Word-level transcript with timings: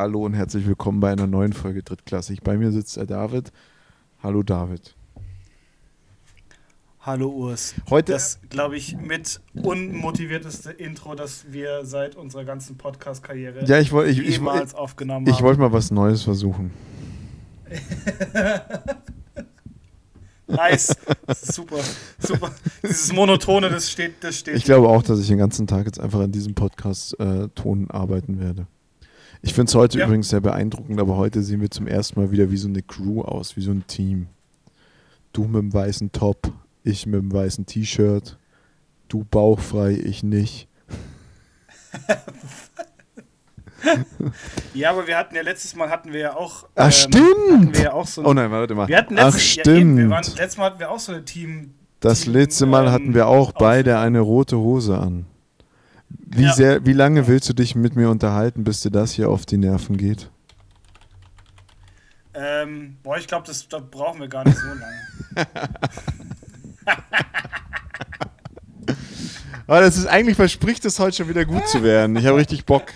Hallo 0.00 0.24
und 0.24 0.32
herzlich 0.32 0.66
willkommen 0.66 0.98
bei 0.98 1.12
einer 1.12 1.26
neuen 1.26 1.52
Folge 1.52 1.82
Drittklassig. 1.82 2.40
Bei 2.42 2.56
mir 2.56 2.72
sitzt 2.72 2.96
der 2.96 3.04
David. 3.04 3.52
Hallo 4.22 4.42
David. 4.42 4.94
Hallo 7.00 7.28
Urs. 7.28 7.74
Heute 7.90 8.12
das, 8.12 8.40
glaube 8.48 8.78
ich, 8.78 8.96
mit 8.96 9.42
unmotivierteste 9.62 10.70
Intro, 10.70 11.14
das 11.14 11.52
wir 11.52 11.84
seit 11.84 12.16
unserer 12.16 12.46
ganzen 12.46 12.78
Podcast-Karriere 12.78 13.66
ja, 13.66 13.78
ich, 13.78 13.92
ich, 13.92 14.16
jemals 14.16 14.72
ich, 14.72 14.78
aufgenommen 14.78 15.26
haben. 15.26 15.34
Ich 15.34 15.42
wollte 15.42 15.60
mal 15.60 15.70
was 15.70 15.90
Neues 15.90 16.22
versuchen. 16.22 16.70
nice. 20.46 20.96
super. 21.42 21.80
Super. 22.18 22.52
Dieses 22.82 23.12
Monotone, 23.12 23.68
das 23.68 23.90
steht, 23.90 24.24
das 24.24 24.38
steht. 24.38 24.56
Ich 24.56 24.64
glaube 24.64 24.88
auch, 24.88 25.02
dass 25.02 25.20
ich 25.20 25.28
den 25.28 25.36
ganzen 25.36 25.66
Tag 25.66 25.84
jetzt 25.84 26.00
einfach 26.00 26.20
an 26.20 26.32
diesem 26.32 26.54
Podcast-Ton 26.54 27.84
äh, 27.84 27.92
arbeiten 27.92 28.40
werde. 28.40 28.66
Ich 29.42 29.54
finde 29.54 29.70
es 29.70 29.74
heute 29.74 29.98
ja. 29.98 30.06
übrigens 30.06 30.28
sehr 30.28 30.40
beeindruckend, 30.40 31.00
aber 31.00 31.16
heute 31.16 31.42
sehen 31.42 31.60
wir 31.60 31.70
zum 31.70 31.86
ersten 31.86 32.20
Mal 32.20 32.30
wieder 32.30 32.50
wie 32.50 32.56
so 32.56 32.68
eine 32.68 32.82
Crew 32.82 33.22
aus, 33.22 33.56
wie 33.56 33.62
so 33.62 33.70
ein 33.70 33.86
Team. 33.86 34.26
Du 35.32 35.44
mit 35.44 35.62
dem 35.62 35.72
weißen 35.72 36.12
Top, 36.12 36.52
ich 36.82 37.06
mit 37.06 37.20
dem 37.20 37.32
weißen 37.32 37.64
T-Shirt, 37.64 38.36
du 39.08 39.24
bauchfrei, 39.24 39.92
ich 39.92 40.22
nicht. 40.22 40.68
ja, 44.74 44.90
aber 44.90 45.06
wir 45.06 45.16
hatten 45.16 45.34
ja 45.34 45.42
letztes 45.42 45.74
Mal 45.74 45.88
hatten 45.88 46.12
wir 46.12 46.20
ja 46.20 46.36
auch. 46.36 46.68
Ach 46.74 46.86
ähm, 46.86 46.92
stimmt! 46.92 47.76
Wir 47.76 47.84
ja 47.84 47.92
auch 47.92 48.06
so 48.06 48.20
ein, 48.20 48.26
oh 48.26 48.34
nein, 48.34 48.50
warte 48.50 48.74
mal. 48.74 48.88
Wir 48.88 48.98
hatten 48.98 49.14
letztes, 49.14 49.34
Ach 49.34 49.38
stimmt. 49.38 49.66
Ja, 49.66 49.74
eben, 49.74 49.96
wir 49.96 50.10
waren, 50.10 50.24
letztes 50.24 50.58
Mal 50.58 50.64
hatten 50.66 50.80
wir 50.80 50.90
auch 50.90 51.00
so 51.00 51.12
ein 51.12 51.24
Team. 51.24 51.72
Das 52.00 52.22
Team, 52.22 52.34
letzte 52.34 52.66
Mal 52.66 52.86
ähm, 52.86 52.92
hatten 52.92 53.14
wir 53.14 53.26
auch 53.26 53.52
beide 53.52 53.98
eine 53.98 54.20
rote 54.20 54.58
Hose 54.58 54.98
an. 54.98 55.24
Wie, 56.32 56.44
ja. 56.44 56.52
sehr, 56.52 56.86
wie 56.86 56.92
lange 56.92 57.26
willst 57.26 57.48
du 57.48 57.52
dich 57.52 57.74
mit 57.74 57.96
mir 57.96 58.08
unterhalten, 58.08 58.62
bis 58.62 58.82
dir 58.82 58.90
das 58.90 59.12
hier 59.12 59.28
auf 59.28 59.46
die 59.46 59.56
Nerven 59.56 59.96
geht? 59.96 60.30
Ähm, 62.34 62.98
boah, 63.02 63.18
ich 63.18 63.26
glaube, 63.26 63.44
das, 63.48 63.68
das 63.68 63.82
brauchen 63.90 64.20
wir 64.20 64.28
gar 64.28 64.44
nicht 64.44 64.56
so 64.56 64.68
lange. 64.68 65.00
Aber 69.66 69.80
das 69.80 69.96
ist 69.96 70.06
eigentlich 70.06 70.36
verspricht 70.36 70.84
es 70.84 71.00
heute 71.00 71.16
schon 71.16 71.28
wieder 71.28 71.44
gut 71.44 71.66
zu 71.68 71.82
werden. 71.82 72.14
Ich 72.16 72.26
habe 72.26 72.38
richtig 72.38 72.64
Bock. 72.64 72.92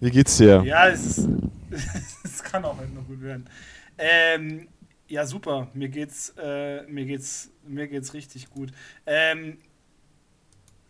Wie 0.00 0.10
geht's 0.10 0.36
dir? 0.36 0.62
Ja, 0.64 0.88
es, 0.88 1.18
ist, 1.18 1.28
es 2.24 2.42
kann 2.42 2.64
auch 2.64 2.76
halt 2.78 2.92
noch 2.92 3.06
gut 3.06 3.22
werden. 3.22 3.48
Ähm, 3.96 4.68
ja, 5.06 5.24
super. 5.24 5.68
Mir 5.74 5.88
geht's, 5.88 6.34
äh, 6.36 6.82
mir 6.82 7.04
geht's, 7.04 7.50
mir 7.64 7.86
geht's 7.86 8.12
richtig 8.14 8.50
gut. 8.50 8.72
Ähm, 9.06 9.58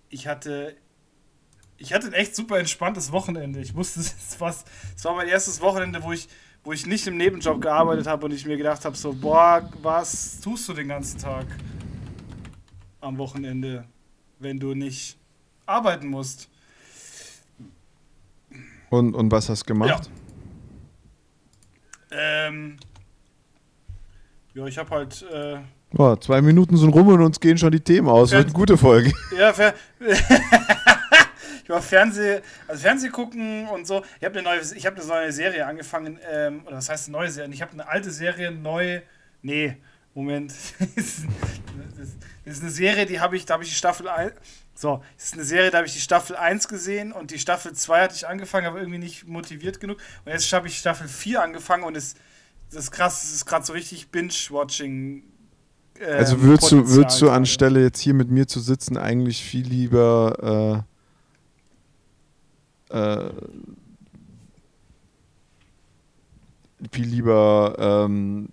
ich 0.09 0.27
hatte, 0.27 0.75
ich 1.81 1.93
hatte 1.93 2.07
ein 2.07 2.13
echt 2.13 2.37
super 2.37 2.59
entspanntes 2.59 3.11
Wochenende. 3.11 3.59
Ich 3.61 3.75
musste, 3.75 4.01
es 4.01 4.39
war, 4.39 4.51
es 4.51 5.05
war 5.05 5.15
mein 5.17 5.29
erstes 5.29 5.61
Wochenende, 5.61 6.03
wo 6.03 6.13
ich 6.13 6.29
wo 6.63 6.73
ich 6.73 6.87
nicht 6.87 7.07
im 7.07 7.17
Nebenjob 7.17 7.63
gearbeitet 7.63 8.07
habe 8.07 8.27
und 8.27 8.33
ich 8.33 8.45
mir 8.45 8.59
gedacht 8.59 8.85
habe, 8.85 8.97
so, 8.97 9.15
boah, 9.15 9.67
was 9.81 10.41
tust 10.41 10.69
du 10.69 10.75
den 10.75 10.89
ganzen 10.89 11.19
Tag 11.19 11.47
am 13.01 13.17
Wochenende, 13.17 13.87
wenn 14.39 14.61
du 14.61 14.75
nicht 14.75 15.17
arbeiten 15.65 16.09
musst? 16.09 16.51
Und, 18.91 19.15
und 19.15 19.33
was 19.33 19.49
hast 19.49 19.63
du 19.63 19.73
gemacht? 19.73 20.11
Ja, 22.11 22.19
ähm, 22.49 22.77
ja 24.53 24.67
ich 24.67 24.77
habe 24.77 24.91
halt... 24.91 25.23
Äh, 25.33 25.61
oh, 25.97 26.15
zwei 26.17 26.43
Minuten 26.43 26.77
sind 26.77 26.91
rum 26.91 27.09
und 27.09 27.23
uns 27.23 27.41
gehen 27.41 27.57
schon 27.57 27.73
die 27.73 27.81
Themen 27.81 28.09
aus. 28.09 28.33
Wird 28.33 28.45
eine 28.45 28.53
gute 28.53 28.77
Folge. 28.77 29.15
Ja, 29.35 29.55
fair. 29.55 29.75
über 31.71 31.81
Fernseh, 31.81 32.41
also 32.67 32.83
Fernseh 32.83 33.09
gucken 33.09 33.69
und 33.69 33.87
so. 33.87 34.03
Ich 34.19 34.25
habe 34.25 34.39
eine 34.39 34.43
neue, 34.43 34.61
ich 34.61 34.87
habe 34.87 34.97
eine 34.97 35.07
neue 35.07 35.33
Serie 35.33 35.67
angefangen, 35.67 36.19
ähm, 36.31 36.63
oder 36.67 36.77
das 36.77 36.89
heißt 36.89 37.09
eine 37.09 37.17
neue 37.17 37.31
Serie. 37.31 37.53
Ich 37.55 37.63
habe 37.63 37.73
eine 37.73 37.89
alte 37.89 38.11
Serie 38.11 38.51
neu. 38.51 39.01
Nee, 39.43 39.77
Moment. 40.15 40.53
das, 40.97 41.25
ist 42.45 42.63
eine 42.63 42.71
Serie, 42.71 43.07
die 43.07 43.21
habe 43.21 43.37
ich, 43.37 43.47
da 43.47 43.55
habe 43.55 43.63
ich 43.63 43.71
die 43.71 43.77
Staffel 43.77 44.09
1. 44.09 44.33
So, 44.75 45.03
das 45.17 45.27
ist 45.27 45.35
eine 45.35 45.45
Serie, 45.45 45.71
da 45.71 45.79
habe 45.79 45.87
ich 45.87 45.93
die 45.93 46.01
Staffel 46.01 46.37
1 46.37 46.67
gesehen 46.67 47.13
und 47.13 47.31
die 47.31 47.39
Staffel 47.39 47.73
2 47.73 48.01
hatte 48.01 48.15
ich 48.17 48.27
angefangen, 48.27 48.67
aber 48.67 48.79
irgendwie 48.79 48.99
nicht 48.99 49.29
motiviert 49.29 49.79
genug. 49.79 49.99
Und 50.25 50.33
jetzt 50.33 50.53
habe 50.53 50.67
ich 50.67 50.79
Staffel 50.79 51.07
4 51.07 51.43
angefangen 51.43 51.85
und 51.85 51.97
es, 51.97 52.15
das 52.73 52.85
ist 52.85 52.91
krass, 52.91 53.23
es 53.23 53.33
ist 53.33 53.47
gerade 53.47 53.65
so 53.65 53.73
richtig 53.73 54.11
Binge-Watching. 54.11 55.23
Ähm, 56.01 56.19
also 56.19 56.43
würdest 56.43 56.73
du, 56.73 56.89
würdest 56.89 57.23
du 57.23 57.31
anstelle 57.31 57.83
jetzt 57.83 58.01
hier 58.01 58.15
mit 58.15 58.31
mir 58.31 58.49
zu 58.49 58.59
sitzen 58.59 58.97
eigentlich 58.97 59.45
viel 59.45 59.67
lieber 59.67 60.87
äh, 62.91 63.31
viel 66.93 67.07
lieber. 67.07 67.77
Ähm 67.79 68.49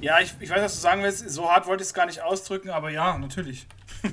ja, 0.00 0.20
ich, 0.20 0.34
ich 0.40 0.50
weiß, 0.50 0.62
was 0.62 0.74
du 0.74 0.80
sagen 0.80 1.02
willst. 1.02 1.28
So 1.30 1.50
hart 1.50 1.66
wollte 1.66 1.82
ich 1.82 1.88
es 1.88 1.94
gar 1.94 2.06
nicht 2.06 2.22
ausdrücken, 2.22 2.70
aber 2.70 2.90
ja, 2.90 3.18
natürlich. 3.18 3.66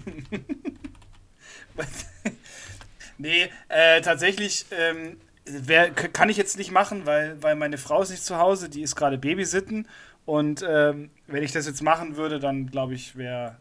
nee, 3.17 3.49
äh, 3.69 4.01
tatsächlich 4.01 4.65
ähm, 4.71 5.17
wär, 5.45 5.91
kann 5.91 6.29
ich 6.29 6.37
jetzt 6.37 6.57
nicht 6.57 6.71
machen, 6.71 7.05
weil, 7.05 7.41
weil 7.41 7.55
meine 7.55 7.77
Frau 7.77 8.01
ist 8.01 8.11
nicht 8.11 8.23
zu 8.23 8.37
Hause, 8.37 8.69
die 8.69 8.81
ist 8.81 8.95
gerade 8.95 9.17
Babysitten. 9.17 9.87
Und 10.25 10.63
ähm, 10.67 11.09
wenn 11.27 11.43
ich 11.43 11.53
das 11.53 11.65
jetzt 11.65 11.81
machen 11.81 12.15
würde, 12.15 12.39
dann 12.39 12.67
glaube 12.69 12.93
ich, 12.93 13.15
wäre 13.15 13.57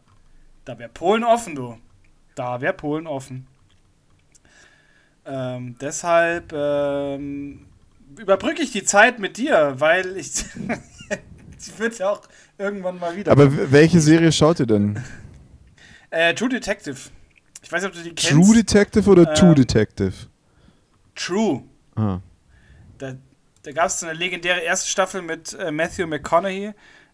da 0.65 0.77
wäre 0.77 0.89
Polen 0.89 1.23
offen, 1.23 1.55
du. 1.55 1.79
Da 2.35 2.61
wäre 2.61 2.73
Polen 2.73 3.07
offen. 3.07 3.47
Ähm, 5.29 5.75
deshalb 5.79 6.51
ähm, 6.53 7.67
überbrücke 8.17 8.63
ich 8.63 8.71
die 8.71 8.83
Zeit 8.83 9.19
mit 9.19 9.37
dir, 9.37 9.75
weil 9.77 10.17
ich. 10.17 10.31
Sie 11.57 11.77
wird 11.77 11.99
ja 11.99 12.09
auch 12.09 12.21
irgendwann 12.57 12.99
mal 12.99 13.15
wieder. 13.15 13.31
Aber 13.31 13.71
welche 13.71 13.99
Serie 13.99 14.31
schaut 14.31 14.59
ihr 14.59 14.65
denn? 14.65 15.03
Äh, 16.09 16.33
True 16.33 16.49
Detective. 16.49 16.97
Ich 17.61 17.71
weiß 17.71 17.83
nicht, 17.83 17.91
ob 17.91 17.95
du 17.95 18.03
die 18.03 18.15
kennst. 18.15 18.31
True 18.31 18.55
Detective 18.55 19.09
oder 19.09 19.27
ähm, 19.27 19.35
True 19.35 19.55
Detective? 19.55 20.13
True. 21.15 21.63
Ah. 21.95 22.19
Da, 22.97 23.13
da 23.63 23.71
gab 23.71 23.87
es 23.87 23.99
so 23.99 24.07
eine 24.07 24.17
legendäre 24.17 24.61
erste 24.61 24.89
Staffel 24.89 25.21
mit 25.21 25.53
äh, 25.53 25.69
Matthew 25.69 26.07
McConaughey, 26.07 26.71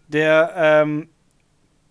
der, 0.08 0.54
ähm, 0.56 1.10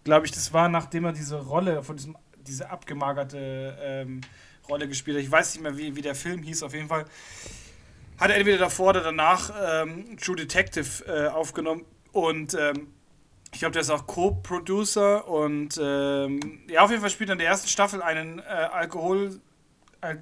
glaube 0.05 0.27
ich, 0.27 0.33
das 0.33 0.53
war, 0.53 0.69
nachdem 0.69 1.05
er 1.05 1.13
diese 1.13 1.41
Rolle 1.41 1.83
von 1.83 1.97
diesem, 1.97 2.17
diese 2.47 2.71
abgemagerte 2.71 3.77
ähm, 3.83 4.21
Rolle 4.69 4.89
gespielt 4.89 5.17
hat. 5.17 5.25
Ich 5.25 5.31
weiß 5.31 5.55
nicht 5.55 5.63
mehr, 5.63 5.77
wie, 5.77 5.97
wie 5.97 6.03
der 6.03 6.15
Film 6.15 6.43
hieß, 6.43 6.63
auf 6.63 6.75
jeden 6.75 6.89
Fall. 6.89 7.05
Hat 8.19 8.31
er 8.31 8.37
entweder 8.37 8.59
davor 8.59 8.91
oder 8.91 9.03
danach 9.03 9.53
ähm, 9.83 10.17
True 10.19 10.37
Detective 10.37 11.05
äh, 11.07 11.29
aufgenommen 11.29 11.85
und 12.13 12.55
ähm, 12.55 12.89
ich 13.53 13.61
glaube, 13.61 13.73
der 13.73 13.83
ist 13.83 13.91
auch 13.91 14.07
Co-Producer 14.07 15.29
und 15.29 15.79
ähm, 15.81 16.61
ja, 16.69 16.83
auf 16.83 16.91
jeden 16.91 17.01
Fall 17.01 17.11
spielt 17.11 17.31
er 17.31 17.35
in 17.35 17.39
der 17.39 17.49
ersten 17.49 17.69
Staffel 17.69 18.03
einen 18.03 18.41
äh, 18.41 18.43
Alkohol, 18.43 19.41
äh, 20.01 20.17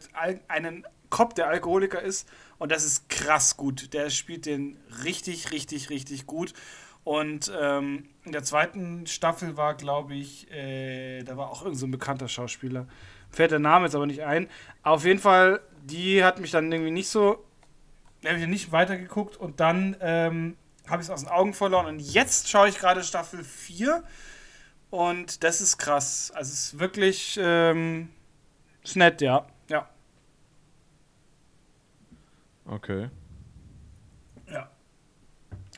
einen 0.48 0.86
Cop, 1.08 1.34
der 1.34 1.48
Alkoholiker 1.48 2.00
ist 2.00 2.28
und 2.58 2.70
das 2.72 2.84
ist 2.84 3.08
krass 3.08 3.56
gut. 3.56 3.94
Der 3.94 4.10
spielt 4.10 4.46
den 4.46 4.76
richtig, 5.04 5.50
richtig, 5.50 5.90
richtig 5.90 6.26
gut. 6.26 6.52
Und 7.04 7.50
ähm, 7.58 8.08
in 8.24 8.32
der 8.32 8.44
zweiten 8.44 9.06
Staffel 9.06 9.56
war, 9.56 9.74
glaube 9.74 10.14
ich, 10.14 10.50
äh, 10.50 11.22
da 11.24 11.36
war 11.36 11.50
auch 11.50 11.62
irgendein 11.62 11.80
so 11.80 11.88
bekannter 11.88 12.28
Schauspieler 12.28 12.86
fällt 13.32 13.50
der 13.50 13.58
Name 13.58 13.86
jetzt 13.86 13.94
aber 13.94 14.06
nicht 14.06 14.22
ein. 14.22 14.48
Auf 14.82 15.04
jeden 15.04 15.18
Fall, 15.18 15.60
die 15.82 16.22
hat 16.22 16.38
mich 16.38 16.50
dann 16.50 16.70
irgendwie 16.70 16.90
nicht 16.90 17.08
so, 17.08 17.44
habe 18.24 18.38
ich 18.38 18.46
nicht 18.46 18.72
weitergeguckt 18.72 19.36
und 19.36 19.60
dann 19.60 19.96
ähm, 20.00 20.56
habe 20.88 21.02
ich 21.02 21.08
es 21.08 21.10
aus 21.10 21.20
den 21.20 21.28
Augen 21.28 21.54
verloren 21.54 21.86
und 21.86 22.00
jetzt 22.00 22.48
schaue 22.48 22.68
ich 22.68 22.78
gerade 22.78 23.02
Staffel 23.02 23.42
4 23.42 24.02
und 24.90 25.42
das 25.42 25.60
ist 25.60 25.78
krass. 25.78 26.30
Also 26.34 26.52
es 26.52 26.64
ist 26.66 26.78
wirklich, 26.78 27.38
ähm, 27.42 28.10
ist 28.82 28.96
nett, 28.96 29.20
ja. 29.22 29.46
Ja. 29.68 29.88
Okay. 32.66 33.08
Ja. 34.50 34.70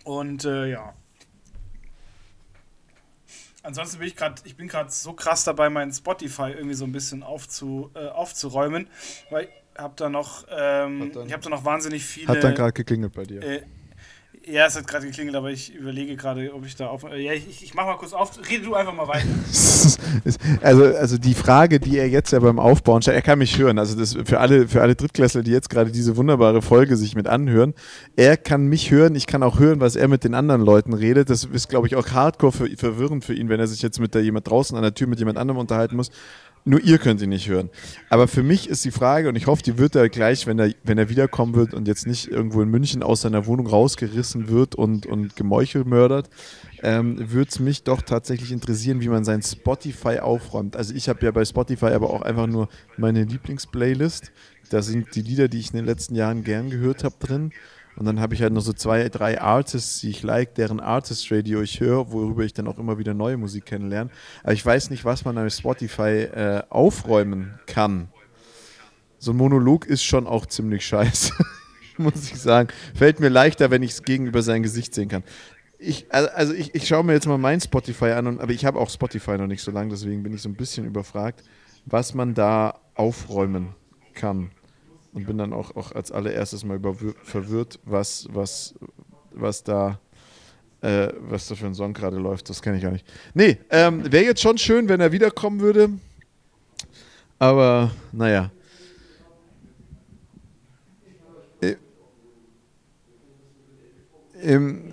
Und 0.04 0.44
äh, 0.44 0.66
ja. 0.66 0.94
Ansonsten 3.64 3.98
bin 3.98 4.08
ich 4.08 4.16
gerade, 4.16 4.42
ich 4.44 4.56
bin 4.56 4.68
gerade 4.68 4.90
so 4.90 5.14
krass 5.14 5.44
dabei, 5.44 5.70
meinen 5.70 5.92
Spotify 5.92 6.50
irgendwie 6.50 6.74
so 6.74 6.84
ein 6.84 6.92
bisschen 6.92 7.22
aufzu, 7.22 7.90
äh, 7.94 8.08
aufzuräumen, 8.08 8.88
weil 9.30 9.44
ich 9.44 9.80
habe 9.80 9.94
da 9.96 10.08
noch, 10.08 10.46
ähm, 10.50 11.10
ich 11.26 11.32
habe 11.32 11.42
da 11.42 11.50
noch 11.50 11.64
wahnsinnig 11.64 12.04
viele. 12.04 12.28
Hat 12.28 12.44
dann 12.44 12.54
gerade 12.54 12.72
geklingelt 12.72 13.14
bei 13.14 13.24
dir. 13.24 13.42
Äh, 13.42 13.62
ja, 14.46 14.66
es 14.66 14.76
hat 14.76 14.86
gerade 14.86 15.06
geklingelt, 15.06 15.36
aber 15.36 15.50
ich 15.50 15.74
überlege 15.74 16.16
gerade, 16.16 16.52
ob 16.54 16.66
ich 16.66 16.76
da 16.76 16.88
auf. 16.88 17.02
Ja, 17.02 17.32
ich, 17.32 17.62
ich 17.62 17.74
mach 17.74 17.86
mal 17.86 17.96
kurz 17.96 18.12
auf. 18.12 18.32
Rede 18.50 18.64
du 18.64 18.74
einfach 18.74 18.92
mal 18.92 19.08
weiter. 19.08 19.26
also, 20.62 20.84
also 20.84 21.18
die 21.18 21.34
Frage, 21.34 21.80
die 21.80 21.98
er 21.98 22.08
jetzt 22.08 22.32
ja 22.32 22.40
beim 22.40 22.58
Aufbauen 22.58 23.00
stellt, 23.00 23.16
er 23.16 23.22
kann 23.22 23.38
mich 23.38 23.58
hören. 23.58 23.78
Also 23.78 23.98
das 23.98 24.16
für 24.24 24.40
alle, 24.40 24.68
für 24.68 24.82
alle 24.82 24.96
Drittklässler, 24.96 25.42
die 25.42 25.50
jetzt 25.50 25.70
gerade 25.70 25.90
diese 25.90 26.16
wunderbare 26.16 26.60
Folge 26.60 26.96
sich 26.96 27.14
mit 27.14 27.26
anhören, 27.26 27.74
er 28.16 28.36
kann 28.36 28.66
mich 28.66 28.90
hören, 28.90 29.14
ich 29.14 29.26
kann 29.26 29.42
auch 29.42 29.58
hören, 29.58 29.80
was 29.80 29.96
er 29.96 30.08
mit 30.08 30.24
den 30.24 30.34
anderen 30.34 30.60
Leuten 30.60 30.92
redet. 30.92 31.30
Das 31.30 31.44
ist, 31.44 31.68
glaube 31.68 31.86
ich, 31.86 31.96
auch 31.96 32.08
hardcore 32.08 32.52
für, 32.52 32.68
verwirrend 32.76 33.24
für 33.24 33.34
ihn, 33.34 33.48
wenn 33.48 33.60
er 33.60 33.66
sich 33.66 33.80
jetzt 33.82 33.98
mit 33.98 34.14
da 34.14 34.18
jemand 34.18 34.48
draußen 34.48 34.76
an 34.76 34.82
der 34.82 34.94
Tür 34.94 35.06
mit 35.06 35.18
jemand 35.18 35.38
anderem 35.38 35.58
unterhalten 35.58 35.96
muss. 35.96 36.10
Nur 36.66 36.80
ihr 36.80 36.96
könnt 36.96 37.20
ihn 37.20 37.28
nicht 37.28 37.46
hören. 37.46 37.68
Aber 38.08 38.26
für 38.26 38.42
mich 38.42 38.70
ist 38.70 38.86
die 38.86 38.90
Frage, 38.90 39.28
und 39.28 39.36
ich 39.36 39.46
hoffe, 39.46 39.62
die 39.62 39.76
wird 39.76 39.94
er 39.96 40.08
gleich, 40.08 40.46
wenn 40.46 40.58
er, 40.58 40.72
wenn 40.82 40.96
er 40.96 41.10
wiederkommen 41.10 41.54
wird 41.54 41.74
und 41.74 41.86
jetzt 41.86 42.06
nicht 42.06 42.28
irgendwo 42.28 42.62
in 42.62 42.70
München 42.70 43.02
aus 43.02 43.20
seiner 43.20 43.44
Wohnung 43.44 43.66
rausgerissen 43.66 44.48
wird 44.48 44.74
und, 44.74 45.04
und 45.04 45.36
gemeuchelmördert, 45.36 46.30
ähm, 46.82 47.30
würde 47.30 47.50
es 47.50 47.58
mich 47.58 47.82
doch 47.82 48.00
tatsächlich 48.00 48.50
interessieren, 48.50 49.02
wie 49.02 49.08
man 49.08 49.24
sein 49.24 49.42
Spotify 49.42 50.20
aufräumt. 50.20 50.74
Also 50.74 50.94
ich 50.94 51.10
habe 51.10 51.22
ja 51.26 51.32
bei 51.32 51.44
Spotify 51.44 51.86
aber 51.86 52.08
auch 52.08 52.22
einfach 52.22 52.46
nur 52.46 52.68
meine 52.96 53.24
Lieblingsplaylist. 53.24 54.32
Da 54.70 54.80
sind 54.80 55.14
die 55.14 55.22
Lieder, 55.22 55.48
die 55.48 55.60
ich 55.60 55.70
in 55.70 55.76
den 55.76 55.84
letzten 55.84 56.14
Jahren 56.14 56.44
gern 56.44 56.70
gehört 56.70 57.04
habe, 57.04 57.16
drin. 57.18 57.52
Und 57.96 58.06
dann 58.06 58.20
habe 58.20 58.34
ich 58.34 58.42
halt 58.42 58.52
noch 58.52 58.60
so 58.60 58.72
zwei, 58.72 59.08
drei 59.08 59.40
Artists, 59.40 60.00
die 60.00 60.10
ich 60.10 60.22
like, 60.22 60.54
deren 60.56 60.80
Artist 60.80 61.30
Radio 61.30 61.62
ich 61.62 61.80
höre, 61.80 62.10
worüber 62.10 62.42
ich 62.42 62.52
dann 62.52 62.66
auch 62.66 62.78
immer 62.78 62.98
wieder 62.98 63.14
neue 63.14 63.36
Musik 63.36 63.66
kennenlerne. 63.66 64.10
Aber 64.42 64.52
ich 64.52 64.64
weiß 64.64 64.90
nicht, 64.90 65.04
was 65.04 65.24
man 65.24 65.38
an 65.38 65.48
Spotify 65.50 66.22
äh, 66.22 66.62
aufräumen 66.70 67.58
kann. 67.66 68.08
So 69.18 69.32
ein 69.32 69.36
Monolog 69.36 69.86
ist 69.86 70.02
schon 70.02 70.26
auch 70.26 70.46
ziemlich 70.46 70.84
scheiße, 70.84 71.32
muss 71.98 72.30
ich 72.30 72.40
sagen. 72.40 72.68
Fällt 72.94 73.20
mir 73.20 73.28
leichter, 73.28 73.70
wenn 73.70 73.82
ich 73.82 73.92
es 73.92 74.02
gegenüber 74.02 74.42
sein 74.42 74.62
Gesicht 74.62 74.92
sehen 74.94 75.08
kann. 75.08 75.22
Ich, 75.78 76.12
also 76.12 76.52
ich, 76.52 76.74
ich 76.74 76.88
schaue 76.88 77.04
mir 77.04 77.12
jetzt 77.12 77.26
mal 77.26 77.38
mein 77.38 77.60
Spotify 77.60 78.12
an, 78.12 78.26
und, 78.26 78.40
aber 78.40 78.52
ich 78.52 78.64
habe 78.64 78.78
auch 78.78 78.90
Spotify 78.90 79.38
noch 79.38 79.46
nicht 79.46 79.62
so 79.62 79.70
lange, 79.70 79.90
deswegen 79.90 80.22
bin 80.22 80.32
ich 80.32 80.42
so 80.42 80.48
ein 80.48 80.56
bisschen 80.56 80.84
überfragt, 80.84 81.44
was 81.84 82.14
man 82.14 82.34
da 82.34 82.80
aufräumen 82.94 83.74
kann 84.14 84.50
und 85.14 85.26
bin 85.26 85.38
dann 85.38 85.52
auch, 85.52 85.74
auch 85.76 85.92
als 85.92 86.12
allererstes 86.12 86.64
mal 86.64 86.80
verwirrt, 87.22 87.78
was, 87.84 88.26
was, 88.30 88.74
was 89.32 89.64
da 89.64 89.98
äh, 90.84 91.12
was 91.18 91.48
da 91.48 91.54
für 91.54 91.66
ein 91.66 91.74
Song 91.74 91.94
gerade 91.94 92.18
läuft. 92.18 92.50
Das 92.50 92.60
kenne 92.60 92.76
ich 92.76 92.82
gar 92.82 92.90
nicht. 92.90 93.06
Nee, 93.32 93.58
ähm, 93.70 94.12
wäre 94.12 94.24
jetzt 94.24 94.42
schon 94.42 94.58
schön, 94.58 94.88
wenn 94.88 95.00
er 95.00 95.12
wiederkommen 95.12 95.60
würde. 95.60 95.88
Aber 97.38 97.90
naja. 98.12 98.50
Äh, 101.62 101.76
ähm, 104.42 104.92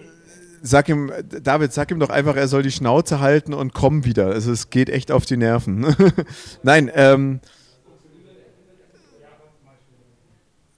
sag 0.61 0.87
ihm, 0.87 1.11
David, 1.43 1.73
sag 1.73 1.91
ihm 1.91 1.99
doch 1.99 2.09
einfach, 2.09 2.37
er 2.37 2.47
soll 2.47 2.63
die 2.63 2.71
Schnauze 2.71 3.19
halten 3.19 3.53
und 3.53 3.73
kommen 3.73 4.05
wieder. 4.05 4.27
Also 4.27 4.53
es 4.53 4.69
geht 4.69 4.89
echt 4.89 5.11
auf 5.11 5.25
die 5.25 5.37
Nerven. 5.37 5.93
Nein, 6.63 6.89
ähm, 6.93 7.41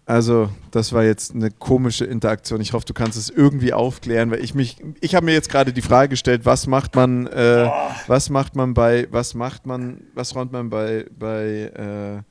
Also, 0.05 0.49
das 0.71 0.91
war 0.91 1.03
jetzt 1.03 1.33
eine 1.33 1.49
komische 1.49 2.03
Interaktion. 2.03 2.59
Ich 2.59 2.73
hoffe, 2.73 2.85
du 2.85 2.93
kannst 2.93 3.17
es 3.17 3.29
irgendwie 3.29 3.71
aufklären, 3.71 4.31
weil 4.31 4.43
ich 4.43 4.53
mich, 4.53 4.77
ich 4.99 5.15
habe 5.15 5.25
mir 5.25 5.31
jetzt 5.31 5.49
gerade 5.49 5.71
die 5.71 5.81
Frage 5.81 6.09
gestellt, 6.09 6.45
was 6.45 6.67
macht 6.67 6.95
man, 6.95 7.27
äh, 7.27 7.69
was 8.07 8.29
macht 8.29 8.55
man 8.55 8.73
bei, 8.73 9.07
was 9.11 9.33
macht 9.33 9.65
man, 9.65 10.01
was 10.13 10.35
räumt 10.35 10.51
man 10.51 10.69
bei, 10.69 11.05
bei, 11.17 11.45
äh, 11.45 12.21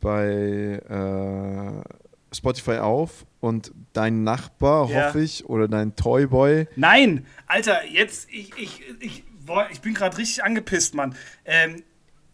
bei 0.00 0.80
äh, 0.88 2.34
Spotify 2.34 2.78
auf 2.78 3.26
und 3.40 3.72
dein 3.92 4.24
Nachbar, 4.24 4.88
ja. 4.88 5.06
hoffe 5.06 5.20
ich, 5.20 5.44
oder 5.46 5.68
dein 5.68 5.96
Toyboy. 5.96 6.66
Nein, 6.76 7.26
Alter, 7.46 7.84
jetzt, 7.84 8.30
ich, 8.30 8.56
ich, 8.56 8.82
ich, 9.00 9.24
ich 9.70 9.80
bin 9.82 9.92
gerade 9.92 10.16
richtig 10.16 10.42
angepisst, 10.42 10.94
Mann. 10.94 11.14
Ähm, 11.44 11.82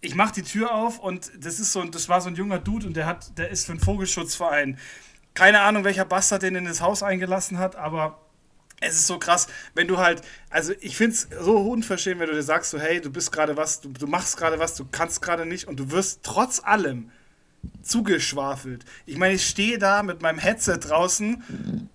ich 0.03 0.15
mache 0.15 0.35
die 0.35 0.43
Tür 0.43 0.75
auf 0.75 0.99
und 0.99 1.31
das 1.39 1.59
ist 1.59 1.73
so 1.73 1.83
das 1.85 2.09
war 2.09 2.21
so 2.21 2.29
ein 2.29 2.35
junger 2.35 2.59
Dude 2.59 2.87
und 2.87 2.95
der 2.95 3.07
hat 3.07 3.39
der 3.39 3.49
ist 3.49 3.65
für 3.65 3.73
einen 3.73 3.81
Vogelschutzverein. 3.81 4.79
Keine 5.35 5.61
Ahnung, 5.61 5.85
welcher 5.85 6.05
Bastard 6.05 6.43
den 6.43 6.57
in 6.57 6.67
das 6.67 6.83
Haus 6.83 7.03
eingelassen 7.03 7.59
hat, 7.59 7.77
aber 7.77 8.21
es 8.81 8.97
ist 8.97 9.07
so 9.07 9.19
krass, 9.19 9.47
wenn 9.75 9.89
du 9.89 9.99
halt, 9.99 10.23
also 10.51 10.73
ich 10.81 10.97
finde 10.97 11.15
es 11.15 11.29
so 11.41 11.57
unverschämt, 11.57 12.21
wenn 12.21 12.29
du 12.29 12.35
dir 12.35 12.43
sagst, 12.43 12.73
so, 12.73 12.81
hey, 12.81 13.01
du 13.01 13.11
bist 13.11 13.31
gerade 13.33 13.57
was, 13.57 13.81
du, 13.81 13.91
du 13.91 14.07
machst 14.07 14.37
gerade 14.37 14.59
was, 14.59 14.75
du 14.75 14.85
kannst 14.91 15.23
gerade 15.23 15.47
nicht 15.47 15.69
und 15.69 15.79
du 15.79 15.91
wirst 15.93 16.21
trotz 16.25 16.61
allem 16.63 17.11
zugeschwafelt. 17.83 18.85
Ich 19.07 19.17
meine, 19.17 19.35
ich 19.35 19.47
stehe 19.47 19.79
da 19.79 20.03
mit 20.03 20.21
meinem 20.21 20.39
Headset 20.39 20.79
draußen 20.81 21.89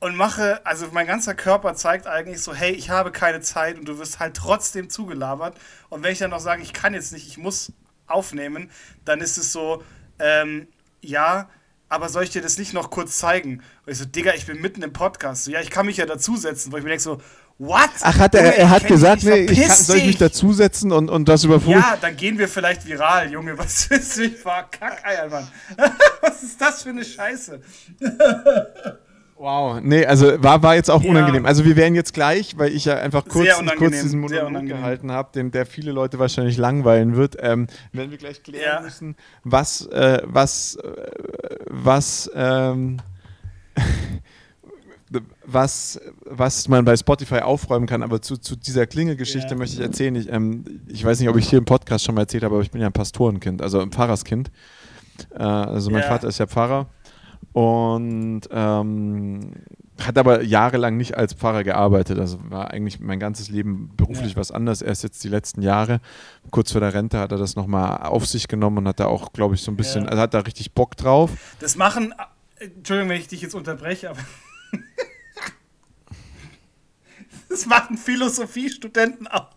und 0.00 0.16
mache, 0.16 0.64
also 0.64 0.86
mein 0.92 1.06
ganzer 1.06 1.34
Körper 1.34 1.74
zeigt 1.74 2.06
eigentlich 2.06 2.40
so, 2.42 2.54
hey, 2.54 2.72
ich 2.72 2.90
habe 2.90 3.10
keine 3.10 3.40
Zeit 3.40 3.78
und 3.78 3.86
du 3.86 3.98
wirst 3.98 4.18
halt 4.18 4.36
trotzdem 4.36 4.90
zugelabert. 4.90 5.56
Und 5.88 6.02
wenn 6.02 6.12
ich 6.12 6.18
dann 6.18 6.30
noch 6.30 6.40
sage, 6.40 6.62
ich 6.62 6.72
kann 6.72 6.94
jetzt 6.94 7.12
nicht, 7.12 7.26
ich 7.26 7.38
muss 7.38 7.72
aufnehmen, 8.06 8.70
dann 9.04 9.20
ist 9.20 9.38
es 9.38 9.52
so, 9.52 9.82
ähm, 10.18 10.68
ja, 11.00 11.48
aber 11.88 12.08
soll 12.08 12.24
ich 12.24 12.30
dir 12.30 12.42
das 12.42 12.58
nicht 12.58 12.72
noch 12.72 12.90
kurz 12.90 13.18
zeigen? 13.18 13.62
Und 13.84 13.92
ich 13.92 13.98
so, 13.98 14.04
Digga, 14.04 14.34
ich 14.34 14.46
bin 14.46 14.60
mitten 14.60 14.82
im 14.82 14.92
Podcast. 14.92 15.44
So, 15.44 15.50
ja, 15.50 15.60
ich 15.60 15.70
kann 15.70 15.86
mich 15.86 15.96
ja 15.96 16.06
dazusetzen, 16.06 16.72
wo 16.72 16.76
ich 16.76 16.82
mir 16.82 16.90
denke 16.90 17.02
so, 17.02 17.20
what? 17.58 17.90
Ach, 18.02 18.18
hat 18.18 18.34
er, 18.34 18.56
er 18.56 18.70
hat 18.70 18.86
gesagt, 18.86 19.22
nee, 19.22 19.44
ich 19.44 19.60
kann, 19.60 19.76
soll 19.76 19.96
ich 19.98 20.06
mich 20.06 20.18
dazusetzen 20.18 20.92
und, 20.92 21.08
und 21.08 21.28
das 21.28 21.44
überprüfen? 21.44 21.80
Ja, 21.80 21.96
dann 22.00 22.16
gehen 22.16 22.38
wir 22.38 22.48
vielleicht 22.48 22.86
viral, 22.86 23.30
Junge. 23.30 23.56
Was 23.58 23.86
ist 23.86 24.18
ich 24.18 24.44
war 24.44 24.68
Kackeier, 24.68 25.28
Mann. 25.28 25.48
was 26.20 26.42
ist 26.42 26.60
das 26.60 26.82
für 26.82 26.90
eine 26.90 27.04
Scheiße? 27.04 27.60
Wow, 29.38 29.80
nee, 29.82 30.06
also 30.06 30.42
war, 30.42 30.62
war 30.62 30.74
jetzt 30.76 30.90
auch 30.90 31.02
ja. 31.02 31.10
unangenehm. 31.10 31.44
Also 31.44 31.64
wir 31.66 31.76
wären 31.76 31.94
jetzt 31.94 32.14
gleich, 32.14 32.56
weil 32.56 32.72
ich 32.72 32.86
ja 32.86 32.96
einfach 32.96 33.26
kurz, 33.26 33.48
kurz 33.76 34.00
diesen 34.00 34.20
Monolog 34.20 34.66
gehalten 34.66 35.12
habe, 35.12 35.50
der 35.50 35.66
viele 35.66 35.92
Leute 35.92 36.18
wahrscheinlich 36.18 36.56
langweilen 36.56 37.16
wird, 37.16 37.36
ähm, 37.40 37.66
werden 37.92 38.10
wir 38.10 38.18
gleich 38.18 38.42
klären 38.42 38.78
ja. 38.78 38.80
müssen, 38.80 39.14
was, 39.44 39.86
äh, 39.88 40.22
was, 40.24 40.76
äh, 40.76 40.90
was, 41.66 42.30
ähm, 42.34 42.96
was, 45.44 46.00
was 46.24 46.68
man 46.68 46.86
bei 46.86 46.96
Spotify 46.96 47.40
aufräumen 47.40 47.86
kann. 47.86 48.02
Aber 48.02 48.22
zu, 48.22 48.38
zu 48.38 48.56
dieser 48.56 48.86
Klingelgeschichte 48.86 49.50
ja. 49.50 49.56
möchte 49.56 49.76
ich 49.76 49.82
erzählen. 49.82 50.14
Ich, 50.16 50.32
ähm, 50.32 50.64
ich 50.88 51.04
weiß 51.04 51.20
nicht, 51.20 51.28
ob 51.28 51.36
ich 51.36 51.48
hier 51.50 51.58
im 51.58 51.66
Podcast 51.66 52.06
schon 52.06 52.14
mal 52.14 52.22
erzählt 52.22 52.42
habe, 52.42 52.54
aber 52.54 52.62
ich 52.62 52.70
bin 52.70 52.80
ja 52.80 52.86
ein 52.86 52.92
Pastorenkind, 52.94 53.60
also 53.60 53.80
ein 53.80 53.90
Pfarrerskind. 53.90 54.50
Äh, 55.34 55.42
also 55.42 55.90
mein 55.90 56.04
Vater 56.04 56.28
ist 56.28 56.38
ja 56.38 56.46
Pfarrer 56.46 56.88
und 57.52 58.42
ähm, 58.50 59.52
hat 60.00 60.18
aber 60.18 60.42
jahrelang 60.42 60.96
nicht 60.96 61.16
als 61.16 61.32
Pfarrer 61.32 61.64
gearbeitet. 61.64 62.18
Also 62.18 62.38
war 62.50 62.70
eigentlich 62.70 63.00
mein 63.00 63.18
ganzes 63.18 63.48
Leben 63.48 63.90
beruflich 63.96 64.32
ja. 64.32 64.36
was 64.36 64.50
anderes. 64.50 64.82
Erst 64.82 65.02
jetzt 65.02 65.24
die 65.24 65.28
letzten 65.28 65.62
Jahre, 65.62 66.00
kurz 66.50 66.72
vor 66.72 66.80
der 66.80 66.92
Rente, 66.92 67.18
hat 67.18 67.32
er 67.32 67.38
das 67.38 67.56
nochmal 67.56 68.02
auf 68.02 68.26
sich 68.26 68.48
genommen 68.48 68.78
und 68.78 68.88
hat 68.88 69.00
da 69.00 69.06
auch, 69.06 69.32
glaube 69.32 69.54
ich, 69.54 69.62
so 69.62 69.70
ein 69.70 69.76
bisschen, 69.76 70.04
ja. 70.04 70.10
also 70.10 70.22
hat 70.22 70.34
da 70.34 70.40
richtig 70.40 70.72
Bock 70.72 70.96
drauf. 70.96 71.30
Das 71.60 71.76
machen, 71.76 72.14
Entschuldigung, 72.58 73.10
wenn 73.10 73.20
ich 73.20 73.28
dich 73.28 73.40
jetzt 73.40 73.54
unterbreche, 73.54 74.10
aber 74.10 74.20
das 77.48 77.66
machen 77.66 77.96
Philosophiestudenten 77.96 79.26
auch. 79.28 79.48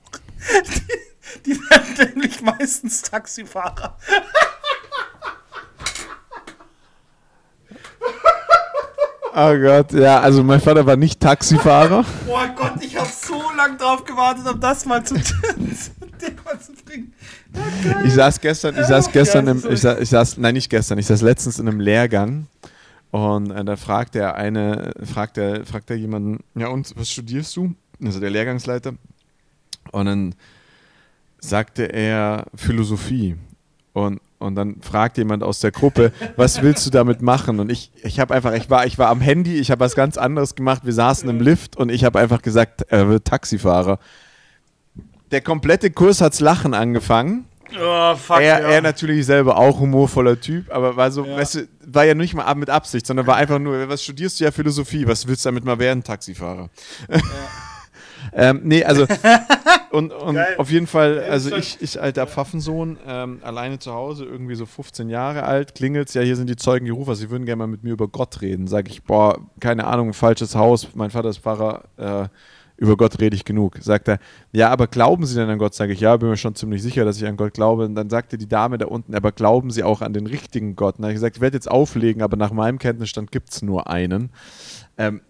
Die, 1.45 1.51
die 1.51 1.59
werden 1.69 2.13
nämlich 2.13 2.41
meistens 2.41 3.01
Taxifahrer. 3.01 3.97
Oh 9.35 9.55
Gott, 9.57 9.93
ja, 9.93 10.19
also 10.19 10.43
mein 10.43 10.59
Vater 10.59 10.85
war 10.85 10.95
nicht 10.95 11.19
Taxifahrer. 11.19 12.03
oh 12.27 12.39
Gott, 12.55 12.73
ich 12.81 12.97
habe 12.97 13.07
so 13.09 13.41
lange 13.55 13.77
drauf 13.77 14.03
gewartet, 14.03 14.45
um 14.51 14.59
das 14.59 14.85
mal 14.85 15.03
zu, 15.03 15.15
zu 15.21 15.31
bringen. 16.83 17.13
Ja, 17.85 18.03
ich 18.03 18.13
saß 18.13 18.41
gestern, 18.41 18.77
ich 18.77 18.87
saß 18.87 19.11
gestern 19.11 19.47
im, 19.47 19.63
ich 19.69 19.81
saß, 19.81 19.99
ich 19.99 20.09
saß, 20.09 20.37
nein, 20.37 20.55
nicht 20.55 20.69
gestern, 20.69 20.97
ich 20.97 21.05
saß 21.05 21.21
letztens 21.21 21.59
in 21.59 21.67
einem 21.67 21.79
Lehrgang 21.79 22.47
und 23.11 23.51
äh, 23.51 23.63
da 23.63 23.75
fragt 23.75 24.15
der 24.15 24.35
eine, 24.35 24.91
fragt 25.03 25.37
der, 25.37 25.65
fragt 25.65 25.89
der 25.89 25.97
jemanden, 25.97 26.43
ja 26.55 26.67
und, 26.67 26.93
was 26.97 27.09
studierst 27.09 27.55
du? 27.55 27.73
Also 28.03 28.19
der 28.19 28.29
Lehrgangsleiter. 28.29 28.93
Und 29.91 30.05
dann 30.05 30.35
sagte 31.39 31.83
er 31.83 32.45
Philosophie. 32.55 33.35
Und 33.93 34.21
und 34.39 34.55
dann 34.55 34.81
fragt 34.81 35.17
jemand 35.17 35.43
aus 35.43 35.59
der 35.59 35.71
Gruppe, 35.71 36.11
was 36.37 36.61
willst 36.61 36.85
du 36.85 36.89
damit 36.89 37.21
machen? 37.21 37.59
Und 37.59 37.69
ich, 37.69 37.91
ich 38.03 38.19
habe 38.19 38.33
einfach, 38.33 38.53
ich 38.53 38.69
war, 38.69 38.85
ich 38.85 38.97
war 38.97 39.09
am 39.09 39.21
Handy, 39.21 39.57
ich 39.57 39.69
habe 39.69 39.81
was 39.81 39.95
ganz 39.95 40.17
anderes 40.17 40.55
gemacht. 40.55 40.83
Wir 40.85 40.93
saßen 40.93 41.29
im 41.29 41.41
Lift 41.41 41.75
und 41.75 41.89
ich 41.89 42.05
habe 42.05 42.19
einfach 42.19 42.41
gesagt, 42.41 42.85
er 42.87 43.09
wird 43.09 43.25
Taxifahrer. 43.25 43.99
Der 45.31 45.41
komplette 45.41 45.91
Kurs 45.91 46.21
hat's 46.21 46.39
Lachen 46.39 46.73
angefangen. 46.73 47.45
Oh, 47.79 48.15
fuck, 48.15 48.37
er, 48.37 48.61
ja. 48.61 48.67
er 48.69 48.81
natürlich 48.81 49.25
selber 49.25 49.57
auch 49.57 49.79
humorvoller 49.79 50.39
Typ, 50.39 50.73
aber 50.73 50.95
war 50.95 51.11
so, 51.11 51.23
ja. 51.23 51.37
weißt 51.37 51.55
du, 51.55 51.67
war 51.85 52.03
ja 52.03 52.15
nicht 52.15 52.33
mal 52.33 52.51
mit 52.55 52.69
Absicht, 52.69 53.05
sondern 53.05 53.27
war 53.27 53.35
einfach 53.35 53.59
nur, 53.59 53.87
was 53.87 54.03
studierst 54.03 54.39
du 54.39 54.45
ja 54.45 54.51
Philosophie, 54.51 55.05
was 55.05 55.27
willst 55.27 55.45
du 55.45 55.49
damit 55.49 55.65
mal 55.65 55.77
werden, 55.77 56.03
Taxifahrer? 56.03 56.69
Ja. 57.09 57.19
ähm, 58.33 58.61
nee, 58.63 58.83
also 58.83 59.05
und, 59.91 60.11
und 60.13 60.37
auf 60.57 60.71
jeden 60.71 60.87
Fall, 60.87 61.19
also 61.19 61.55
ich, 61.55 61.81
ich 61.81 62.01
alter 62.01 62.27
Pfaffensohn, 62.27 62.97
ähm, 63.07 63.39
alleine 63.43 63.79
zu 63.79 63.93
Hause, 63.93 64.25
irgendwie 64.25 64.55
so 64.55 64.65
15 64.65 65.09
Jahre 65.09 65.43
alt, 65.43 65.75
klingelt's, 65.75 66.13
ja, 66.13 66.21
hier 66.21 66.35
sind 66.35 66.49
die 66.49 66.55
Zeugen 66.55 66.85
Jehovas, 66.85 67.19
sie 67.19 67.29
würden 67.29 67.45
gerne 67.45 67.57
mal 67.57 67.67
mit 67.67 67.83
mir 67.83 67.93
über 67.93 68.07
Gott 68.07 68.41
reden. 68.41 68.67
Sag 68.67 68.89
ich, 68.89 69.03
boah, 69.03 69.39
keine 69.59 69.85
Ahnung, 69.85 70.13
falsches 70.13 70.55
Haus, 70.55 70.87
mein 70.95 71.09
Vater 71.09 71.29
ist 71.29 71.39
Pfarrer, 71.39 71.83
äh, 71.97 72.27
über 72.79 72.95
Gott 72.95 73.19
rede 73.19 73.35
ich 73.35 73.43
genug. 73.43 73.77
Sagt 73.81 74.07
er, 74.07 74.19
ja, 74.53 74.69
aber 74.69 74.87
glauben 74.87 75.25
Sie 75.25 75.35
denn 75.35 75.49
an 75.49 75.59
Gott? 75.59 75.73
Sage 75.73 75.91
ich, 75.91 75.99
ja, 75.99 76.15
bin 76.15 76.29
mir 76.29 76.37
schon 76.37 76.55
ziemlich 76.55 76.81
sicher, 76.81 77.03
dass 77.03 77.17
ich 77.17 77.27
an 77.27 77.35
Gott 77.35 77.53
glaube. 77.53 77.83
Und 77.83 77.93
dann 77.95 78.09
sagte 78.09 78.37
die 78.37 78.47
Dame 78.47 78.77
da 78.77 78.85
unten, 78.85 79.13
aber 79.15 79.33
glauben 79.33 79.69
Sie 79.69 79.83
auch 79.83 80.01
an 80.01 80.13
den 80.13 80.25
richtigen 80.25 80.77
Gott? 80.77 80.95
Und 80.95 81.01
dann 81.01 81.07
habe 81.07 81.13
ich 81.13 81.17
gesagt, 81.17 81.35
ich 81.35 81.41
werde 81.41 81.57
jetzt 81.57 81.69
auflegen, 81.69 82.21
aber 82.21 82.37
nach 82.37 82.51
meinem 82.51 82.79
Kenntnisstand 82.79 83.33
gibt 83.33 83.49
es 83.49 83.61
nur 83.61 83.89
einen. 83.89 84.29
Ähm, 84.97 85.21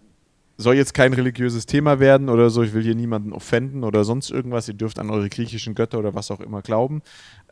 soll 0.60 0.74
jetzt 0.76 0.94
kein 0.94 1.12
religiöses 1.12 1.66
Thema 1.66 2.00
werden 2.00 2.28
oder 2.28 2.50
so, 2.50 2.62
ich 2.62 2.74
will 2.74 2.82
hier 2.82 2.94
niemanden 2.94 3.32
offenden 3.32 3.84
oder 3.84 4.04
sonst 4.04 4.30
irgendwas, 4.30 4.68
ihr 4.68 4.74
dürft 4.74 4.98
an 4.98 5.10
eure 5.10 5.28
griechischen 5.28 5.74
Götter 5.74 5.98
oder 5.98 6.14
was 6.14 6.30
auch 6.30 6.40
immer 6.40 6.62
glauben. 6.62 7.02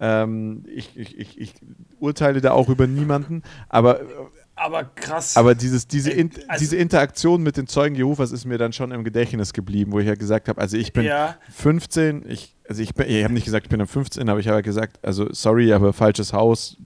Ähm, 0.00 0.64
ich, 0.66 0.96
ich, 0.96 1.18
ich, 1.18 1.40
ich, 1.40 1.54
urteile 1.98 2.40
da 2.40 2.52
auch 2.52 2.68
über 2.68 2.86
niemanden, 2.86 3.42
aber 3.68 4.00
aber 4.54 4.84
krass. 4.84 5.36
Aber 5.36 5.54
dieses, 5.54 5.86
diese, 5.86 6.10
in, 6.10 6.30
also, 6.48 6.60
diese 6.60 6.76
Interaktion 6.76 7.42
mit 7.42 7.56
den 7.56 7.68
Zeugen 7.68 7.94
Jehovas 7.94 8.32
ist 8.32 8.44
mir 8.44 8.58
dann 8.58 8.72
schon 8.72 8.90
im 8.90 9.04
Gedächtnis 9.04 9.52
geblieben, 9.52 9.92
wo 9.92 10.00
ich 10.00 10.06
ja 10.06 10.16
gesagt 10.16 10.48
habe, 10.48 10.60
also 10.60 10.76
ich 10.76 10.92
bin 10.92 11.04
ja. 11.04 11.36
15, 11.52 12.24
ich, 12.28 12.56
also 12.68 12.82
ich, 12.82 12.90
ich 12.98 13.24
habe 13.24 13.34
nicht 13.34 13.44
gesagt, 13.44 13.66
ich 13.66 13.70
bin 13.70 13.86
15, 13.86 14.28
aber 14.28 14.40
ich 14.40 14.48
habe 14.48 14.62
gesagt, 14.62 14.98
also 15.02 15.32
sorry, 15.32 15.72
aber 15.72 15.92
falsches 15.92 16.32
Haus, 16.32 16.76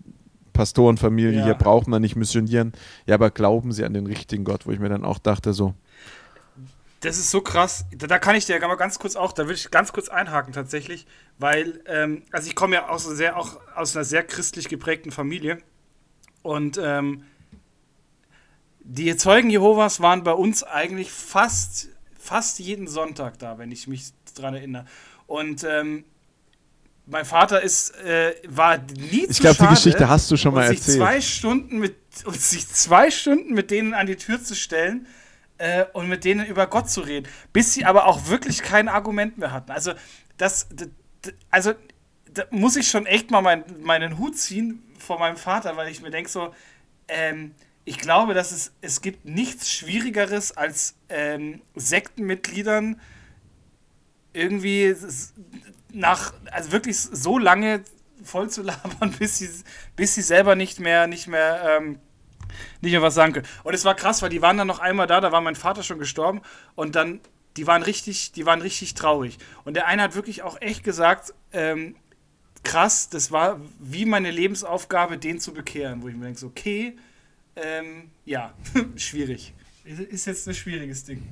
Pastorenfamilie, 0.52 1.38
ja. 1.38 1.44
hier 1.44 1.54
braucht 1.54 1.88
man 1.88 2.02
nicht 2.02 2.16
missionieren. 2.16 2.72
Ja, 3.06 3.14
aber 3.14 3.30
glauben 3.30 3.72
sie 3.72 3.84
an 3.84 3.94
den 3.94 4.06
richtigen 4.06 4.44
Gott, 4.44 4.66
wo 4.66 4.72
ich 4.72 4.78
mir 4.78 4.88
dann 4.88 5.04
auch 5.04 5.18
dachte, 5.18 5.52
so. 5.52 5.74
Das 7.02 7.18
ist 7.18 7.30
so 7.32 7.40
krass. 7.40 7.84
Da, 7.96 8.06
da 8.06 8.18
kann 8.18 8.36
ich 8.36 8.46
dir 8.46 8.58
mal 8.60 8.76
ganz 8.76 8.98
kurz 8.98 9.16
auch, 9.16 9.32
da 9.32 9.44
würde 9.44 9.54
ich 9.54 9.70
ganz 9.70 9.92
kurz 9.92 10.08
einhaken 10.08 10.52
tatsächlich, 10.52 11.06
weil, 11.36 11.82
ähm, 11.86 12.22
also 12.30 12.48
ich 12.48 12.54
komme 12.54 12.76
ja 12.76 12.88
aus, 12.88 13.04
sehr, 13.04 13.36
auch 13.36 13.60
aus 13.74 13.94
einer 13.94 14.04
sehr 14.04 14.22
christlich 14.22 14.68
geprägten 14.68 15.10
Familie 15.10 15.58
und 16.42 16.78
ähm, 16.82 17.24
die 18.84 19.16
Zeugen 19.16 19.50
Jehovas 19.50 20.00
waren 20.00 20.22
bei 20.22 20.32
uns 20.32 20.62
eigentlich 20.62 21.10
fast, 21.10 21.88
fast 22.18 22.58
jeden 22.60 22.86
Sonntag 22.86 23.38
da, 23.38 23.58
wenn 23.58 23.70
ich 23.72 23.86
mich 23.86 24.12
daran 24.34 24.54
erinnere. 24.54 24.86
Und 25.26 25.64
ähm, 25.64 26.04
mein 27.06 27.24
Vater 27.24 27.62
ist, 27.62 27.96
äh, 27.96 28.34
war 28.46 28.78
nie 28.78 29.26
Ich 29.28 29.40
glaube, 29.40 29.56
die 29.60 29.68
Geschichte 29.68 30.08
hast 30.08 30.30
du 30.30 30.36
schon 30.36 30.54
mal 30.54 30.68
sich 30.68 30.78
erzählt. 30.78 30.98
Zwei 30.98 31.20
Stunden 31.20 31.78
mit, 31.78 31.96
und 32.24 32.40
sich 32.40 32.68
zwei 32.68 33.10
Stunden 33.10 33.54
mit 33.54 33.70
denen 33.70 33.94
an 33.94 34.06
die 34.06 34.16
Tür 34.16 34.42
zu 34.42 34.54
stellen 34.54 35.06
äh, 35.62 35.86
und 35.92 36.08
mit 36.08 36.24
denen 36.24 36.44
über 36.44 36.66
Gott 36.66 36.90
zu 36.90 37.02
reden, 37.02 37.28
bis 37.52 37.72
sie 37.72 37.84
aber 37.84 38.06
auch 38.06 38.26
wirklich 38.26 38.62
kein 38.62 38.88
Argument 38.88 39.38
mehr 39.38 39.52
hatten. 39.52 39.70
Also, 39.70 39.92
das, 40.36 40.66
also, 41.52 41.74
da 42.34 42.42
muss 42.50 42.74
ich 42.74 42.88
schon 42.88 43.06
echt 43.06 43.30
mal 43.30 43.42
mein, 43.42 43.64
meinen 43.80 44.18
Hut 44.18 44.36
ziehen 44.36 44.82
vor 44.98 45.20
meinem 45.20 45.36
Vater, 45.36 45.76
weil 45.76 45.88
ich 45.88 46.02
mir 46.02 46.10
denke 46.10 46.28
so, 46.28 46.52
ähm, 47.06 47.54
ich 47.84 47.98
glaube, 47.98 48.34
dass 48.34 48.50
es, 48.50 48.72
es 48.80 49.02
gibt 49.02 49.24
nichts 49.24 49.70
Schwierigeres 49.70 50.50
als 50.50 50.96
ähm, 51.08 51.62
Sektenmitgliedern 51.76 53.00
irgendwie 54.32 54.96
nach, 55.92 56.32
also 56.50 56.72
wirklich 56.72 56.98
so 56.98 57.38
lange 57.38 57.84
voll 58.24 58.50
zu 58.50 58.62
labern, 58.62 59.12
bis 59.18 59.38
sie, 59.38 59.50
bis 59.94 60.16
sie 60.16 60.22
selber 60.22 60.56
nicht 60.56 60.80
mehr, 60.80 61.06
nicht 61.06 61.28
mehr, 61.28 61.78
ähm, 61.78 62.00
nicht 62.80 62.92
mehr 62.92 63.02
was 63.02 63.14
sagen 63.14 63.32
können. 63.32 63.46
Und 63.64 63.74
es 63.74 63.84
war 63.84 63.94
krass, 63.94 64.22
weil 64.22 64.30
die 64.30 64.42
waren 64.42 64.56
dann 64.56 64.66
noch 64.66 64.78
einmal 64.78 65.06
da, 65.06 65.20
da 65.20 65.32
war 65.32 65.40
mein 65.40 65.56
Vater 65.56 65.82
schon 65.82 65.98
gestorben 65.98 66.42
und 66.74 66.94
dann, 66.94 67.20
die 67.56 67.66
waren 67.66 67.82
richtig, 67.82 68.32
die 68.32 68.46
waren 68.46 68.62
richtig 68.62 68.94
traurig. 68.94 69.38
Und 69.64 69.74
der 69.74 69.86
eine 69.86 70.02
hat 70.02 70.14
wirklich 70.14 70.42
auch 70.42 70.60
echt 70.60 70.84
gesagt, 70.84 71.34
ähm, 71.52 71.96
krass, 72.64 73.08
das 73.08 73.32
war 73.32 73.60
wie 73.78 74.04
meine 74.04 74.30
Lebensaufgabe, 74.30 75.18
den 75.18 75.40
zu 75.40 75.52
bekehren, 75.52 76.02
wo 76.02 76.08
ich 76.08 76.14
mir 76.14 76.26
denke, 76.26 76.46
okay, 76.46 76.96
ähm, 77.56 78.10
ja, 78.24 78.54
schwierig. 78.96 79.52
Ist 79.84 80.26
jetzt 80.26 80.46
ein 80.46 80.54
schwieriges 80.54 81.04
Ding. 81.04 81.28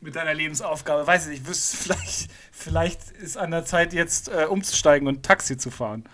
Mit 0.00 0.16
deiner 0.16 0.34
Lebensaufgabe. 0.34 1.06
Weiß 1.06 1.26
ich 1.26 1.40
nicht, 1.40 1.56
vielleicht, 1.76 2.30
vielleicht 2.52 3.10
ist 3.10 3.36
an 3.36 3.50
der 3.50 3.64
Zeit 3.64 3.92
jetzt 3.92 4.28
äh, 4.28 4.46
umzusteigen 4.48 5.08
und 5.08 5.24
Taxi 5.24 5.56
zu 5.56 5.70
fahren. 5.70 6.04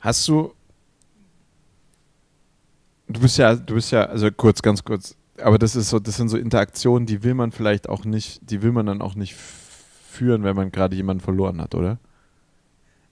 Hast 0.00 0.26
du. 0.28 0.54
Du 3.08 3.20
bist 3.20 3.38
ja, 3.38 3.54
du 3.56 3.74
bist 3.74 3.90
ja, 3.90 4.04
also 4.04 4.30
kurz, 4.30 4.60
ganz 4.60 4.84
kurz, 4.84 5.16
aber 5.38 5.58
das 5.58 5.74
ist 5.74 5.88
so, 5.88 5.98
das 5.98 6.16
sind 6.16 6.28
so 6.28 6.36
Interaktionen, 6.36 7.06
die 7.06 7.22
will 7.22 7.32
man 7.32 7.52
vielleicht 7.52 7.88
auch 7.88 8.04
nicht, 8.04 8.50
die 8.50 8.60
will 8.60 8.72
man 8.72 8.84
dann 8.84 9.00
auch 9.00 9.14
nicht 9.14 9.34
führen, 9.34 10.44
wenn 10.44 10.54
man 10.54 10.70
gerade 10.70 10.94
jemanden 10.94 11.22
verloren 11.22 11.60
hat, 11.62 11.74
oder? 11.74 11.98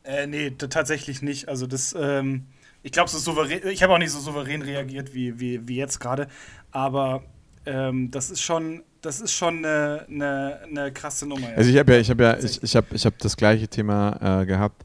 Äh, 0.05 0.27
nee, 0.27 0.51
tatsächlich 0.51 1.23
nicht. 1.23 1.49
Also 1.49 1.67
das, 1.67 1.97
ähm, 1.99 2.45
ich 2.83 2.93
glaube, 2.93 3.09
so 3.09 3.19
souverän, 3.19 3.67
ich 3.69 3.83
habe 3.83 3.95
auch 3.95 3.99
nicht 3.99 4.13
so 4.13 4.21
souverän 4.21 4.61
reagiert 4.61 5.15
wie, 5.15 5.41
wie, 5.41 5.67
wie 5.67 5.77
jetzt 5.77 5.99
gerade, 5.99 6.29
aber 6.73 7.23
ähm, 7.65 8.11
das 8.11 8.31
ist 8.31 8.43
schon, 8.43 8.83
das 9.01 9.21
ist 9.21 9.33
schon 9.33 9.65
eine, 9.65 10.07
eine, 10.09 10.61
eine 10.63 10.93
krasse 10.93 11.27
Nummer. 11.27 11.51
Ja. 11.51 11.57
Also 11.57 11.71
ich 11.71 11.79
habe 11.79 11.95
ja, 11.95 12.01
ich 12.01 12.11
habe 12.11 12.23
ja, 12.23 12.39
ich, 12.39 12.63
ich 12.63 12.77
habe 12.77 12.87
ich 12.93 13.07
hab 13.07 13.19
das 13.19 13.37
gleiche 13.37 13.67
Thema 13.67 14.43
äh, 14.43 14.47
gehabt 14.47 14.85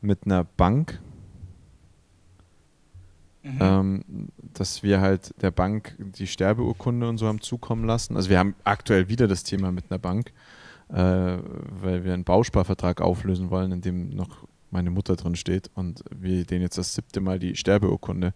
mit 0.00 0.20
einer 0.24 0.44
Bank. 0.44 1.00
Mhm. 3.54 3.58
Ähm, 3.60 4.04
dass 4.54 4.82
wir 4.82 5.00
halt 5.00 5.34
der 5.40 5.50
Bank 5.50 5.96
die 5.98 6.26
Sterbeurkunde 6.26 7.08
und 7.08 7.18
so 7.18 7.26
haben 7.26 7.40
zukommen 7.40 7.84
lassen. 7.84 8.16
Also 8.16 8.30
wir 8.30 8.38
haben 8.38 8.54
aktuell 8.64 9.08
wieder 9.08 9.28
das 9.28 9.44
Thema 9.44 9.72
mit 9.72 9.86
einer 9.90 9.98
Bank, 9.98 10.32
äh, 10.90 10.94
weil 10.94 12.04
wir 12.04 12.14
einen 12.14 12.24
Bausparvertrag 12.24 13.00
auflösen 13.00 13.50
wollen, 13.50 13.72
in 13.72 13.80
dem 13.80 14.10
noch 14.10 14.46
meine 14.70 14.90
Mutter 14.90 15.16
drin 15.16 15.34
steht 15.34 15.70
und 15.74 16.04
wir 16.14 16.44
denen 16.44 16.62
jetzt 16.62 16.76
das 16.76 16.94
siebte 16.94 17.20
Mal 17.20 17.38
die 17.38 17.56
Sterbeurkunde 17.56 18.34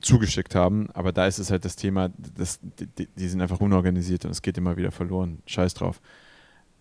zugeschickt 0.00 0.54
haben. 0.54 0.90
Aber 0.92 1.12
da 1.12 1.26
ist 1.26 1.38
es 1.38 1.50
halt 1.50 1.64
das 1.64 1.76
Thema, 1.76 2.10
das, 2.36 2.58
die, 2.62 3.06
die 3.06 3.28
sind 3.28 3.40
einfach 3.40 3.60
unorganisiert 3.60 4.24
und 4.24 4.30
es 4.30 4.42
geht 4.42 4.56
immer 4.58 4.76
wieder 4.76 4.90
verloren. 4.90 5.42
Scheiß 5.46 5.74
drauf. 5.74 6.00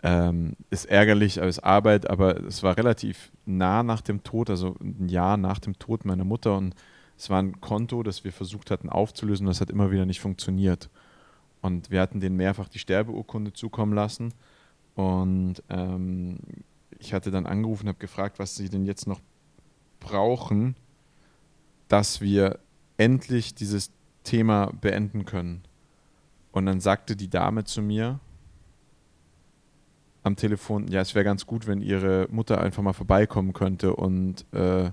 Ähm, 0.03 0.55
ist 0.72 0.86
ärgerlich, 0.86 1.39
aber 1.39 1.48
ist 1.48 1.60
Arbeit, 1.60 2.10
aber 2.10 2.43
es 2.46 2.63
war 2.63 2.75
relativ 2.75 3.31
nah 3.46 3.84
nach 3.84 4.01
dem 4.01 4.24
Tod, 4.24 4.50
also 4.50 4.75
ein 4.81 5.10
Jahr 5.10 5.38
nach 5.38 5.60
dem 5.60 5.77
Tod 5.77 6.05
meiner 6.05 6.24
Mutter 6.24 6.58
und 6.58 6.74
es 7.22 7.30
war 7.30 7.40
ein 7.40 7.62
Konto, 7.62 8.01
das 8.01 8.24
wir 8.24 8.34
versucht 8.34 8.72
hatten 8.72 8.90
aufzulösen, 8.90 9.46
das 9.46 9.62
hat 9.62 9.70
immer 9.70 9.92
wieder 9.92 10.08
nicht 10.08 10.20
funktioniert. 10.20 10.90
Und 11.62 11.92
wir 11.92 12.01
hatten 12.01 12.20
denen 12.20 12.36
mehrfach 12.36 12.68
die 12.68 12.80
Sterbeurkunde 12.80 13.54
zukommen 13.54 13.94
lassen 13.94 14.34
und 14.96 15.62
ähm, 15.70 16.40
ich 16.98 17.13
hatte 17.13 17.30
dann 17.30 17.46
angerufen 17.46 17.84
und 17.84 17.90
habe 17.90 18.00
gefragt, 18.00 18.40
was 18.40 18.56
sie 18.56 18.70
denn 18.70 18.88
jetzt 18.88 19.06
noch 19.06 19.22
brauchen, 20.00 20.75
dass 21.90 22.22
wir 22.22 22.58
endlich 22.98 23.54
dieses 23.54 23.92
Thema 24.24 24.72
beenden 24.82 25.24
können. 25.25 25.62
Und 26.51 26.66
dann 26.66 26.80
sagte 26.80 27.16
die 27.16 27.30
Dame 27.30 27.66
zu 27.66 27.84
mir 27.84 28.20
am 30.24 30.36
Telefon, 30.36 30.88
ja, 30.88 31.01
es 31.01 31.13
wäre 31.13 31.25
ganz 31.25 31.46
gut, 31.46 31.68
wenn 31.68 31.84
ihre 31.84 32.28
Mutter 32.32 32.62
einfach 32.62 32.82
mal 32.82 32.94
vorbeikommen 32.94 33.54
könnte 33.54 33.96
und 33.96 34.51
äh, 34.56 34.90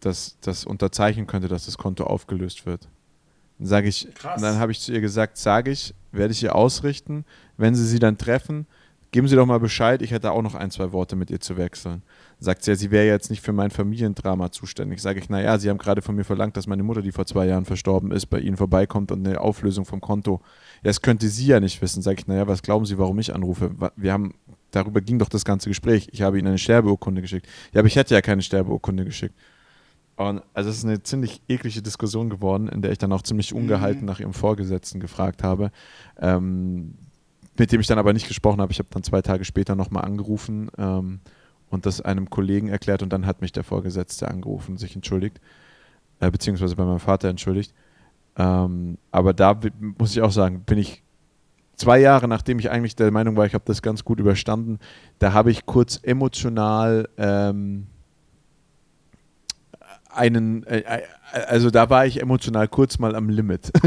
das, 0.00 0.38
das 0.40 0.64
unterzeichnen 0.64 1.26
könnte, 1.26 1.48
dass 1.48 1.66
das 1.66 1.78
Konto 1.78 2.04
aufgelöst 2.04 2.66
wird. 2.66 2.88
Dann 3.58 3.66
sage 3.66 3.88
ich, 3.88 4.08
dann 4.22 4.58
habe 4.58 4.72
ich 4.72 4.80
zu 4.80 4.92
ihr 4.92 5.00
gesagt, 5.00 5.36
sage 5.36 5.70
ich, 5.70 5.94
werde 6.12 6.32
ich 6.32 6.42
ihr 6.42 6.54
ausrichten, 6.54 7.24
wenn 7.56 7.74
sie 7.74 7.86
sie 7.86 7.98
dann 7.98 8.16
treffen, 8.16 8.66
geben 9.10 9.26
Sie 9.26 9.36
doch 9.36 9.46
mal 9.46 9.60
Bescheid, 9.60 10.02
ich 10.02 10.10
hätte 10.10 10.32
auch 10.32 10.42
noch 10.42 10.54
ein, 10.54 10.70
zwei 10.70 10.92
Worte 10.92 11.16
mit 11.16 11.30
ihr 11.30 11.40
zu 11.40 11.56
wechseln. 11.56 12.02
Sagt 12.40 12.62
sie 12.62 12.70
ja, 12.70 12.76
sie 12.76 12.90
wäre 12.90 13.06
jetzt 13.06 13.30
nicht 13.30 13.42
für 13.42 13.52
mein 13.52 13.70
Familiendrama 13.70 14.52
zuständig. 14.52 15.00
Sage 15.00 15.18
ich, 15.18 15.28
naja, 15.28 15.58
Sie 15.58 15.70
haben 15.70 15.78
gerade 15.78 16.02
von 16.02 16.14
mir 16.14 16.24
verlangt, 16.24 16.56
dass 16.56 16.66
meine 16.66 16.82
Mutter, 16.82 17.02
die 17.02 17.10
vor 17.10 17.26
zwei 17.26 17.46
Jahren 17.46 17.64
verstorben 17.64 18.12
ist, 18.12 18.26
bei 18.26 18.38
Ihnen 18.38 18.56
vorbeikommt 18.56 19.10
und 19.10 19.26
eine 19.26 19.40
Auflösung 19.40 19.84
vom 19.84 20.00
Konto. 20.00 20.40
Ja, 20.82 20.90
das 20.90 21.02
könnte 21.02 21.28
sie 21.28 21.46
ja 21.46 21.58
nicht 21.58 21.80
wissen. 21.82 22.02
Sage 22.02 22.18
ich, 22.20 22.26
naja, 22.26 22.46
was 22.46 22.62
glauben 22.62 22.84
Sie, 22.84 22.98
warum 22.98 23.18
ich 23.18 23.34
anrufe? 23.34 23.70
Wir 23.96 24.12
haben, 24.12 24.34
darüber 24.70 25.00
ging 25.00 25.18
doch 25.18 25.28
das 25.28 25.44
ganze 25.44 25.68
Gespräch. 25.68 26.08
Ich 26.12 26.22
habe 26.22 26.38
Ihnen 26.38 26.48
eine 26.48 26.58
Sterbeurkunde 26.58 27.22
geschickt. 27.22 27.46
Ja, 27.72 27.80
aber 27.80 27.88
ich 27.88 27.96
hätte 27.96 28.14
ja 28.14 28.20
keine 28.20 28.42
Sterbeurkunde 28.42 29.04
geschickt. 29.04 29.34
Und 30.18 30.42
also 30.52 30.68
es 30.68 30.78
ist 30.78 30.84
eine 30.84 31.00
ziemlich 31.04 31.42
eklige 31.46 31.80
Diskussion 31.80 32.28
geworden, 32.28 32.66
in 32.66 32.82
der 32.82 32.90
ich 32.90 32.98
dann 32.98 33.12
auch 33.12 33.22
ziemlich 33.22 33.54
ungehalten 33.54 34.00
mhm. 34.00 34.06
nach 34.06 34.18
ihrem 34.18 34.32
Vorgesetzten 34.32 34.98
gefragt 34.98 35.44
habe. 35.44 35.70
Ähm, 36.18 36.94
mit 37.56 37.70
dem 37.70 37.80
ich 37.80 37.86
dann 37.86 38.00
aber 38.00 38.12
nicht 38.12 38.26
gesprochen 38.26 38.60
habe. 38.60 38.72
Ich 38.72 38.80
habe 38.80 38.88
dann 38.90 39.04
zwei 39.04 39.22
Tage 39.22 39.44
später 39.44 39.76
nochmal 39.76 40.04
angerufen 40.04 40.70
ähm, 40.76 41.20
und 41.70 41.86
das 41.86 42.00
einem 42.00 42.30
Kollegen 42.30 42.66
erklärt 42.66 43.02
und 43.04 43.12
dann 43.12 43.26
hat 43.26 43.40
mich 43.40 43.52
der 43.52 43.62
Vorgesetzte 43.62 44.28
angerufen 44.28 44.72
und 44.72 44.78
sich 44.78 44.96
entschuldigt, 44.96 45.40
äh, 46.18 46.30
beziehungsweise 46.32 46.74
bei 46.74 46.84
meinem 46.84 47.00
Vater 47.00 47.28
entschuldigt. 47.28 47.72
Ähm, 48.36 48.98
aber 49.12 49.34
da 49.34 49.58
muss 49.98 50.12
ich 50.12 50.22
auch 50.22 50.32
sagen, 50.32 50.64
bin 50.64 50.78
ich 50.78 51.04
zwei 51.76 52.00
Jahre, 52.00 52.26
nachdem 52.26 52.58
ich 52.58 52.70
eigentlich 52.70 52.96
der 52.96 53.12
Meinung 53.12 53.36
war, 53.36 53.46
ich 53.46 53.54
habe 53.54 53.64
das 53.66 53.82
ganz 53.82 54.04
gut 54.04 54.18
überstanden, 54.18 54.80
da 55.20 55.32
habe 55.32 55.52
ich 55.52 55.64
kurz 55.64 56.00
emotional 56.02 57.08
ähm, 57.18 57.86
einen, 60.18 60.64
äh, 60.64 60.80
äh 60.80 61.02
also 61.46 61.70
da 61.70 61.90
war 61.90 62.06
ich 62.06 62.20
emotional 62.20 62.68
kurz 62.68 62.98
mal 62.98 63.14
am 63.14 63.28
Limit. 63.28 63.70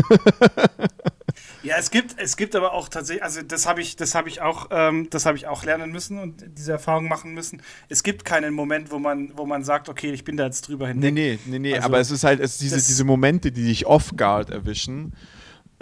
Ja, 1.64 1.76
es 1.78 1.92
gibt, 1.92 2.16
es 2.18 2.38
gibt 2.38 2.56
aber 2.56 2.74
auch 2.74 2.90
tatsächlich, 2.90 3.24
also 3.24 3.42
das 3.42 3.68
habe 3.68 3.82
ich, 3.82 3.96
das 3.96 4.16
habe 4.16 4.30
ich 4.30 4.42
auch, 4.42 4.68
ähm, 4.72 5.08
das 5.12 5.26
habe 5.26 5.38
ich 5.38 5.48
auch 5.48 5.64
lernen 5.64 5.92
müssen 5.92 6.18
und 6.18 6.44
diese 6.58 6.72
Erfahrung 6.72 7.08
machen 7.08 7.34
müssen. 7.34 7.62
Es 7.88 8.04
gibt 8.04 8.26
keinen 8.26 8.54
Moment, 8.54 8.92
wo 8.92 9.00
man, 9.00 9.32
wo 9.36 9.46
man 9.46 9.64
sagt, 9.64 9.88
okay, 9.88 10.12
ich 10.12 10.24
bin 10.24 10.38
da 10.38 10.46
jetzt 10.46 10.68
drüber 10.68 10.88
hinweg. 10.88 11.14
Nee, 11.14 11.40
nee, 11.46 11.52
nee, 11.52 11.60
nee, 11.60 11.76
also, 11.76 11.86
aber 11.86 12.00
es 12.00 12.10
ist 12.10 12.24
halt 12.24 12.40
es 12.40 12.58
diese, 12.58 12.78
diese 12.78 13.04
Momente, 13.04 13.52
die 13.52 13.64
dich 13.64 13.86
off-guard 13.86 14.50
erwischen, 14.50 15.14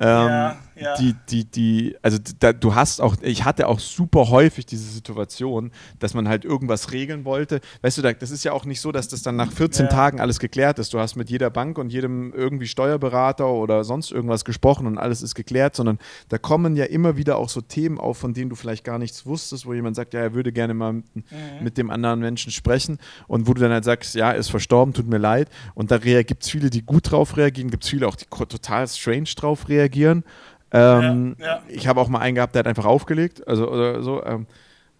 Ähm, 0.01 0.07
ja, 0.07 0.57
ja. 0.79 0.95
Die, 0.97 1.15
die, 1.29 1.45
die, 1.45 1.95
also 2.01 2.17
da, 2.39 2.53
du 2.53 2.75
hast 2.75 3.01
auch, 3.01 3.15
ich 3.21 3.45
hatte 3.45 3.67
auch 3.67 3.79
super 3.79 4.29
häufig 4.29 4.65
diese 4.65 4.89
Situation, 4.89 5.71
dass 5.99 6.13
man 6.13 6.27
halt 6.27 6.45
irgendwas 6.45 6.91
regeln 6.91 7.25
wollte. 7.25 7.59
Weißt 7.81 7.97
du, 7.97 8.01
das 8.01 8.31
ist 8.31 8.43
ja 8.43 8.51
auch 8.53 8.65
nicht 8.65 8.81
so, 8.81 8.91
dass 8.91 9.07
das 9.07 9.21
dann 9.21 9.35
nach 9.35 9.51
14 9.51 9.85
ja. 9.85 9.91
Tagen 9.91 10.19
alles 10.19 10.39
geklärt 10.39 10.79
ist. 10.79 10.93
Du 10.93 10.99
hast 10.99 11.15
mit 11.15 11.29
jeder 11.29 11.49
Bank 11.49 11.77
und 11.77 11.91
jedem 11.91 12.33
irgendwie 12.33 12.67
Steuerberater 12.67 13.47
oder 13.47 13.83
sonst 13.83 14.11
irgendwas 14.11 14.45
gesprochen 14.45 14.87
und 14.87 14.97
alles 14.97 15.21
ist 15.21 15.35
geklärt, 15.35 15.75
sondern 15.75 15.99
da 16.29 16.37
kommen 16.37 16.75
ja 16.75 16.85
immer 16.85 17.17
wieder 17.17 17.37
auch 17.37 17.49
so 17.49 17.61
Themen 17.61 17.97
auf, 17.97 18.17
von 18.17 18.33
denen 18.33 18.49
du 18.49 18.55
vielleicht 18.55 18.83
gar 18.83 18.99
nichts 18.99 19.25
wusstest, 19.25 19.65
wo 19.65 19.73
jemand 19.73 19.95
sagt, 19.95 20.13
ja, 20.13 20.21
er 20.21 20.33
würde 20.33 20.51
gerne 20.51 20.73
mal 20.73 20.93
mit, 20.93 21.05
mhm. 21.15 21.23
mit 21.61 21.77
dem 21.77 21.89
anderen 21.89 22.19
Menschen 22.19 22.51
sprechen 22.51 22.99
und 23.27 23.47
wo 23.47 23.53
du 23.53 23.61
dann 23.61 23.71
halt 23.71 23.83
sagst, 23.83 24.15
ja, 24.15 24.31
ist 24.31 24.49
verstorben, 24.49 24.93
tut 24.93 25.07
mir 25.07 25.17
leid. 25.17 25.49
Und 25.73 25.91
da 25.91 25.97
gibt 25.97 26.43
es 26.43 26.49
viele, 26.49 26.69
die 26.69 26.83
gut 26.83 27.11
drauf 27.11 27.37
reagieren, 27.37 27.69
gibt 27.69 27.83
es 27.83 27.89
viele 27.89 28.07
auch, 28.07 28.15
die 28.15 28.25
total 28.25 28.87
strange 28.87 29.29
drauf 29.35 29.67
reagieren 29.67 29.79
reagieren. 29.89 30.23
Ähm, 30.71 31.35
ja, 31.39 31.45
ja. 31.45 31.63
Ich 31.67 31.87
habe 31.87 31.99
auch 31.99 32.09
mal 32.09 32.19
einen 32.19 32.35
gehabt, 32.35 32.55
der 32.55 32.59
hat 32.59 32.67
einfach 32.67 32.85
aufgelegt. 32.85 33.47
Also 33.47 33.69
oder 33.69 34.01
so. 34.01 34.23
Ähm, 34.23 34.47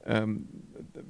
ähm, 0.05 0.47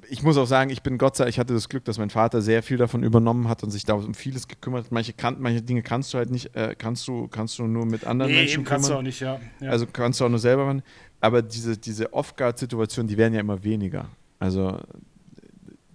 ich 0.08 0.22
muss 0.22 0.36
auch 0.36 0.46
sagen, 0.46 0.70
ich 0.70 0.82
bin 0.82 0.98
Gott 0.98 1.16
sei 1.16 1.24
Dank, 1.24 1.34
ich 1.34 1.38
hatte 1.38 1.54
das 1.54 1.68
Glück, 1.68 1.84
dass 1.84 1.98
mein 1.98 2.10
Vater 2.10 2.42
sehr 2.42 2.62
viel 2.62 2.76
davon 2.76 3.02
übernommen 3.02 3.48
hat 3.48 3.62
und 3.62 3.70
sich 3.70 3.84
da 3.84 3.94
um 3.94 4.14
vieles 4.14 4.48
gekümmert 4.48 4.86
hat. 4.86 4.92
Manche, 4.92 5.12
kann, 5.12 5.36
manche 5.38 5.62
Dinge 5.62 5.82
kannst 5.82 6.12
du 6.12 6.18
halt 6.18 6.30
nicht, 6.30 6.54
äh, 6.56 6.74
kannst 6.76 7.06
du, 7.06 7.28
kannst 7.28 7.58
du 7.58 7.64
nur 7.64 7.86
mit 7.86 8.04
anderen 8.06 8.32
nee, 8.32 8.38
Menschen 8.38 8.60
eben 8.60 8.64
kannst 8.64 8.90
du 8.90 8.94
auch 8.94 9.02
nicht, 9.02 9.20
ja. 9.20 9.40
ja. 9.60 9.70
Also 9.70 9.86
kannst 9.86 10.20
du 10.20 10.24
auch 10.24 10.28
nur 10.28 10.38
selber 10.38 10.66
machen. 10.66 10.82
Aber 11.20 11.42
diese, 11.42 11.76
diese 11.76 12.12
Off-Guard-Situationen, 12.12 13.08
die 13.08 13.16
werden 13.16 13.34
ja 13.34 13.40
immer 13.40 13.62
weniger. 13.62 14.08
Also 14.38 14.80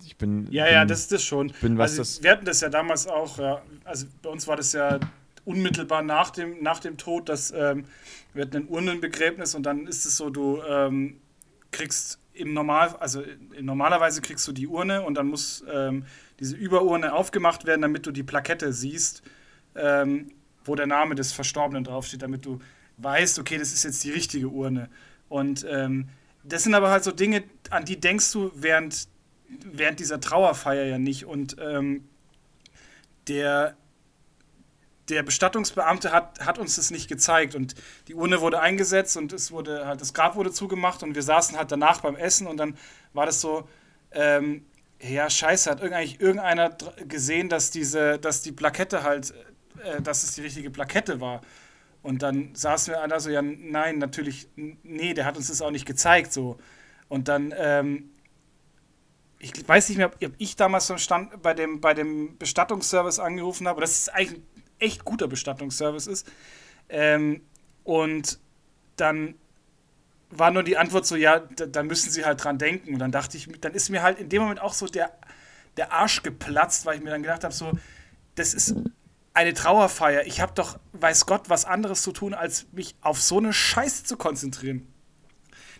ich 0.05 0.15
bin. 0.17 0.47
Ja, 0.51 0.65
bin, 0.65 0.73
ja, 0.73 0.85
das 0.85 1.01
ist 1.01 1.11
das 1.11 1.23
schon. 1.23 1.51
Bin, 1.61 1.77
was 1.77 1.91
also, 1.91 2.01
das 2.01 2.23
wir 2.23 2.31
hatten 2.31 2.45
das 2.45 2.61
ja 2.61 2.69
damals 2.69 3.07
auch, 3.07 3.37
ja, 3.39 3.61
also 3.83 4.05
bei 4.21 4.29
uns 4.29 4.47
war 4.47 4.55
das 4.55 4.71
ja 4.73 4.99
unmittelbar 5.45 6.01
nach 6.01 6.31
dem, 6.31 6.61
nach 6.61 6.79
dem 6.79 6.97
Tod, 6.97 7.29
dass 7.29 7.51
ähm, 7.51 7.85
wir 8.33 8.47
ein 8.51 8.67
Urnenbegräbnis 8.67 9.55
und 9.55 9.63
dann 9.63 9.87
ist 9.87 10.05
es 10.05 10.17
so, 10.17 10.29
du 10.29 10.61
ähm, 10.67 11.21
kriegst 11.71 12.19
im 12.33 12.53
Normal, 12.53 12.95
also 12.99 13.23
normalerweise 13.61 14.21
kriegst 14.21 14.47
du 14.47 14.51
die 14.51 14.67
Urne 14.67 15.03
und 15.03 15.15
dann 15.15 15.27
muss 15.27 15.63
ähm, 15.71 16.05
diese 16.39 16.55
Überurne 16.55 17.13
aufgemacht 17.13 17.65
werden, 17.65 17.81
damit 17.81 18.05
du 18.05 18.11
die 18.11 18.23
Plakette 18.23 18.73
siehst, 18.73 19.23
ähm, 19.75 20.31
wo 20.65 20.75
der 20.75 20.87
Name 20.87 21.15
des 21.15 21.31
Verstorbenen 21.31 21.83
draufsteht, 21.83 22.21
damit 22.21 22.45
du 22.45 22.59
weißt, 22.97 23.39
okay, 23.39 23.57
das 23.57 23.71
ist 23.71 23.83
jetzt 23.83 24.03
die 24.03 24.11
richtige 24.11 24.49
Urne. 24.49 24.89
Und 25.29 25.65
ähm, 25.69 26.09
das 26.43 26.63
sind 26.63 26.75
aber 26.75 26.89
halt 26.89 27.03
so 27.03 27.11
Dinge, 27.11 27.43
an 27.69 27.85
die 27.85 27.99
denkst 27.99 28.31
du 28.33 28.51
während, 28.53 29.07
während 29.47 29.99
dieser 29.99 30.19
Trauerfeier 30.19 30.85
ja 30.85 30.97
nicht. 30.97 31.25
Und 31.25 31.55
ähm, 31.59 32.07
der 33.27 33.75
der 35.09 35.23
Bestattungsbeamte 35.23 36.11
hat, 36.11 36.39
hat 36.45 36.57
uns 36.57 36.75
das 36.75 36.91
nicht 36.91 37.07
gezeigt. 37.07 37.55
Und 37.55 37.75
die 38.07 38.15
Urne 38.15 38.41
wurde 38.41 38.59
eingesetzt 38.59 39.17
und 39.17 39.33
es 39.33 39.51
wurde 39.51 39.85
halt 39.85 40.01
das 40.01 40.13
Grab 40.13 40.35
wurde 40.35 40.51
zugemacht 40.51 41.03
und 41.03 41.15
wir 41.15 41.23
saßen 41.23 41.57
halt 41.57 41.71
danach 41.71 42.01
beim 42.01 42.15
Essen 42.15 42.47
und 42.47 42.57
dann 42.57 42.77
war 43.13 43.25
das 43.25 43.41
so 43.41 43.67
ähm, 44.11 44.65
ja 44.99 45.29
scheiße 45.29 45.69
hat 45.69 45.81
eigentlich 45.81 46.19
irgendeiner 46.21 46.75
gesehen 47.07 47.49
dass 47.49 47.69
diese 47.69 48.17
dass 48.17 48.41
die 48.41 48.51
Plakette 48.51 49.03
halt 49.03 49.33
äh, 49.83 50.01
dass 50.01 50.23
es 50.23 50.33
die 50.35 50.41
richtige 50.41 50.71
Plakette 50.71 51.21
war. 51.21 51.41
Und 52.01 52.21
dann 52.21 52.53
saßen 52.53 52.93
wir 52.93 53.01
alle 53.01 53.19
so 53.19 53.29
ja 53.29 53.41
nein 53.41 53.99
natürlich 53.99 54.47
nee 54.55 55.13
der 55.13 55.25
hat 55.25 55.37
uns 55.37 55.47
das 55.49 55.61
auch 55.61 55.71
nicht 55.71 55.85
gezeigt 55.85 56.33
so. 56.33 56.57
Und 57.07 57.27
dann 57.27 57.53
ähm, 57.55 58.09
ich 59.37 59.67
weiß 59.67 59.89
nicht 59.89 59.97
mehr, 59.97 60.07
ob 60.07 60.33
ich 60.37 60.55
damals 60.55 60.91
Stand 61.01 61.41
bei 61.43 61.53
dem, 61.53 61.79
bei 61.79 61.93
dem 61.93 62.37
Bestattungsservice 62.37 63.19
angerufen 63.19 63.67
habe. 63.67 63.81
Das 63.81 63.91
ist 63.91 64.09
eigentlich 64.09 64.41
echt 64.79 65.05
guter 65.05 65.27
Bestattungsservice 65.27 66.07
ist. 66.07 66.27
Ähm, 66.89 67.41
und 67.83 68.39
dann 68.95 69.35
war 70.29 70.51
nur 70.51 70.63
die 70.63 70.77
Antwort 70.77 71.05
so, 71.05 71.15
ja, 71.15 71.39
da, 71.39 71.65
da, 71.65 71.83
müssen 71.83 72.11
sie 72.11 72.25
halt 72.25 72.43
dran 72.43 72.57
denken. 72.57 72.93
Und 72.93 72.99
dann 72.99 73.11
dachte 73.11 73.37
ich, 73.37 73.47
dann 73.61 73.73
ist 73.73 73.89
mir 73.89 74.01
halt 74.01 74.19
in 74.19 74.29
dem 74.29 74.41
Moment 74.41 74.61
auch 74.61 74.73
so 74.73 74.87
der, 74.87 75.11
der 75.77 75.91
Arsch 75.91 76.23
geplatzt, 76.23 76.85
weil 76.85 76.97
ich 76.97 77.03
mir 77.03 77.11
dann 77.11 77.23
gedacht 77.23 77.43
habe, 77.43 77.53
so, 77.53 77.71
das 78.35 78.53
ist 78.53 78.75
eine 79.33 79.53
Trauerfeier. 79.53 80.25
Ich 80.25 80.41
habe 80.41 80.53
doch, 80.55 80.79
weiß 80.93 81.25
Gott, 81.25 81.49
was 81.49 81.65
anderes 81.65 82.01
zu 82.01 82.11
tun, 82.11 82.33
als 82.33 82.67
mich 82.71 82.95
auf 83.01 83.21
so 83.21 83.37
eine 83.37 83.53
Scheiße 83.53 84.03
zu 84.03 84.17
konzentrieren. 84.17 84.87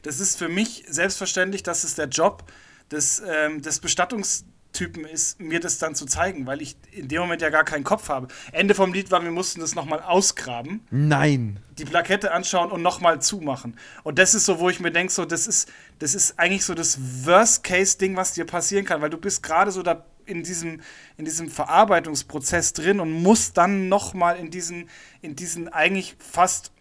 Das 0.04 0.20
ist 0.20 0.38
für 0.38 0.50
mich 0.50 0.84
selbstverständlich, 0.88 1.64
dass 1.64 1.84
es 1.84 1.96
der 1.96 2.08
Job 2.08 2.52
des, 2.92 3.24
ähm, 3.26 3.62
des 3.62 3.80
Bestattungs 3.80 4.46
Typen 4.76 5.06
ist, 5.06 5.40
mir 5.40 5.60
das 5.60 5.80
dann 5.80 5.96
zu 5.96 6.06
zeigen, 6.06 6.46
weil 6.46 6.62
ich 6.62 6.76
in 6.92 7.08
dem 7.08 7.22
Moment 7.22 7.42
ja 7.42 7.50
gar 7.50 7.64
keinen 7.64 7.84
Kopf 7.84 8.10
habe. 8.10 8.28
Ende 8.52 8.76
vom 8.76 8.94
Lied 8.94 9.10
war, 9.10 9.24
wir 9.24 9.32
mussten 9.32 9.62
das 9.62 9.74
nochmal 9.74 10.02
ausgraben. 10.02 10.86
Nein. 10.92 11.60
Die 11.80 11.86
Plakette 11.86 12.32
anschauen 12.32 12.72
und 12.72 12.82
nochmal 12.82 13.22
zumachen. 13.22 13.78
Und 14.04 14.20
das 14.20 14.36
ist 14.36 14.46
so, 14.46 14.60
wo 14.60 14.70
ich 14.70 14.80
mir 14.80 14.92
denke, 14.92 15.12
so, 15.12 15.26
das 15.26 15.48
ist, 15.48 15.72
das 16.00 16.14
ist 16.14 16.38
eigentlich 16.38 16.66
so 16.66 16.74
das 16.74 17.26
Worst-Case-Ding, 17.26 18.16
was 18.16 18.34
dir 18.34 18.46
passieren 18.46 18.86
kann, 18.86 19.02
weil 19.02 19.10
du 19.10 19.18
bist 19.18 19.42
gerade 19.42 19.72
so 19.72 19.82
da 19.82 20.06
in 20.26 20.44
diesem, 20.44 20.82
in 21.18 21.26
diesem 21.26 21.50
Verarbeitungsprozess 21.50 22.74
drin 22.74 23.00
und 23.00 23.12
musst 23.12 23.58
dann 23.58 23.90
nochmal 23.90 24.38
in 24.38 24.52
diesen, 24.52 24.90
in 25.22 25.36
diesen 25.36 25.70
eigentlich 25.70 26.16
fast 26.20 26.72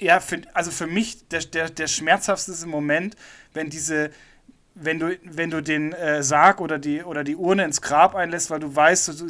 ja, 0.00 0.20
für, 0.20 0.42
also 0.54 0.70
für 0.70 0.86
mich 0.86 1.28
der, 1.28 1.40
der, 1.40 1.70
der 1.70 1.86
schmerzhafteste 1.86 2.66
Moment, 2.66 3.16
wenn 3.52 3.70
diese, 3.70 4.10
wenn 4.76 4.98
du, 4.98 5.16
wenn 5.22 5.50
du 5.50 5.62
den 5.62 5.92
äh, 5.92 6.22
Sarg 6.22 6.60
oder 6.60 6.78
die, 6.78 7.04
oder 7.04 7.22
die 7.22 7.36
Urne 7.36 7.64
ins 7.64 7.80
Grab 7.80 8.16
einlässt, 8.16 8.50
weil 8.50 8.58
du 8.58 8.74
weißt, 8.74 9.04
so, 9.04 9.26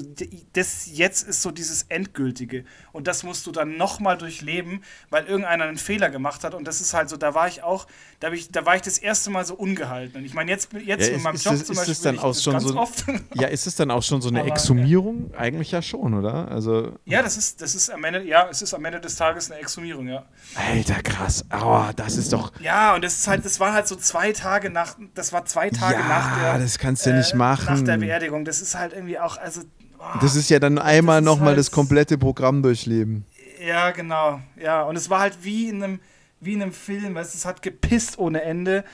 das 0.55 0.89
jetzt 0.91 1.29
ist 1.29 1.43
so 1.43 1.51
dieses 1.51 1.83
Endgültige. 1.91 2.65
Und 2.93 3.07
das 3.07 3.25
musst 3.25 3.47
du 3.47 3.53
dann 3.53 3.77
nochmal 3.77 4.17
durchleben, 4.17 4.83
weil 5.11 5.27
irgendeiner 5.27 5.65
einen 5.65 5.77
Fehler 5.77 6.09
gemacht 6.09 6.45
hat. 6.45 6.55
Und 6.55 6.67
das 6.67 6.81
ist 6.81 6.95
halt 6.95 7.11
so, 7.11 7.19
da 7.19 7.35
war 7.35 7.47
ich 7.47 7.63
auch, 7.63 7.87
da, 8.21 8.33
ich, 8.33 8.51
da 8.53 8.65
war 8.65 8.77
ich 8.77 8.83
das 8.83 8.97
erste 8.97 9.31
Mal 9.31 9.45
so 9.45 9.55
ungehalten. 9.55 10.19
Und 10.19 10.25
ich 10.25 10.33
meine, 10.33 10.51
jetzt, 10.51 10.73
jetzt 10.73 11.09
ja, 11.09 11.15
mit 11.15 11.23
meinem 11.23 11.37
Job 11.37 11.53
das, 11.53 11.67
zum 11.67 11.77
Beispiel. 11.77 11.95
Dann 12.05 12.19
auch 12.19 12.35
schon 12.35 12.61
so, 12.61 12.77
oft. 12.77 13.05
Ja, 13.35 13.49
ist 13.49 13.67
es 13.67 13.77
dann 13.77 13.91
auch 13.91 14.03
schon 14.03 14.23
so 14.23 14.29
eine 14.31 14.41
Aber, 14.41 14.49
Exhumierung? 14.49 15.31
Ja. 15.33 15.41
Eigentlich 15.41 15.73
ja 15.73 15.83
schon, 15.83 16.15
oder? 16.15 16.49
Also, 16.49 16.93
ja, 17.05 17.23
das 17.23 17.37
ist, 17.37 17.61
das 17.61 17.75
ist 17.75 17.91
am 17.91 18.03
Ende, 18.05 18.23
ja, 18.23 18.49
es 18.49 18.63
ist 18.63 18.73
am 18.73 18.85
Ende 18.85 19.01
des 19.01 19.17
Tages 19.17 19.51
eine 19.51 19.61
Exhumierung, 19.61 20.09
ja. 20.09 20.25
Alter, 20.55 21.03
krass. 21.03 21.45
Aua, 21.51 21.93
das 21.95 22.17
ist 22.17 22.33
doch. 22.33 22.53
Ja, 22.61 22.95
und 22.95 23.05
das 23.05 23.15
ist 23.15 23.29
halt, 23.29 23.45
das 23.45 23.61
war 23.61 23.75
halt 23.75 23.89
so 23.89 23.97
zwei 23.97 24.33
Tage 24.33 24.71
nach, 24.71 24.97
das 25.15 25.34
war 25.35 25.45
zwei 25.45 25.69
Tage 25.69 25.99
ja, 25.99 26.09
nach 26.09 26.39
der. 26.39 26.59
das 26.59 26.79
kannst 26.79 27.05
du 27.05 27.11
ja 27.11 27.17
nicht 27.17 27.35
machen. 27.35 27.75
Nach 27.75 27.83
der 27.83 27.99
Beerdigung. 27.99 28.47
Das 28.47 28.63
ist 28.63 28.75
halt 28.75 28.95
irgendwie 28.95 29.19
auch, 29.19 29.37
also. 29.37 29.61
Oh, 29.99 30.19
das 30.23 30.37
ist 30.37 30.49
ja 30.49 30.59
dann 30.59 30.79
einmal 30.79 31.21
nochmal 31.21 31.49
halt, 31.49 31.59
das 31.59 31.71
komplette 31.71 32.17
Programm 32.17 32.63
durchleben. 32.63 33.27
Ja, 33.63 33.91
genau. 33.91 34.41
Ja, 34.57 34.83
und 34.83 34.97
es 34.97 35.11
war 35.11 35.21
halt 35.21 35.37
wie 35.43 35.69
in 35.69 35.83
einem, 35.83 36.01
wie 36.41 36.55
in 36.55 36.63
einem 36.63 36.73
Film, 36.73 37.15
weißt, 37.15 37.35
es 37.35 37.45
hat 37.45 37.61
gepisst 37.61 38.19
ohne 38.19 38.43
Ende. 38.43 38.85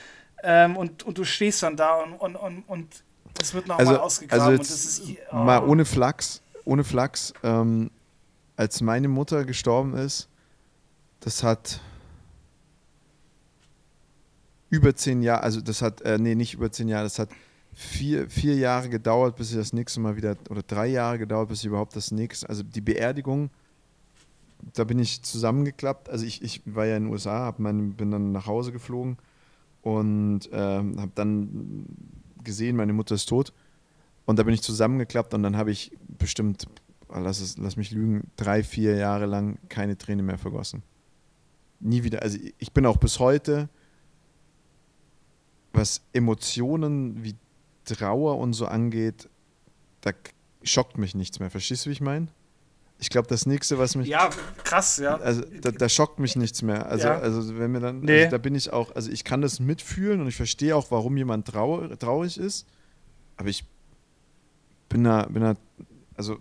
Ähm, 0.43 0.75
und, 0.75 1.03
und 1.03 1.17
du 1.17 1.23
stehst 1.23 1.63
dann 1.63 1.77
da 1.77 1.95
und, 1.95 2.13
und, 2.13 2.35
und, 2.35 2.63
und 2.67 3.03
es 3.41 3.53
wird 3.53 3.67
nochmal 3.67 3.87
also, 3.87 3.99
ausgegraben. 3.99 4.41
Also 4.41 4.57
jetzt 4.57 4.71
ist, 4.71 5.03
oh. 5.31 5.35
mal 5.35 5.63
ohne 5.63 5.85
Flachs, 5.85 6.41
ohne 6.65 6.83
Flachs, 6.83 7.33
ähm, 7.43 7.91
als 8.55 8.81
meine 8.81 9.07
Mutter 9.07 9.45
gestorben 9.45 9.95
ist, 9.95 10.29
das 11.19 11.43
hat 11.43 11.79
über 14.71 14.95
zehn 14.95 15.21
Jahre, 15.21 15.43
also 15.43 15.61
das 15.61 15.83
hat, 15.83 16.01
äh, 16.01 16.17
nee, 16.17 16.33
nicht 16.33 16.55
über 16.55 16.71
zehn 16.71 16.87
Jahre, 16.87 17.03
das 17.03 17.19
hat 17.19 17.29
vier, 17.73 18.29
vier 18.29 18.55
Jahre 18.55 18.89
gedauert, 18.89 19.35
bis 19.35 19.51
ich 19.51 19.57
das 19.57 19.73
nächste 19.73 19.99
Mal 19.99 20.15
wieder, 20.15 20.37
oder 20.49 20.63
drei 20.63 20.87
Jahre 20.87 21.19
gedauert, 21.19 21.49
bis 21.49 21.59
ich 21.59 21.65
überhaupt 21.65 21.95
das 21.95 22.11
nächste, 22.11 22.49
also 22.49 22.63
die 22.63 22.81
Beerdigung, 22.81 23.51
da 24.73 24.85
bin 24.85 24.97
ich 24.97 25.21
zusammengeklappt. 25.23 26.09
Also 26.09 26.25
ich, 26.25 26.41
ich 26.41 26.61
war 26.65 26.85
ja 26.85 26.95
in 26.95 27.05
den 27.05 27.11
USA, 27.11 27.45
hab 27.45 27.59
mein, 27.59 27.93
bin 27.93 28.11
dann 28.11 28.31
nach 28.31 28.47
Hause 28.47 28.71
geflogen 28.71 29.17
und 29.81 30.49
ähm, 30.53 30.99
habe 30.99 31.11
dann 31.15 31.85
gesehen, 32.43 32.77
meine 32.77 32.93
Mutter 32.93 33.15
ist 33.15 33.27
tot. 33.27 33.53
Und 34.25 34.39
da 34.39 34.43
bin 34.43 34.53
ich 34.53 34.61
zusammengeklappt 34.61 35.33
und 35.33 35.43
dann 35.43 35.57
habe 35.57 35.71
ich 35.71 35.91
bestimmt, 36.17 36.67
lass, 37.09 37.41
es, 37.41 37.57
lass 37.57 37.75
mich 37.75 37.91
lügen, 37.91 38.29
drei, 38.37 38.63
vier 38.63 38.95
Jahre 38.95 39.25
lang 39.25 39.57
keine 39.67 39.97
Träne 39.97 40.23
mehr 40.23 40.37
vergossen. 40.37 40.83
Nie 41.79 42.03
wieder. 42.03 42.21
Also 42.21 42.37
ich 42.57 42.71
bin 42.71 42.85
auch 42.85 42.97
bis 42.97 43.19
heute 43.19 43.67
was 45.73 46.01
Emotionen 46.13 47.23
wie 47.23 47.35
Trauer 47.85 48.37
und 48.37 48.53
so 48.53 48.67
angeht, 48.67 49.29
da 50.01 50.11
schockt 50.63 50.97
mich 50.97 51.15
nichts 51.15 51.39
mehr. 51.39 51.49
Verstehst 51.49 51.85
du, 51.85 51.89
wie 51.89 51.93
ich 51.93 52.01
meine? 52.01 52.27
Ich 52.99 53.09
glaube, 53.09 53.27
das 53.27 53.47
nächste, 53.47 53.79
was 53.79 53.95
mich. 53.95 54.07
Ja, 54.07 54.29
krass, 54.63 54.97
ja. 54.97 55.15
Also, 55.17 55.41
da, 55.61 55.71
da 55.71 55.89
schockt 55.89 56.19
mich 56.19 56.35
nichts 56.35 56.61
mehr. 56.61 56.85
Also, 56.85 57.07
ja. 57.07 57.17
also 57.17 57.57
wenn 57.57 57.71
mir 57.71 57.79
dann. 57.79 58.01
Nee. 58.01 58.25
Also, 58.25 58.31
da 58.31 58.37
bin 58.37 58.53
ich 58.53 58.71
auch. 58.71 58.95
Also, 58.95 59.09
ich 59.09 59.23
kann 59.23 59.41
das 59.41 59.59
mitfühlen 59.59 60.21
und 60.21 60.27
ich 60.27 60.35
verstehe 60.35 60.75
auch, 60.75 60.91
warum 60.91 61.17
jemand 61.17 61.47
trau 61.47 61.87
traurig 61.95 62.37
ist. 62.37 62.67
Aber 63.37 63.49
ich 63.49 63.65
bin 64.87 65.03
da. 65.03 65.25
Bin 65.25 65.41
da 65.41 65.55
also, 66.15 66.37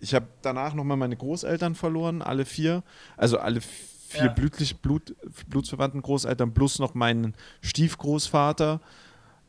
ich 0.00 0.14
habe 0.14 0.26
danach 0.40 0.72
nochmal 0.72 0.96
meine 0.96 1.16
Großeltern 1.16 1.74
verloren, 1.74 2.22
alle 2.22 2.46
vier. 2.46 2.82
Also, 3.18 3.38
alle 3.38 3.60
vier 3.60 3.95
vier 4.06 4.26
ja. 4.26 4.32
blutlich, 4.32 4.76
Blut, 4.78 5.14
blutsverwandten 5.48 6.02
Großeltern 6.02 6.54
plus 6.54 6.78
noch 6.78 6.94
meinen 6.94 7.34
Stiefgroßvater. 7.60 8.80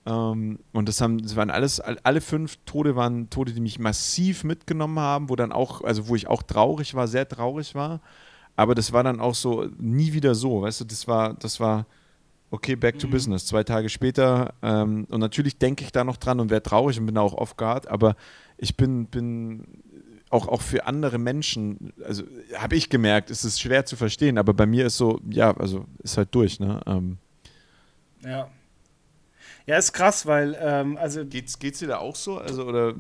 Ähm, 0.06 0.60
und 0.72 0.88
das 0.88 1.02
haben, 1.02 1.22
das 1.22 1.36
waren 1.36 1.50
alles, 1.50 1.80
alle 1.80 2.22
fünf 2.22 2.58
Tode 2.66 2.96
waren 2.96 3.30
Tode, 3.30 3.52
die 3.54 3.62
mich 3.62 3.78
massiv 3.78 4.44
mitgenommen 4.44 5.00
haben, 5.00 5.30
wo 5.30 5.36
dann 5.36 5.52
auch, 5.52 5.82
also 5.84 6.08
wo 6.08 6.16
ich 6.16 6.28
auch 6.28 6.44
traurig 6.44 6.96
war, 6.96 7.08
sehr 7.08 7.28
traurig 7.28 7.76
war. 7.76 8.00
aber 8.56 8.74
das 8.74 8.92
war 8.92 9.04
dann 9.04 9.20
auch 9.20 9.36
so 9.36 9.68
nie 9.78 10.14
wieder 10.14 10.34
so, 10.34 10.64
weißt 10.64 10.82
du, 10.82 10.86
das 10.86 11.08
war, 11.08 11.36
das 11.36 11.60
war 11.60 11.86
okay, 12.50 12.76
back 12.76 12.98
to 13.00 13.08
mhm. 13.08 13.12
business. 13.12 13.46
Zwei 13.46 13.64
Tage 13.64 13.90
später 13.90 14.54
ähm, 14.62 15.06
und 15.10 15.20
natürlich 15.20 15.58
denke 15.58 15.84
ich 15.84 15.92
da 15.92 16.04
noch 16.04 16.18
dran 16.18 16.40
und 16.40 16.50
wäre 16.50 16.64
traurig 16.64 17.00
und 17.00 17.06
bin 17.06 17.18
auch 17.18 17.34
off 17.34 17.58
guard, 17.58 17.88
aber 17.88 18.16
ich 18.58 18.76
bin, 18.76 19.06
bin 19.06 19.84
auch, 20.30 20.48
auch 20.48 20.62
für 20.62 20.86
andere 20.86 21.18
Menschen, 21.18 21.94
also 22.04 22.24
habe 22.56 22.76
ich 22.76 22.90
gemerkt, 22.90 23.30
es 23.30 23.46
ist 23.46 23.62
schwer 23.62 23.86
zu 23.86 23.96
verstehen, 23.96 24.38
aber 24.38 24.54
bei 24.54 24.66
mir 24.66 24.86
ist 24.86 24.98
so, 24.98 25.22
ja, 25.30 25.56
also 25.56 25.86
ist 26.00 26.18
halt 26.18 26.34
durch, 26.36 26.60
ne? 26.60 26.82
Ähm. 26.86 27.18
Ja. 28.22 28.50
Ja, 29.66 29.78
ist 29.78 29.94
krass, 29.94 30.26
weil, 30.26 30.58
ähm, 30.60 30.98
also. 30.98 31.26
Geht's, 31.26 31.60
geht's 31.60 31.80
dir 31.80 31.90
da 31.90 31.98
auch 31.98 32.16
so? 32.16 32.38
Also, 32.38 32.66
oder? 32.66 32.94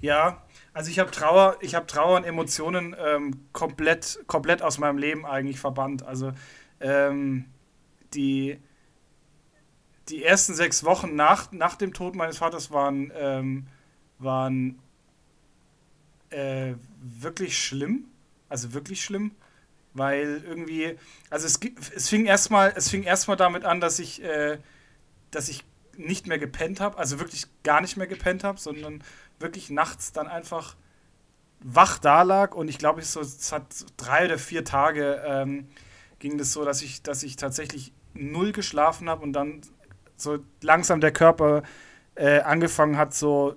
Ja, 0.00 0.42
also 0.72 0.90
ich 0.90 0.98
habe 0.98 1.10
Trauer, 1.10 1.56
ich 1.60 1.74
habe 1.74 1.86
Trauer 1.86 2.16
und 2.16 2.24
Emotionen 2.24 2.96
ähm, 2.98 3.40
komplett, 3.52 4.20
komplett 4.26 4.62
aus 4.62 4.78
meinem 4.78 4.98
Leben 4.98 5.26
eigentlich 5.26 5.60
verbannt. 5.60 6.02
Also 6.04 6.32
ähm, 6.80 7.44
die, 8.14 8.58
die 10.08 10.24
ersten 10.24 10.54
sechs 10.54 10.84
Wochen 10.84 11.14
nach, 11.14 11.52
nach 11.52 11.76
dem 11.76 11.92
Tod 11.92 12.14
meines 12.14 12.38
Vaters 12.38 12.70
waren, 12.70 13.12
ähm, 13.14 13.66
waren 14.18 14.78
äh, 16.32 16.74
wirklich 17.00 17.58
schlimm. 17.58 18.06
Also 18.48 18.74
wirklich 18.74 19.04
schlimm. 19.04 19.32
Weil 19.94 20.42
irgendwie, 20.46 20.96
also 21.30 21.46
es, 21.46 21.60
es 21.94 22.08
fing 22.08 22.24
erstmal, 22.24 22.72
es 22.76 22.88
damit 23.36 23.64
an, 23.64 23.80
dass 23.80 23.98
ich, 23.98 24.22
äh, 24.22 24.58
dass 25.30 25.48
ich 25.48 25.64
nicht 25.96 26.26
mehr 26.26 26.38
gepennt 26.38 26.80
habe, 26.80 26.96
also 26.98 27.20
wirklich 27.20 27.46
gar 27.62 27.80
nicht 27.82 27.96
mehr 27.96 28.06
gepennt 28.06 28.44
habe, 28.44 28.58
sondern 28.58 29.04
wirklich 29.38 29.70
nachts 29.70 30.12
dann 30.12 30.28
einfach 30.28 30.76
wach 31.60 31.98
da 31.98 32.22
lag 32.22 32.54
und 32.54 32.68
ich 32.68 32.78
glaube, 32.78 33.02
so, 33.02 33.20
es 33.20 33.52
hat 33.52 33.64
drei 33.96 34.24
oder 34.24 34.38
vier 34.38 34.64
Tage 34.64 35.22
ähm, 35.24 35.68
ging 36.18 36.38
das 36.38 36.52
so, 36.52 36.64
dass 36.64 36.82
ich, 36.82 37.02
dass 37.02 37.22
ich 37.22 37.36
tatsächlich 37.36 37.92
null 38.14 38.52
geschlafen 38.52 39.08
habe 39.08 39.22
und 39.22 39.32
dann 39.32 39.60
so 40.16 40.38
langsam 40.60 41.00
der 41.00 41.12
Körper 41.12 41.62
äh, 42.14 42.40
angefangen 42.40 42.96
hat, 42.96 43.14
so 43.14 43.56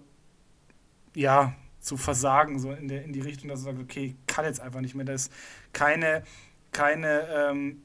ja, 1.14 1.54
zu 1.86 1.98
versagen, 1.98 2.60
so 2.60 2.72
in, 2.72 2.88
der, 2.88 3.04
in 3.04 3.14
die 3.14 3.22
Richtung, 3.22 3.50
dass 3.50 3.62
er 3.62 3.74
sagt, 3.74 3.80
okay, 3.80 4.16
kann 4.28 4.46
jetzt 4.46 4.60
einfach 4.60 4.82
nicht 4.82 4.96
mehr, 4.96 5.06
da 5.06 5.14
ist 5.14 5.32
keine, 5.72 6.24
keine, 6.72 7.28
ähm, 7.30 7.82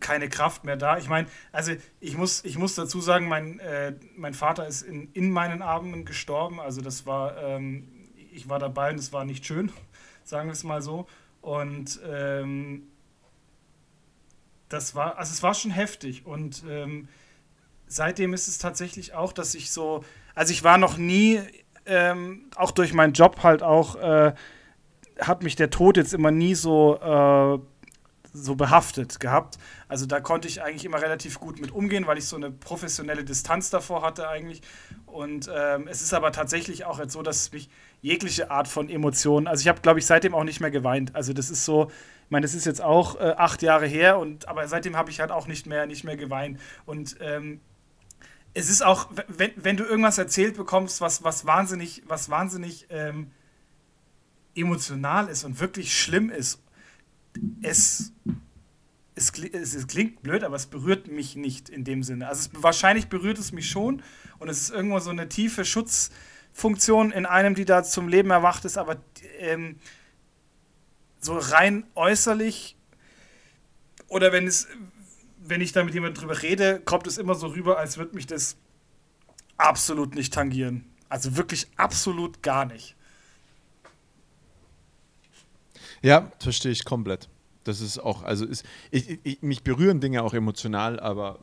keine 0.00 0.28
Kraft 0.28 0.64
mehr 0.64 0.76
da. 0.76 0.98
Ich 0.98 1.08
meine, 1.08 1.28
also 1.50 1.72
ich 2.00 2.16
muss, 2.16 2.44
ich 2.44 2.58
muss 2.58 2.74
dazu 2.74 3.00
sagen, 3.00 3.26
mein, 3.26 3.58
äh, 3.60 3.94
mein 4.16 4.34
Vater 4.34 4.66
ist 4.66 4.82
in, 4.82 5.10
in 5.14 5.30
meinen 5.30 5.62
Armen 5.62 6.04
gestorben, 6.04 6.60
also 6.60 6.82
das 6.82 7.06
war, 7.06 7.42
ähm, 7.42 7.88
ich 8.32 8.48
war 8.48 8.58
dabei 8.58 8.90
und 8.90 8.98
es 8.98 9.12
war 9.12 9.24
nicht 9.24 9.46
schön, 9.46 9.72
sagen 10.24 10.48
wir 10.48 10.52
es 10.52 10.64
mal 10.64 10.82
so. 10.82 11.06
Und 11.40 12.00
ähm, 12.06 12.88
das 14.68 14.94
war, 14.94 15.18
also 15.18 15.32
es 15.32 15.42
war 15.42 15.54
schon 15.54 15.70
heftig. 15.70 16.26
Und 16.26 16.64
ähm, 16.68 17.08
seitdem 17.86 18.34
ist 18.34 18.48
es 18.48 18.58
tatsächlich 18.58 19.14
auch, 19.14 19.32
dass 19.32 19.54
ich 19.54 19.70
so, 19.70 20.04
also 20.34 20.52
ich 20.52 20.64
war 20.64 20.78
noch 20.78 20.96
nie, 20.96 21.40
ähm, 21.86 22.50
auch 22.56 22.70
durch 22.70 22.92
meinen 22.92 23.12
Job 23.12 23.42
halt 23.42 23.62
auch, 23.62 23.96
äh, 23.96 24.34
hat 25.20 25.42
mich 25.42 25.56
der 25.56 25.70
Tod 25.70 25.96
jetzt 25.96 26.14
immer 26.14 26.30
nie 26.30 26.54
so 26.54 26.98
äh, 26.98 27.58
so 28.34 28.56
behaftet 28.56 29.20
gehabt. 29.20 29.58
Also 29.88 30.06
da 30.06 30.20
konnte 30.20 30.48
ich 30.48 30.60
eigentlich 30.60 30.84
immer 30.84 31.00
relativ 31.00 31.38
gut 31.38 31.60
mit 31.60 31.70
umgehen, 31.70 32.06
weil 32.06 32.18
ich 32.18 32.26
so 32.26 32.34
eine 32.34 32.50
professionelle 32.50 33.24
Distanz 33.24 33.70
davor 33.70 34.02
hatte 34.02 34.28
eigentlich. 34.28 34.60
Und 35.06 35.48
ähm, 35.54 35.86
es 35.86 36.02
ist 36.02 36.12
aber 36.12 36.32
tatsächlich 36.32 36.84
auch 36.84 36.98
jetzt 36.98 37.12
so, 37.12 37.22
dass 37.22 37.52
mich 37.52 37.70
jegliche 38.02 38.50
Art 38.50 38.66
von 38.66 38.90
Emotionen, 38.90 39.46
also 39.46 39.62
ich 39.62 39.68
habe, 39.68 39.80
glaube 39.80 40.00
ich, 40.00 40.06
seitdem 40.06 40.34
auch 40.34 40.42
nicht 40.42 40.60
mehr 40.60 40.72
geweint. 40.72 41.14
Also 41.14 41.32
das 41.32 41.48
ist 41.48 41.64
so, 41.64 41.90
ich 42.24 42.30
meine, 42.30 42.42
das 42.44 42.54
ist 42.54 42.66
jetzt 42.66 42.82
auch 42.82 43.20
äh, 43.20 43.34
acht 43.36 43.62
Jahre 43.62 43.86
her, 43.86 44.18
und 44.18 44.48
aber 44.48 44.66
seitdem 44.66 44.96
habe 44.96 45.10
ich 45.10 45.20
halt 45.20 45.30
auch 45.30 45.46
nicht 45.46 45.66
mehr, 45.66 45.86
nicht 45.86 46.02
mehr 46.02 46.16
geweint. 46.16 46.58
Und 46.86 47.16
ähm, 47.20 47.60
es 48.54 48.70
ist 48.70 48.82
auch, 48.82 49.10
wenn, 49.28 49.50
wenn 49.56 49.76
du 49.76 49.84
irgendwas 49.84 50.18
erzählt 50.18 50.56
bekommst, 50.56 51.00
was, 51.00 51.24
was 51.24 51.44
wahnsinnig, 51.44 52.02
was 52.06 52.30
wahnsinnig 52.30 52.86
ähm, 52.88 53.30
emotional 54.54 55.28
ist 55.28 55.44
und 55.44 55.60
wirklich 55.60 55.98
schlimm 55.98 56.30
ist 56.30 56.60
es, 57.62 58.12
es, 59.14 59.32
es, 59.32 59.86
klingt 59.86 60.22
blöd, 60.22 60.44
aber 60.44 60.56
es 60.56 60.66
berührt 60.66 61.08
mich 61.08 61.36
nicht 61.36 61.68
in 61.68 61.84
dem 61.84 62.02
Sinne. 62.02 62.28
Also 62.28 62.48
es, 62.48 62.62
wahrscheinlich 62.62 63.08
berührt 63.08 63.38
es 63.38 63.52
mich 63.52 63.68
schon 63.68 64.02
und 64.38 64.48
es 64.48 64.60
ist 64.62 64.70
irgendwo 64.70 64.98
so 64.98 65.10
eine 65.10 65.28
tiefe 65.28 65.64
Schutzfunktion 65.64 67.12
in 67.12 67.26
einem, 67.26 67.54
die 67.54 67.64
da 67.64 67.82
zum 67.84 68.08
Leben 68.08 68.30
erwacht 68.30 68.64
ist, 68.64 68.78
aber 68.78 68.96
ähm, 69.38 69.76
so 71.20 71.38
rein 71.38 71.84
äußerlich 71.94 72.76
oder 74.08 74.32
wenn 74.32 74.46
es, 74.46 74.68
wenn 75.46 75.60
ich 75.60 75.72
da 75.72 75.84
mit 75.84 75.94
jemandem 75.94 76.20
drüber 76.20 76.42
rede, 76.42 76.80
kommt 76.80 77.06
es 77.06 77.18
immer 77.18 77.34
so 77.34 77.48
rüber, 77.48 77.78
als 77.78 77.98
würde 77.98 78.14
mich 78.14 78.26
das 78.26 78.56
absolut 79.56 80.14
nicht 80.14 80.32
tangieren. 80.32 80.84
Also 81.08 81.36
wirklich 81.36 81.68
absolut 81.76 82.42
gar 82.42 82.64
nicht. 82.64 82.96
Ja, 86.02 86.32
verstehe 86.38 86.72
ich 86.72 86.84
komplett. 86.84 87.28
Das 87.64 87.80
ist 87.80 87.98
auch, 87.98 88.22
also 88.22 88.44
ist, 88.44 88.64
ich, 88.90 89.20
ich, 89.22 89.42
mich 89.42 89.62
berühren 89.62 90.00
Dinge 90.00 90.22
auch 90.22 90.34
emotional, 90.34 91.00
aber. 91.00 91.38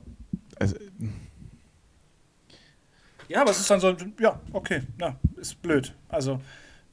Also, 0.60 0.76
ja, 3.28 3.42
aber 3.42 3.52
es 3.52 3.60
ist 3.60 3.70
dann 3.72 3.80
so, 3.80 3.96
ja, 4.20 4.40
okay, 4.52 4.84
na, 4.98 5.16
ist 5.38 5.62
blöd. 5.62 5.96
Also, 6.10 6.42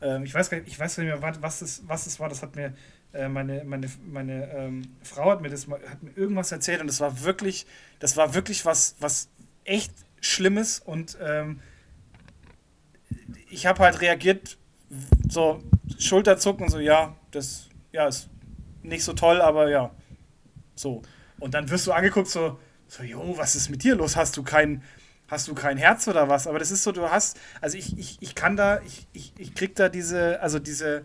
ähm, 0.00 0.24
ich 0.24 0.32
weiß 0.32 0.48
gar 0.48 0.58
nicht, 0.58 0.68
ich 0.68 0.78
weiß 0.78 0.98
nicht 0.98 1.08
mehr, 1.08 1.20
was 1.20 1.60
es, 1.60 1.82
was 1.86 2.06
es 2.06 2.18
war. 2.20 2.28
Das 2.28 2.42
hat 2.42 2.56
mir 2.56 2.74
äh, 3.12 3.28
meine, 3.28 3.64
meine, 3.64 3.90
meine 4.06 4.50
ähm, 4.52 4.82
Frau 5.02 5.30
hat 5.30 5.40
mir 5.40 5.48
das 5.48 5.66
mal, 5.66 5.80
hat 5.88 6.02
mir 6.02 6.12
irgendwas 6.16 6.52
erzählt 6.52 6.80
und 6.80 6.86
das 6.86 7.00
war 7.00 7.22
wirklich, 7.24 7.66
das 7.98 8.16
war 8.16 8.34
wirklich 8.34 8.64
was, 8.64 8.96
was 9.00 9.28
echt 9.64 9.92
Schlimmes 10.20 10.80
und 10.80 11.16
ähm, 11.20 11.60
ich 13.50 13.66
habe 13.66 13.80
halt 13.80 14.00
reagiert, 14.00 14.58
so 15.28 15.62
Schulterzucken, 15.98 16.68
so 16.68 16.78
ja, 16.78 17.16
das 17.30 17.68
ja, 17.92 18.06
ist 18.06 18.28
nicht 18.82 19.04
so 19.04 19.12
toll, 19.12 19.40
aber 19.40 19.68
ja. 19.70 19.90
So. 20.74 21.02
Und 21.38 21.54
dann 21.54 21.70
wirst 21.70 21.86
du 21.86 21.92
angeguckt, 21.92 22.28
so, 22.28 22.58
so, 22.86 23.02
jo, 23.02 23.36
was 23.36 23.54
ist 23.54 23.68
mit 23.68 23.82
dir 23.84 23.94
los? 23.94 24.16
Hast 24.16 24.36
du 24.36 24.42
kein, 24.42 24.82
hast 25.28 25.48
du 25.48 25.54
kein 25.54 25.76
Herz 25.76 26.08
oder 26.08 26.28
was? 26.28 26.46
Aber 26.46 26.58
das 26.58 26.70
ist 26.70 26.82
so, 26.82 26.92
du 26.92 27.10
hast, 27.10 27.38
also 27.60 27.76
ich, 27.76 27.98
ich, 27.98 28.18
ich 28.20 28.34
kann 28.34 28.56
da, 28.56 28.80
ich, 28.82 29.06
ich, 29.12 29.32
ich 29.38 29.54
krieg 29.54 29.74
da 29.76 29.88
diese, 29.88 30.40
also 30.40 30.58
diese, 30.58 31.04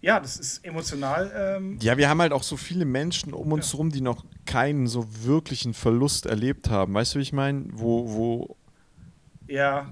ja, 0.00 0.20
das 0.20 0.36
ist 0.36 0.64
emotional. 0.64 1.32
Ähm 1.34 1.78
ja, 1.80 1.96
wir 1.96 2.08
haben 2.08 2.20
halt 2.20 2.32
auch 2.32 2.42
so 2.42 2.56
viele 2.56 2.84
Menschen 2.84 3.32
um 3.32 3.52
uns 3.52 3.72
ja. 3.72 3.78
rum, 3.78 3.90
die 3.90 4.00
noch 4.00 4.24
keinen 4.46 4.86
so 4.86 5.06
wirklichen 5.24 5.74
Verlust 5.74 6.26
erlebt 6.26 6.70
haben. 6.70 6.94
Weißt 6.94 7.14
du, 7.14 7.18
wie 7.18 7.22
ich 7.22 7.32
meine? 7.32 7.66
Wo, 7.72 8.12
wo. 8.12 8.56
Ja 9.46 9.88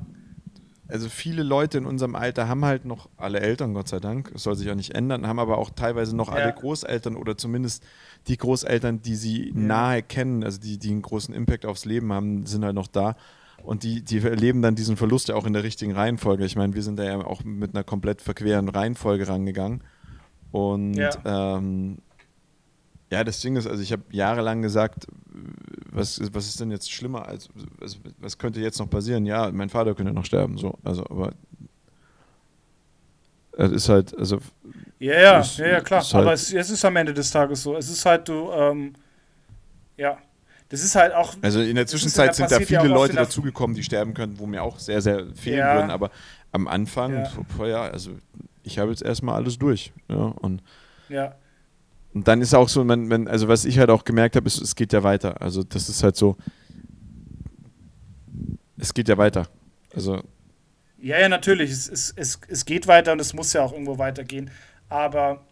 also 0.88 1.08
viele 1.08 1.42
Leute 1.42 1.78
in 1.78 1.86
unserem 1.86 2.14
Alter 2.14 2.48
haben 2.48 2.64
halt 2.64 2.84
noch 2.84 3.08
alle 3.16 3.40
Eltern, 3.40 3.74
Gott 3.74 3.88
sei 3.88 3.98
Dank, 3.98 4.32
es 4.34 4.42
soll 4.42 4.54
sich 4.54 4.70
auch 4.70 4.74
nicht 4.74 4.94
ändern, 4.94 5.26
haben 5.26 5.38
aber 5.38 5.58
auch 5.58 5.70
teilweise 5.70 6.14
noch 6.14 6.28
ja. 6.28 6.34
alle 6.34 6.52
Großeltern 6.52 7.16
oder 7.16 7.36
zumindest 7.36 7.82
die 8.28 8.36
Großeltern, 8.36 9.02
die 9.02 9.16
sie 9.16 9.48
ja. 9.48 9.52
nahe 9.54 10.02
kennen, 10.02 10.44
also 10.44 10.60
die, 10.60 10.78
die 10.78 10.90
einen 10.90 11.02
großen 11.02 11.34
Impact 11.34 11.66
aufs 11.66 11.84
Leben 11.84 12.12
haben, 12.12 12.46
sind 12.46 12.64
halt 12.64 12.74
noch 12.74 12.88
da. 12.88 13.16
Und 13.62 13.82
die, 13.82 14.02
die 14.02 14.18
erleben 14.18 14.62
dann 14.62 14.76
diesen 14.76 14.96
Verlust 14.96 15.28
ja 15.28 15.34
auch 15.34 15.46
in 15.46 15.52
der 15.52 15.64
richtigen 15.64 15.92
Reihenfolge. 15.92 16.44
Ich 16.44 16.54
meine, 16.54 16.74
wir 16.74 16.82
sind 16.82 16.98
da 16.98 17.04
ja 17.04 17.16
auch 17.24 17.42
mit 17.42 17.74
einer 17.74 17.82
komplett 17.82 18.22
verqueren 18.22 18.68
Reihenfolge 18.68 19.26
rangegangen. 19.26 19.82
Und 20.56 20.94
ja, 20.94 21.10
ähm, 21.26 21.98
ja 23.10 23.24
das 23.24 23.40
Ding 23.40 23.56
ist, 23.56 23.66
also 23.66 23.82
ich 23.82 23.92
habe 23.92 24.04
jahrelang 24.10 24.62
gesagt, 24.62 25.06
was, 25.92 26.18
was 26.32 26.46
ist 26.46 26.60
denn 26.60 26.70
jetzt 26.70 26.90
schlimmer 26.90 27.28
als 27.28 27.50
was, 27.78 27.98
was, 28.20 28.38
könnte 28.38 28.60
jetzt 28.60 28.78
noch 28.78 28.88
passieren? 28.88 29.26
Ja, 29.26 29.50
mein 29.52 29.68
Vater 29.68 29.94
könnte 29.94 30.14
noch 30.14 30.24
sterben, 30.24 30.56
so, 30.56 30.78
also 30.82 31.04
aber 31.10 31.34
es 33.58 33.70
ist 33.70 33.88
halt, 33.90 34.16
also 34.16 34.38
ja, 34.98 35.20
ja, 35.20 35.40
ist, 35.40 35.58
ja, 35.58 35.66
ja, 35.66 35.80
klar. 35.82 36.02
Halt 36.02 36.14
aber 36.14 36.32
es, 36.32 36.50
es, 36.50 36.70
ist 36.70 36.84
am 36.86 36.96
Ende 36.96 37.12
des 37.12 37.30
Tages 37.30 37.62
so. 37.62 37.76
Es 37.76 37.90
ist 37.90 38.06
halt, 38.06 38.26
du, 38.26 38.50
ähm, 38.50 38.94
ja, 39.98 40.16
das 40.70 40.82
ist 40.82 40.96
halt 40.96 41.12
auch. 41.12 41.34
Also 41.42 41.60
in 41.60 41.76
der 41.76 41.86
Zwischenzeit 41.86 42.34
sind 42.34 42.50
da 42.50 42.60
viele 42.60 42.80
ja 42.80 42.86
Leute 42.86 43.14
dazugekommen, 43.14 43.76
die 43.76 43.82
sterben 43.82 44.14
könnten, 44.14 44.38
wo 44.38 44.46
mir 44.46 44.62
auch 44.62 44.78
sehr, 44.78 45.02
sehr 45.02 45.26
fehlen 45.34 45.58
ja. 45.58 45.74
würden. 45.74 45.90
Aber 45.90 46.10
am 46.52 46.66
Anfang, 46.66 47.12
ja. 47.12 47.30
vorher, 47.56 47.80
also 47.80 48.12
ich 48.66 48.78
habe 48.78 48.90
jetzt 48.90 49.02
erstmal 49.02 49.36
alles 49.36 49.58
durch. 49.58 49.92
Ja, 50.08 50.16
und 50.16 50.62
ja. 51.08 51.36
Und 52.12 52.26
dann 52.28 52.40
ist 52.40 52.54
auch 52.54 52.68
so, 52.68 52.82
man, 52.82 53.08
man, 53.08 53.28
also 53.28 53.46
was 53.46 53.64
ich 53.66 53.78
halt 53.78 53.90
auch 53.90 54.04
gemerkt 54.04 54.36
habe, 54.36 54.46
ist, 54.46 54.60
es 54.60 54.74
geht 54.74 54.92
ja 54.94 55.02
weiter. 55.02 55.40
Also 55.42 55.62
das 55.62 55.90
ist 55.90 56.02
halt 56.02 56.16
so, 56.16 56.36
es 58.78 58.94
geht 58.94 59.08
ja 59.08 59.18
weiter. 59.18 59.48
Also. 59.94 60.22
Ja, 60.98 61.18
ja, 61.18 61.28
natürlich. 61.28 61.70
Es, 61.70 61.88
es, 61.88 62.14
es, 62.16 62.40
es 62.48 62.64
geht 62.64 62.86
weiter 62.86 63.12
und 63.12 63.20
es 63.20 63.34
muss 63.34 63.52
ja 63.52 63.62
auch 63.62 63.72
irgendwo 63.72 63.98
weitergehen. 63.98 64.50
Aber 64.88 65.44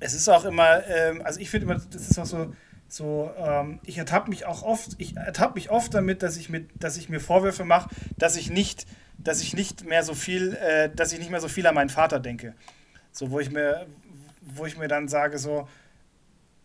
es 0.00 0.14
ist 0.14 0.28
auch 0.28 0.44
immer, 0.44 0.86
ähm, 0.86 1.20
also 1.24 1.38
ich 1.40 1.50
finde 1.50 1.66
immer, 1.66 1.74
das 1.90 2.08
ist 2.08 2.18
auch 2.18 2.26
so, 2.26 2.54
so 2.88 3.30
ähm, 3.36 3.78
ich 3.84 3.98
ertappe 3.98 4.30
mich 4.30 4.46
auch 4.46 4.62
oft, 4.62 4.92
ich 4.98 5.16
ertappe 5.16 5.54
mich 5.54 5.70
oft 5.70 5.92
damit, 5.92 6.22
dass 6.22 6.36
ich, 6.36 6.48
mit, 6.48 6.70
dass 6.74 6.96
ich 6.96 7.08
mir 7.08 7.20
Vorwürfe 7.20 7.64
mache, 7.64 7.90
dass 8.16 8.36
ich 8.36 8.50
nicht, 8.50 8.86
dass 9.24 9.40
ich 9.40 9.54
nicht 9.54 9.84
mehr 9.84 10.02
so 10.02 10.14
viel, 10.14 10.54
äh, 10.54 10.90
dass 10.94 11.12
ich 11.12 11.18
nicht 11.18 11.30
mehr 11.30 11.40
so 11.40 11.48
viel 11.48 11.66
an 11.66 11.74
meinen 11.74 11.90
Vater 11.90 12.20
denke. 12.20 12.54
So, 13.12 13.30
wo 13.30 13.40
ich 13.40 13.50
mir, 13.50 13.86
wo 14.40 14.66
ich 14.66 14.76
mir 14.76 14.88
dann 14.88 15.08
sage, 15.08 15.38
so, 15.38 15.68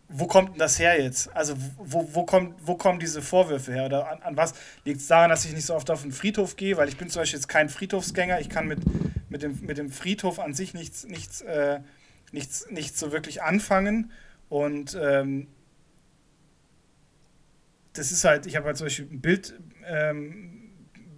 wo 0.08 0.26
kommt 0.26 0.52
denn 0.52 0.58
das 0.58 0.78
her 0.78 1.00
jetzt? 1.00 1.34
Also 1.36 1.54
wo, 1.76 2.08
wo, 2.12 2.24
kommt, 2.24 2.54
wo 2.64 2.76
kommen 2.76 2.98
diese 2.98 3.20
Vorwürfe 3.20 3.72
her? 3.72 3.86
Oder 3.86 4.10
an, 4.10 4.22
an 4.22 4.36
was 4.36 4.54
liegt 4.84 5.00
es 5.00 5.06
daran, 5.06 5.28
dass 5.28 5.44
ich 5.44 5.52
nicht 5.52 5.66
so 5.66 5.74
oft 5.74 5.90
auf 5.90 6.02
den 6.02 6.12
Friedhof 6.12 6.56
gehe? 6.56 6.76
Weil 6.76 6.88
ich 6.88 6.96
bin 6.96 7.10
zum 7.10 7.20
Beispiel 7.20 7.38
jetzt 7.38 7.48
kein 7.48 7.68
Friedhofsgänger. 7.68 8.40
Ich 8.40 8.48
kann 8.48 8.66
mit, 8.66 8.80
mit, 9.28 9.42
dem, 9.42 9.60
mit 9.60 9.76
dem 9.76 9.90
Friedhof 9.90 10.38
an 10.38 10.54
sich 10.54 10.72
nichts, 10.72 11.06
nichts, 11.06 11.42
äh, 11.42 11.80
nichts, 12.32 12.66
nichts 12.70 12.98
so 12.98 13.12
wirklich 13.12 13.42
anfangen. 13.42 14.10
Und 14.48 14.98
ähm, 15.00 15.48
das 17.92 18.12
ist 18.12 18.24
halt, 18.24 18.46
ich 18.46 18.56
habe 18.56 18.66
halt 18.66 18.78
zum 18.78 18.86
Beispiel 18.86 19.08
ein 19.10 19.20
Bild, 19.20 19.60
ähm, 19.86 20.57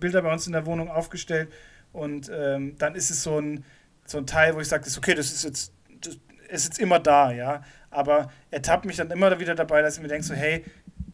Bilder 0.01 0.23
bei 0.23 0.33
uns 0.33 0.47
in 0.47 0.53
der 0.53 0.67
Wohnung 0.67 0.91
aufgestellt 0.91 1.51
und 1.93 2.31
ähm, 2.35 2.77
dann 2.79 2.95
ist 2.95 3.11
es 3.11 3.23
so 3.23 3.41
ein, 3.41 3.65
so 4.07 4.19
ein 4.19 4.27
Teil, 4.27 4.55
wo 4.55 4.61
ich 4.61 4.69
sage, 4.69 4.89
okay, 4.97 5.15
das 5.15 5.33
ist 5.33 5.45
jetzt, 5.45 5.73
das 6.01 6.19
ist 6.49 6.65
jetzt 6.65 6.79
immer 6.79 6.99
da, 6.99 7.33
ja 7.33 7.63
aber 7.91 8.31
er 8.51 8.63
tappt 8.63 8.85
mich 8.85 8.97
dann 8.97 9.11
immer 9.11 9.39
wieder 9.39 9.55
dabei, 9.55 9.83
dass 9.83 9.97
ich 9.97 10.03
mir 10.03 10.09
denke, 10.09 10.25
so, 10.25 10.35
hey, 10.35 10.65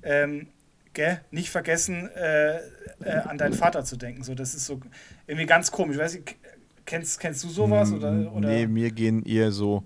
ähm, 0.02 0.48
gell, 0.92 1.20
nicht 1.30 1.50
vergessen, 1.50 2.08
äh, 2.10 2.58
äh, 3.00 3.18
an 3.24 3.38
deinen 3.38 3.54
Vater 3.54 3.84
zu 3.84 3.96
denken. 3.96 4.22
So, 4.22 4.34
das 4.34 4.54
ist 4.54 4.66
so 4.66 4.80
irgendwie 5.26 5.46
ganz 5.46 5.70
komisch. 5.70 5.98
Weiß 5.98 6.14
ich, 6.14 6.36
kennst, 6.84 7.18
kennst 7.18 7.42
du 7.44 7.48
sowas? 7.48 7.92
Oder, 7.92 8.32
oder? 8.32 8.48
Nee, 8.48 8.66
mir 8.66 8.90
gehen 8.90 9.24
eher 9.24 9.50
so, 9.50 9.84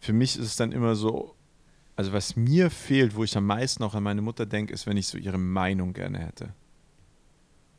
für 0.00 0.12
mich 0.12 0.38
ist 0.38 0.46
es 0.46 0.56
dann 0.56 0.72
immer 0.72 0.94
so, 0.94 1.34
also 1.96 2.12
was 2.12 2.36
mir 2.36 2.70
fehlt, 2.70 3.14
wo 3.14 3.24
ich 3.24 3.36
am 3.36 3.46
meisten 3.46 3.82
auch 3.84 3.94
an 3.94 4.02
meine 4.02 4.22
Mutter 4.22 4.46
denke, 4.46 4.72
ist, 4.72 4.86
wenn 4.86 4.96
ich 4.96 5.06
so 5.06 5.18
ihre 5.18 5.38
Meinung 5.38 5.92
gerne 5.92 6.18
hätte. 6.18 6.54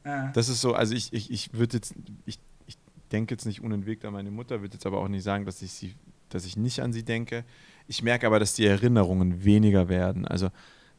Ah. 0.04 0.32
Das 0.34 0.50
ist 0.50 0.62
so, 0.62 0.74
also 0.74 0.94
ich, 0.94 1.14
ich, 1.14 1.32
ich 1.32 1.54
würde 1.54 1.78
jetzt, 1.78 1.94
ich, 2.26 2.40
ich 2.68 2.78
denke 3.12 3.34
jetzt 3.34 3.46
nicht 3.46 3.62
unentwegt 3.62 4.06
an 4.06 4.14
meine 4.14 4.32
Mutter, 4.32 4.62
würde 4.62 4.74
jetzt 4.74 4.86
aber 4.86 5.00
auch 5.00 5.08
nicht 5.08 5.24
sagen, 5.24 5.46
dass 5.46 5.62
ich 5.62 5.72
sie, 5.72 5.96
dass 6.30 6.46
ich 6.46 6.58
nicht 6.58 6.82
an 6.82 6.94
sie 6.94 7.04
denke. 7.04 7.44
Ich 7.88 8.04
merke 8.04 8.28
aber, 8.28 8.40
dass 8.40 8.54
die 8.54 8.66
Erinnerungen 8.66 9.44
weniger 9.44 9.90
werden. 9.90 10.28
Also 10.28 10.50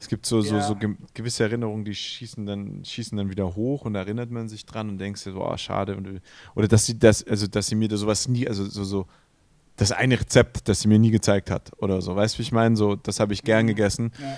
es 0.00 0.08
gibt 0.08 0.26
so, 0.26 0.40
so, 0.40 0.56
ja. 0.56 0.62
so 0.62 0.76
gewisse 1.14 1.44
Erinnerungen, 1.44 1.84
die 1.84 1.94
schießen 1.94 2.44
dann, 2.44 2.84
schießen 2.84 3.16
dann 3.16 3.30
wieder 3.30 3.54
hoch 3.54 3.84
und 3.84 3.94
da 3.94 4.00
erinnert 4.00 4.30
man 4.30 4.48
sich 4.48 4.66
dran 4.66 4.88
und 4.88 4.98
denkt 4.98 5.18
so, 5.18 5.34
oh, 5.40 5.56
schade. 5.56 5.96
Und, 5.96 6.20
oder 6.54 6.68
dass 6.68 6.86
sie 6.86 6.98
das, 6.98 7.26
also 7.26 7.46
dass 7.46 7.68
sie 7.68 7.74
mir 7.74 7.88
da 7.88 7.96
sowas 7.96 8.28
nie, 8.28 8.46
also 8.46 8.64
so, 8.64 8.84
so 8.84 9.06
das 9.76 9.92
eine 9.92 10.20
Rezept, 10.20 10.68
das 10.68 10.80
sie 10.80 10.88
mir 10.88 10.98
nie 10.98 11.10
gezeigt 11.10 11.50
hat 11.50 11.72
oder 11.78 12.00
so. 12.00 12.14
Weißt 12.14 12.34
du, 12.34 12.38
wie 12.38 12.42
ich 12.42 12.52
meine? 12.52 12.76
So, 12.76 12.96
das 12.96 13.18
habe 13.20 13.32
ich 13.32 13.42
gern 13.42 13.64
mhm. 13.64 13.68
gegessen. 13.68 14.12
Ja. 14.20 14.36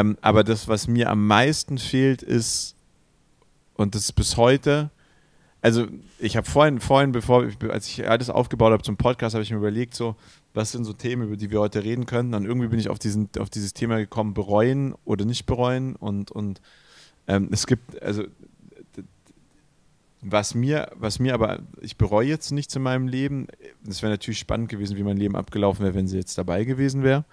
Ähm, 0.00 0.16
aber 0.20 0.44
das, 0.44 0.68
was 0.68 0.88
mir 0.88 1.10
am 1.10 1.26
meisten 1.26 1.78
fehlt, 1.78 2.22
ist, 2.22 2.73
und 3.74 3.94
das 3.94 4.02
ist 4.02 4.12
bis 4.12 4.36
heute, 4.36 4.90
also 5.64 5.86
ich 6.18 6.36
habe 6.36 6.46
vorhin, 6.46 6.78
vorhin, 6.78 7.12
bevor, 7.12 7.48
als 7.70 7.88
ich 7.88 8.06
alles 8.06 8.28
aufgebaut 8.28 8.72
habe 8.72 8.82
zum 8.82 8.98
Podcast, 8.98 9.34
habe 9.34 9.42
ich 9.42 9.50
mir 9.50 9.56
überlegt, 9.56 9.94
so, 9.94 10.14
was 10.52 10.72
sind 10.72 10.84
so 10.84 10.92
Themen, 10.92 11.22
über 11.28 11.36
die 11.38 11.50
wir 11.50 11.58
heute 11.58 11.82
reden 11.82 12.04
könnten. 12.04 12.34
Und 12.34 12.44
irgendwie 12.44 12.68
bin 12.68 12.78
ich 12.78 12.90
auf, 12.90 12.98
diesen, 12.98 13.30
auf 13.38 13.48
dieses 13.48 13.72
Thema 13.72 13.96
gekommen, 13.96 14.34
bereuen 14.34 14.94
oder 15.06 15.24
nicht 15.24 15.46
bereuen. 15.46 15.96
Und, 15.96 16.30
und 16.30 16.60
ähm, 17.28 17.48
es 17.50 17.66
gibt, 17.66 18.02
also 18.02 18.24
was 20.20 20.54
mir, 20.54 20.90
was 20.96 21.18
mir 21.18 21.32
aber, 21.32 21.60
ich 21.80 21.96
bereue 21.96 22.28
jetzt 22.28 22.50
nichts 22.50 22.76
in 22.76 22.82
meinem 22.82 23.08
Leben. 23.08 23.46
Es 23.88 24.02
wäre 24.02 24.12
natürlich 24.12 24.38
spannend 24.38 24.68
gewesen, 24.68 24.96
wie 24.98 25.02
mein 25.02 25.16
Leben 25.16 25.34
abgelaufen 25.36 25.84
wäre, 25.84 25.94
wenn 25.94 26.08
sie 26.08 26.18
jetzt 26.18 26.36
dabei 26.36 26.64
gewesen 26.64 27.02
wäre. 27.02 27.24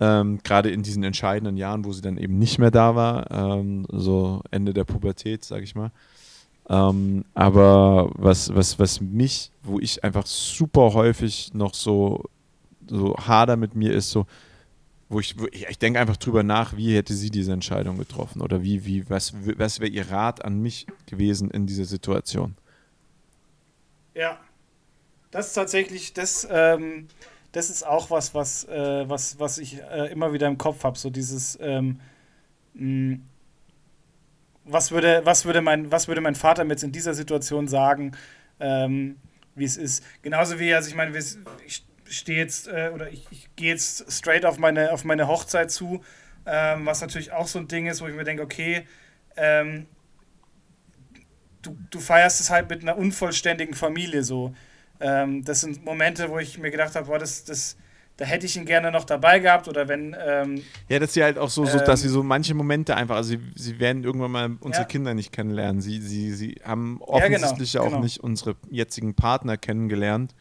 Ähm, 0.00 0.40
Gerade 0.42 0.70
in 0.70 0.82
diesen 0.82 1.04
entscheidenden 1.04 1.56
Jahren, 1.56 1.84
wo 1.84 1.92
sie 1.92 2.02
dann 2.02 2.18
eben 2.18 2.38
nicht 2.38 2.58
mehr 2.58 2.70
da 2.70 2.94
war, 2.94 3.30
ähm, 3.30 3.86
so 3.90 4.42
Ende 4.50 4.74
der 4.74 4.84
Pubertät, 4.84 5.44
sage 5.44 5.62
ich 5.62 5.74
mal. 5.74 5.92
Ähm, 6.68 7.24
aber 7.34 8.10
was, 8.14 8.54
was, 8.54 8.78
was 8.78 9.00
mich, 9.00 9.50
wo 9.62 9.78
ich 9.78 10.02
einfach 10.02 10.26
super 10.26 10.94
häufig 10.94 11.52
noch 11.52 11.74
so, 11.74 12.24
so 12.88 13.16
hader 13.16 13.56
mit 13.56 13.74
mir 13.74 13.92
ist, 13.92 14.10
so, 14.10 14.26
wo 15.08 15.20
ich, 15.20 15.38
wo 15.38 15.46
ich, 15.52 15.66
ich 15.68 15.78
denke 15.78 16.00
einfach 16.00 16.16
drüber 16.16 16.42
nach, 16.42 16.76
wie 16.76 16.96
hätte 16.96 17.14
sie 17.14 17.30
diese 17.30 17.52
Entscheidung 17.52 17.98
getroffen 17.98 18.40
oder 18.40 18.62
wie, 18.62 18.86
wie, 18.86 19.08
was, 19.10 19.34
was 19.58 19.80
wäre 19.80 19.90
ihr 19.90 20.10
Rat 20.10 20.44
an 20.44 20.60
mich 20.60 20.86
gewesen 21.06 21.50
in 21.50 21.66
dieser 21.66 21.84
Situation? 21.84 22.56
Ja, 24.14 24.38
das 25.30 25.48
ist 25.48 25.54
tatsächlich, 25.54 26.14
das, 26.14 26.48
ähm, 26.50 27.08
das 27.54 27.70
ist 27.70 27.86
auch 27.86 28.10
was, 28.10 28.34
was, 28.34 28.64
äh, 28.64 29.08
was, 29.08 29.38
was 29.38 29.58
ich 29.58 29.80
äh, 29.80 30.10
immer 30.10 30.32
wieder 30.32 30.48
im 30.48 30.58
Kopf 30.58 30.82
habe, 30.82 30.98
so 30.98 31.08
dieses, 31.08 31.56
ähm, 31.60 32.00
mh, 32.74 33.18
was 34.64 34.90
würde, 34.90 35.20
was 35.24 35.44
würde, 35.44 35.60
mein, 35.60 35.92
was 35.92 36.08
würde 36.08 36.20
mein 36.20 36.34
Vater 36.34 36.64
mir 36.64 36.72
jetzt 36.72 36.82
in 36.82 36.90
dieser 36.92 37.14
Situation 37.14 37.68
sagen, 37.68 38.12
ähm, 38.58 39.16
wie 39.54 39.64
es 39.64 39.76
ist. 39.76 40.02
Genauso 40.22 40.58
wie, 40.58 40.74
also 40.74 40.88
ich 40.88 40.96
meine, 40.96 41.16
ich 41.16 41.84
stehe 42.08 42.38
jetzt 42.38 42.66
äh, 42.66 42.90
oder 42.92 43.10
ich, 43.10 43.26
ich 43.30 43.54
gehe 43.54 43.68
jetzt 43.68 44.10
straight 44.10 44.44
auf 44.44 44.58
meine, 44.58 44.92
auf 44.92 45.04
meine 45.04 45.28
Hochzeit 45.28 45.70
zu, 45.70 46.02
ähm, 46.46 46.86
was 46.86 47.02
natürlich 47.02 47.30
auch 47.32 47.46
so 47.46 47.60
ein 47.60 47.68
Ding 47.68 47.86
ist, 47.86 48.00
wo 48.00 48.08
ich 48.08 48.14
mir 48.14 48.24
denke, 48.24 48.42
okay, 48.42 48.84
ähm, 49.36 49.86
du, 51.62 51.76
du 51.90 52.00
feierst 52.00 52.40
es 52.40 52.50
halt 52.50 52.68
mit 52.68 52.82
einer 52.82 52.98
unvollständigen 52.98 53.74
Familie 53.74 54.24
so. 54.24 54.54
Ähm, 55.00 55.44
das 55.44 55.60
sind 55.60 55.84
Momente, 55.84 56.30
wo 56.30 56.38
ich 56.38 56.58
mir 56.58 56.70
gedacht 56.70 56.94
habe, 56.94 57.06
boah, 57.06 57.18
das, 57.18 57.44
das, 57.44 57.76
da 58.16 58.24
hätte 58.24 58.46
ich 58.46 58.56
ihn 58.56 58.64
gerne 58.64 58.92
noch 58.92 59.04
dabei 59.04 59.40
gehabt 59.40 59.68
oder 59.68 59.88
wenn. 59.88 60.16
Ähm, 60.24 60.62
ja, 60.88 60.98
dass 60.98 61.14
sie 61.14 61.22
halt 61.22 61.38
auch 61.38 61.50
so, 61.50 61.64
so 61.66 61.78
ähm, 61.78 61.84
dass 61.84 62.02
sie 62.02 62.08
so 62.08 62.22
manche 62.22 62.54
Momente 62.54 62.96
einfach, 62.96 63.16
also 63.16 63.30
sie, 63.30 63.40
sie 63.56 63.80
werden 63.80 64.04
irgendwann 64.04 64.30
mal 64.30 64.56
unsere 64.60 64.84
ja. 64.84 64.88
Kinder 64.88 65.14
nicht 65.14 65.32
kennenlernen. 65.32 65.80
Sie, 65.80 66.00
sie, 66.00 66.32
sie 66.32 66.56
haben 66.64 67.00
offensichtlich 67.02 67.72
ja, 67.72 67.80
genau, 67.80 67.88
auch 67.88 67.92
genau. 67.94 68.04
nicht 68.04 68.20
unsere 68.20 68.56
jetzigen 68.70 69.14
Partner 69.14 69.56
kennengelernt. 69.56 70.34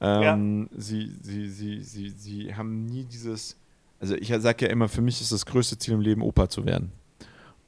Ähm, 0.00 0.68
ja. 0.72 0.78
sie, 0.80 1.12
sie, 1.22 1.48
sie, 1.48 1.80
sie, 1.80 2.10
sie 2.10 2.54
haben 2.54 2.86
nie 2.86 3.04
dieses, 3.04 3.56
also 4.00 4.16
ich 4.16 4.28
sage 4.28 4.66
ja 4.66 4.70
immer, 4.70 4.88
für 4.88 5.00
mich 5.00 5.20
ist 5.20 5.32
das 5.32 5.46
größte 5.46 5.78
Ziel 5.78 5.94
im 5.94 6.00
Leben, 6.00 6.22
Opa 6.22 6.48
zu 6.48 6.66
werden. 6.66 6.92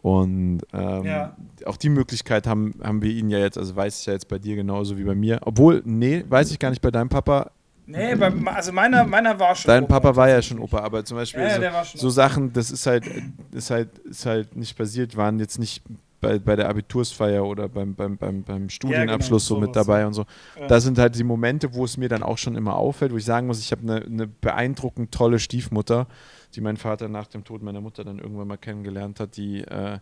Und 0.05 0.61
ähm, 0.75 1.05
ja. 1.07 1.35
auch 1.65 1.79
die 1.79 1.89
Möglichkeit 1.89 2.47
haben, 2.47 2.75
haben 2.83 3.01
wir 3.01 3.11
ihnen 3.11 3.31
ja 3.31 3.39
jetzt, 3.39 3.57
also 3.57 3.75
weiß 3.75 4.01
ich 4.01 4.05
ja 4.05 4.13
jetzt 4.13 4.29
bei 4.29 4.39
dir 4.39 4.55
genauso 4.55 4.99
wie 4.99 5.05
bei 5.05 5.15
mir. 5.15 5.41
Obwohl, 5.47 5.81
nee, 5.87 6.23
weiß 6.29 6.51
ich 6.51 6.59
gar 6.59 6.69
nicht 6.69 6.83
bei 6.83 6.91
deinem 6.91 7.09
Papa. 7.09 7.53
Nee, 7.87 8.15
bei, 8.15 8.31
also 8.53 8.71
meiner, 8.71 9.07
meiner 9.07 9.41
war 9.41 9.55
schon. 9.55 9.71
Dein 9.71 9.85
Opa, 9.85 10.01
Papa 10.01 10.17
war 10.17 10.29
ja 10.29 10.43
schon 10.43 10.59
Opa, 10.59 10.81
aber 10.81 11.07
zum 11.07 11.17
Beispiel 11.17 11.41
ja, 11.41 11.85
so, 11.85 11.97
so 11.97 12.11
Sachen, 12.11 12.53
das 12.53 12.71
ist 12.71 12.87
halt, 12.87 13.07
ist 13.51 13.71
halt, 13.71 13.97
ist 14.01 14.27
halt 14.27 14.55
nicht 14.55 14.77
passiert, 14.77 15.17
waren 15.17 15.39
jetzt 15.39 15.59
nicht 15.59 15.83
bei, 16.21 16.39
bei 16.39 16.55
der 16.55 16.69
Abitursfeier 16.69 17.43
oder 17.43 17.71
beim, 17.71 17.95
beim, 17.95 18.19
beim, 18.19 18.43
beim 18.43 18.69
Studienabschluss 18.69 19.49
ja, 19.49 19.55
genau, 19.55 19.61
so 19.63 19.67
mit 19.67 19.75
dabei 19.75 20.07
und 20.07 20.13
so. 20.13 20.27
Ja. 20.61 20.67
Da 20.67 20.81
sind 20.81 20.99
halt 20.99 21.17
die 21.17 21.25
Momente, 21.25 21.73
wo 21.73 21.87
es 21.87 21.97
mir 21.97 22.11
dann 22.11 22.23
auch 22.23 22.37
schon 22.37 22.57
immer 22.57 22.77
auffällt, 22.77 23.11
wo 23.11 23.17
ich 23.17 23.25
sagen 23.25 23.47
muss, 23.47 23.59
ich 23.59 23.73
habe 23.73 23.81
eine, 23.83 24.05
eine 24.05 24.27
beeindruckend 24.27 25.13
tolle 25.13 25.39
Stiefmutter, 25.39 26.09
die 26.55 26.61
mein 26.61 26.77
Vater 26.77 27.09
nach 27.09 27.27
dem 27.27 27.45
Tod 27.45 27.63
meiner 27.63 27.81
Mutter 27.81 28.05
dann 28.05 28.19
irgendwann 28.19 28.49
mal 28.49 28.57
kennengelernt 28.57 29.21
hat, 29.21 29.37
die 29.37 29.63
äh, 29.63 29.99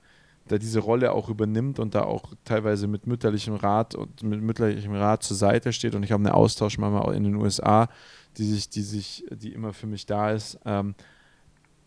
da 0.48 0.58
diese 0.58 0.80
Rolle 0.80 1.12
auch 1.12 1.28
übernimmt 1.28 1.78
und 1.78 1.94
da 1.94 2.02
auch 2.02 2.32
teilweise 2.44 2.86
mit 2.86 3.06
mütterlichem 3.06 3.54
Rat 3.54 3.94
und 3.94 4.22
mit 4.22 4.42
mütterlichem 4.42 4.94
Rat 4.94 5.22
zur 5.22 5.36
Seite 5.36 5.72
steht. 5.72 5.94
Und 5.94 6.02
ich 6.02 6.12
habe 6.12 6.22
eine 6.22 6.34
Austauschmama 6.34 7.12
in 7.12 7.24
den 7.24 7.36
USA, 7.36 7.88
die 8.36 8.44
sich, 8.44 8.68
die 8.68 8.82
sich, 8.82 9.24
die 9.30 9.52
immer 9.52 9.72
für 9.72 9.86
mich 9.86 10.06
da 10.06 10.32
ist. 10.32 10.58
Ähm, 10.64 10.94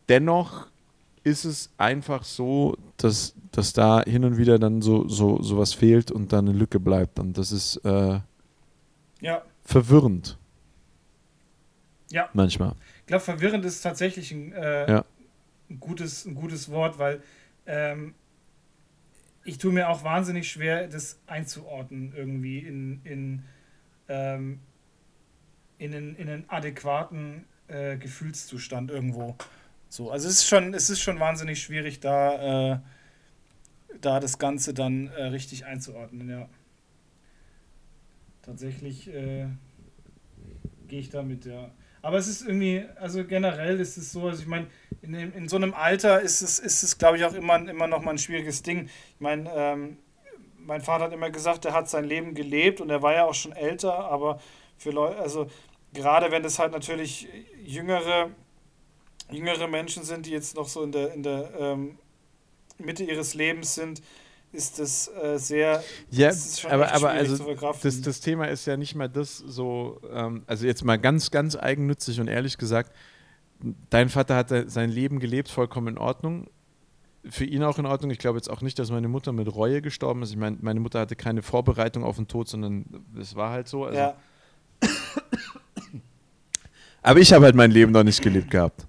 dennoch 0.08 0.67
ist 1.23 1.43
es 1.43 1.69
einfach 1.78 2.23
so, 2.23 2.78
dass, 2.97 3.36
dass 3.51 3.73
da 3.73 4.04
hin 4.04 4.23
und 4.23 4.38
wieder 4.38 4.60
dann 4.60 4.82
so, 4.82 5.08
so, 5.08 5.41
so 5.41 5.58
was 5.58 5.73
fehlt 5.73 6.12
und 6.12 6.32
dann 6.32 6.47
eine 6.47 6.58
Lücke 6.58 6.80
bleibt. 6.80 7.19
Und 7.19 7.38
das 7.38 7.51
ist 7.51 7.78
äh, 7.78 8.19
ja. 9.21 9.41
verwirrend. 9.63 10.38
Ja. 12.12 12.30
Manchmal. 12.34 12.75
Ich 13.06 13.08
glaube, 13.08 13.24
verwirrend 13.24 13.63
ist 13.65 13.82
tatsächlich 13.82 14.32
ein, 14.32 14.52
äh, 14.52 14.89
ja. 14.89 15.06
ein, 15.70 15.80
gutes, 15.80 16.26
ein 16.26 16.34
gutes 16.34 16.72
Wort, 16.72 16.98
weil 16.98 17.22
ähm, 17.68 18.15
ich 19.44 19.60
tue 19.60 19.72
mir 19.72 19.89
auch 19.89 20.04
wahnsinnig 20.04 20.50
schwer, 20.50 20.88
das 20.88 21.20
einzuordnen 21.28 22.13
irgendwie 22.15 22.58
in, 22.58 23.02
in, 23.04 23.44
ähm, 24.10 24.60
in, 25.78 25.94
einen, 25.94 26.15
in 26.15 26.30
einen 26.30 26.50
adäquaten 26.50 27.46
äh, 27.68 27.96
Gefühlszustand 27.98 28.89
irgendwo. 28.89 29.36
So, 29.88 30.10
also 30.10 30.28
es 30.28 30.38
ist 30.38 30.48
schon, 30.48 30.74
es 30.74 30.89
ist 30.89 31.02
schon 31.02 31.20
wahnsinnig 31.20 31.62
schwierig, 31.62 32.00
da, 32.00 32.74
äh, 32.74 32.80
da 34.02 34.20
das 34.20 34.39
Ganze 34.39 34.74
dann 34.74 35.10
äh, 35.10 35.26
richtig 35.26 35.68
einzuordnen, 35.68 36.28
ja. 36.28 36.50
Tatsächlich 38.41 39.08
äh, 39.10 39.46
gehe 40.88 41.02
ich 41.02 41.12
damit, 41.12 41.46
ja. 41.46 41.70
Aber 42.06 42.20
es 42.20 42.28
ist 42.28 42.44
irgendwie, 42.44 42.86
also 43.00 43.26
generell 43.26 43.80
ist 43.80 43.98
es 43.98 44.12
so, 44.12 44.28
also 44.28 44.39
ich 44.39 44.48
meine, 44.48 44.68
in, 45.02 45.15
in 45.15 45.50
so 45.50 45.56
einem 45.56 45.74
Alter 45.74 46.22
ist 46.22 46.44
es, 46.44 46.60
ist 46.60 46.84
es 46.84 47.00
glaube 47.00 47.18
ich, 47.18 47.26
auch 47.26 47.34
immer, 47.34 47.56
immer 47.68 47.88
noch 47.88 48.04
mal 48.04 48.12
ein 48.12 48.20
schwieriges 48.20 48.62
Ding. 48.62 48.89
Ich 49.15 49.20
meine, 49.20 49.52
ähm, 49.56 49.98
mein 50.60 50.82
Vater 50.82 51.06
hat 51.06 51.13
immer 51.13 51.32
gesagt, 51.32 51.65
er 51.65 51.74
hat 51.74 51.89
sein 51.89 52.04
Leben 52.04 52.36
gelebt 52.36 52.80
und 52.80 52.91
er 52.91 53.02
war 53.02 53.13
ja 53.15 53.26
auch 53.26 53.34
schon 53.34 53.54
älter, 53.54 53.91
aber 53.91 54.39
für 54.78 54.91
Leute, 54.91 55.18
also 55.18 55.48
gerade 55.94 56.30
wenn 56.30 56.46
es 56.46 56.60
halt 56.60 56.74
natürlich 56.74 57.28
jüngere, 57.63 58.30
jüngere 59.32 59.68
Menschen 59.68 60.04
sind, 60.04 60.28
die 60.28 60.32
jetzt 60.32 60.56
noch 60.56 60.68
so 60.68 60.84
in 60.84 60.91
der, 60.91 61.12
in 61.12 61.24
der 61.24 61.50
ähm, 61.58 61.98
Mitte 62.78 63.04
ihres 63.04 63.34
Lebens 63.34 63.74
sind, 63.74 64.04
ist 64.56 64.80
das 64.80 65.12
äh, 65.22 65.38
sehr. 65.38 65.84
Ja, 66.10 66.32
aber, 66.70 66.94
aber 66.94 67.10
also 67.12 67.56
das, 67.84 68.02
das 68.02 68.20
Thema 68.22 68.46
ist 68.46 68.65
ja 68.65 68.78
nicht 68.78 68.96
mal 68.96 69.10
das 69.10 69.38
so, 69.38 70.00
ähm, 70.12 70.44
also 70.48 70.65
jetzt 70.65 70.84
mal 70.84 70.98
ganz, 70.98 71.30
ganz 71.32 71.56
eigennützig 71.56 72.20
und 72.20 72.28
ehrlich 72.28 72.58
gesagt, 72.58 72.91
dein 73.89 74.10
Vater 74.10 74.36
hat 74.36 74.50
sein 74.68 74.89
Leben 74.89 75.20
gelebt, 75.20 75.50
vollkommen 75.50 75.89
in 75.89 75.98
Ordnung. 75.98 76.48
Für 77.28 77.46
ihn 77.46 77.63
auch 77.63 77.80
in 77.80 77.88
Ordnung. 77.88 78.12
Ich 78.12 78.20
glaube 78.20 78.38
jetzt 78.38 78.50
auch 78.52 78.62
nicht, 78.62 78.78
dass 78.78 78.91
meine 78.91 79.08
Mutter 79.08 79.32
mit 79.32 79.54
Reue 79.54 79.82
gestorben 79.82 80.22
ist. 80.22 80.30
Ich 80.30 80.38
meine, 80.38 80.58
meine 80.62 80.80
Mutter 80.80 81.00
hatte 81.00 81.15
keine 81.15 81.41
Vorbereitung 81.41 82.04
auf 82.04 82.18
den 82.18 82.28
Tod, 82.28 82.48
sondern 82.48 82.86
es 83.20 83.36
war 83.36 83.50
halt 83.50 83.68
so. 83.68 83.86
Also 83.86 83.98
ja. 83.98 84.15
Aber 87.02 87.20
ich 87.20 87.34
habe 87.34 87.46
halt 87.46 87.56
mein 87.56 87.72
Leben 87.72 87.91
noch 87.91 88.04
nicht 88.04 88.22
gelebt 88.22 88.52
gehabt. 88.52 88.86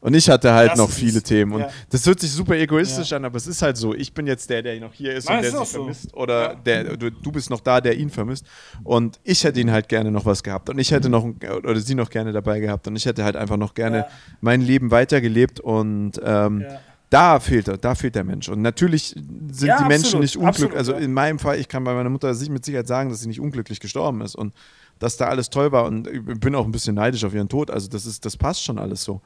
Und 0.00 0.14
ich 0.14 0.28
hatte 0.28 0.52
halt 0.52 0.72
das 0.72 0.78
noch 0.78 0.90
viele 0.90 1.18
ist, 1.18 1.26
Themen. 1.26 1.52
Und 1.52 1.60
ja. 1.62 1.70
das 1.90 2.06
hört 2.06 2.20
sich 2.20 2.30
super 2.30 2.54
egoistisch 2.54 3.10
ja. 3.10 3.16
an, 3.16 3.24
aber 3.24 3.36
es 3.36 3.46
ist 3.46 3.62
halt 3.62 3.76
so. 3.76 3.94
Ich 3.94 4.12
bin 4.12 4.26
jetzt 4.26 4.48
der, 4.50 4.62
der 4.62 4.78
noch 4.78 4.92
hier 4.92 5.14
ist 5.14 5.28
Nein, 5.28 5.38
und 5.38 5.42
der 5.42 5.50
sich 5.52 5.68
so. 5.68 5.78
vermisst. 5.78 6.14
Oder 6.14 6.42
ja. 6.42 6.54
der, 6.54 6.96
du, 6.96 7.10
du, 7.10 7.32
bist 7.32 7.50
noch 7.50 7.60
da, 7.60 7.80
der 7.80 7.96
ihn 7.96 8.10
vermisst. 8.10 8.46
Und 8.84 9.18
ich 9.24 9.42
hätte 9.42 9.58
ihn 9.58 9.70
halt 9.70 9.88
gerne 9.88 10.10
noch 10.10 10.26
was 10.26 10.42
gehabt. 10.42 10.68
Und 10.68 10.78
ich 10.78 10.90
hätte 10.90 11.08
noch, 11.08 11.24
oder 11.24 11.80
sie 11.80 11.94
noch 11.94 12.10
gerne 12.10 12.32
dabei 12.32 12.60
gehabt. 12.60 12.86
Und 12.86 12.96
ich 12.96 13.06
hätte 13.06 13.24
halt 13.24 13.36
einfach 13.36 13.56
noch 13.56 13.74
gerne 13.74 14.06
mein 14.40 14.60
Leben 14.60 14.90
weitergelebt. 14.90 15.60
Und 15.60 16.20
ähm, 16.22 16.64
da 17.08 17.40
fehlt 17.40 17.66
er, 17.66 17.78
da 17.78 17.94
fehlt 17.94 18.16
der 18.16 18.24
Mensch. 18.24 18.48
Und 18.48 18.60
natürlich 18.60 19.16
sind 19.50 19.72
die 19.80 19.84
Menschen 19.88 20.20
nicht 20.20 20.36
unglücklich. 20.36 20.76
Also 20.76 20.92
in 20.92 21.14
meinem 21.14 21.38
Fall, 21.38 21.58
ich 21.58 21.68
kann 21.68 21.84
bei 21.84 21.94
meiner 21.94 22.10
Mutter 22.10 22.32
mit 22.50 22.64
Sicherheit 22.64 22.86
sagen, 22.86 23.08
dass 23.08 23.20
sie 23.20 23.28
nicht 23.28 23.40
unglücklich 23.40 23.80
gestorben 23.80 24.20
ist. 24.20 24.36
Und 24.36 24.52
dass 24.98 25.16
da 25.16 25.26
alles 25.26 25.50
toll 25.50 25.72
war. 25.72 25.86
Und 25.86 26.06
ich 26.06 26.22
bin 26.22 26.54
auch 26.54 26.64
ein 26.64 26.72
bisschen 26.72 26.94
neidisch 26.94 27.24
auf 27.24 27.34
ihren 27.34 27.48
Tod. 27.48 27.70
Also 27.70 27.88
das 27.88 28.06
ist, 28.06 28.24
das 28.24 28.36
passt 28.36 28.62
schon 28.62 28.78
alles 28.78 29.02
so. 29.02 29.20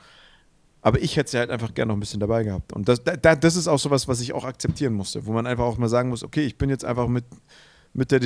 Aber 0.83 1.01
ich 1.03 1.17
hätte 1.17 1.31
sie 1.31 1.39
halt 1.39 1.51
einfach 1.51 1.75
gerne 1.75 1.89
noch 1.89 1.97
ein 1.97 2.01
bisschen 2.01 2.21
dabei 2.21 2.43
gehabt. 2.43 2.73
Und 2.73 2.89
das, 2.89 3.03
da, 3.05 3.35
das 3.37 3.57
ist 3.57 3.69
auch 3.69 3.79
sowas, 3.79 4.09
was 4.09 4.21
ich 4.21 4.33
auch 4.33 4.45
akzeptieren 4.45 4.95
musste, 4.95 5.27
wo 5.27 5.33
man 5.33 5.47
einfach 5.47 5.65
auch 5.65 5.79
mal 5.79 5.89
sagen 5.89 6.09
muss, 6.09 6.25
okay, 6.25 6.43
ich 6.43 6.57
bin 6.57 6.71
jetzt 6.71 6.85
einfach 6.85 7.07
mit, 7.07 7.25
mit, 7.93 8.11
der, 8.11 8.21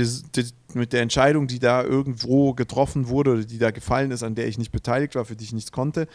mit 0.74 0.92
der 0.92 1.02
Entscheidung, 1.02 1.46
die 1.46 1.58
da 1.58 1.82
irgendwo 1.82 2.54
getroffen 2.54 3.08
wurde 3.08 3.32
oder 3.32 3.44
die 3.44 3.58
da 3.58 3.70
gefallen 3.70 4.10
ist, 4.10 4.22
an 4.22 4.34
der 4.34 4.46
ich 4.46 4.58
nicht 4.58 4.70
beteiligt 4.70 5.14
war, 5.16 5.24
für 5.24 5.34
die 5.34 5.44
ich 5.44 5.52
nichts 5.52 5.72
konnte, 5.72 6.06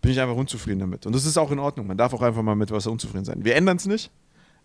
bin 0.00 0.12
ich 0.12 0.20
einfach 0.20 0.36
unzufrieden 0.36 0.78
damit. 0.80 1.06
Und 1.06 1.14
das 1.14 1.24
ist 1.24 1.36
auch 1.36 1.50
in 1.50 1.58
Ordnung. 1.58 1.86
Man 1.86 1.96
darf 1.96 2.14
auch 2.14 2.22
einfach 2.22 2.42
mal 2.42 2.54
mit 2.54 2.70
was 2.70 2.86
unzufrieden 2.86 3.24
sein. 3.24 3.44
Wir 3.44 3.56
ändern 3.56 3.78
es 3.78 3.86
nicht. 3.86 4.10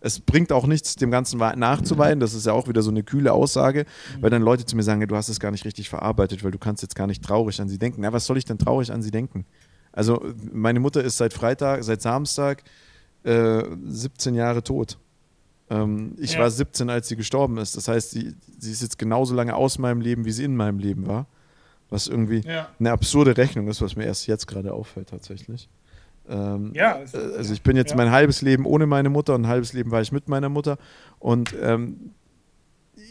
Es 0.00 0.20
bringt 0.20 0.52
auch 0.52 0.66
nichts, 0.66 0.96
dem 0.96 1.10
Ganzen 1.10 1.38
nachzuweinen. 1.38 2.20
Das 2.20 2.34
ist 2.34 2.44
ja 2.44 2.52
auch 2.52 2.68
wieder 2.68 2.82
so 2.82 2.90
eine 2.90 3.02
kühle 3.02 3.32
Aussage, 3.32 3.86
weil 4.20 4.28
dann 4.28 4.42
Leute 4.42 4.66
zu 4.66 4.76
mir 4.76 4.82
sagen, 4.82 5.00
du 5.06 5.16
hast 5.16 5.30
es 5.30 5.40
gar 5.40 5.50
nicht 5.50 5.64
richtig 5.64 5.88
verarbeitet, 5.88 6.44
weil 6.44 6.50
du 6.50 6.58
kannst 6.58 6.82
jetzt 6.82 6.94
gar 6.94 7.06
nicht 7.06 7.24
traurig 7.24 7.58
an 7.60 7.70
sie 7.70 7.78
denken. 7.78 8.02
Na, 8.02 8.12
was 8.12 8.26
soll 8.26 8.36
ich 8.36 8.44
denn 8.44 8.58
traurig 8.58 8.92
an 8.92 9.00
sie 9.00 9.10
denken? 9.10 9.46
Also 9.94 10.24
meine 10.52 10.80
Mutter 10.80 11.02
ist 11.02 11.16
seit 11.16 11.32
Freitag, 11.32 11.84
seit 11.84 12.02
Samstag 12.02 12.64
äh, 13.22 13.62
17 13.86 14.34
Jahre 14.34 14.62
tot. 14.62 14.98
Ähm, 15.70 16.16
ich 16.18 16.34
ja. 16.34 16.40
war 16.40 16.50
17, 16.50 16.90
als 16.90 17.08
sie 17.08 17.16
gestorben 17.16 17.58
ist. 17.58 17.76
Das 17.76 17.88
heißt, 17.88 18.10
sie, 18.10 18.34
sie 18.58 18.72
ist 18.72 18.82
jetzt 18.82 18.98
genauso 18.98 19.34
lange 19.34 19.54
aus 19.54 19.78
meinem 19.78 20.00
Leben, 20.00 20.24
wie 20.24 20.32
sie 20.32 20.44
in 20.44 20.56
meinem 20.56 20.78
Leben 20.78 21.06
war. 21.06 21.26
Was 21.90 22.08
irgendwie 22.08 22.40
ja. 22.40 22.68
eine 22.80 22.90
absurde 22.90 23.36
Rechnung 23.36 23.68
ist, 23.68 23.80
was 23.80 23.94
mir 23.94 24.04
erst 24.04 24.26
jetzt 24.26 24.46
gerade 24.46 24.72
auffällt 24.72 25.10
tatsächlich. 25.10 25.68
Ähm, 26.28 26.72
ja, 26.74 26.98
äh, 27.12 27.36
also 27.36 27.52
ich 27.52 27.62
bin 27.62 27.76
jetzt 27.76 27.90
ja. 27.90 27.96
mein 27.96 28.10
halbes 28.10 28.42
Leben 28.42 28.66
ohne 28.66 28.86
meine 28.86 29.10
Mutter 29.10 29.34
und 29.34 29.42
ein 29.42 29.48
halbes 29.48 29.72
Leben 29.74 29.90
war 29.90 30.00
ich 30.00 30.10
mit 30.10 30.28
meiner 30.28 30.48
Mutter. 30.48 30.78
Und 31.18 31.54
ähm, 31.62 32.10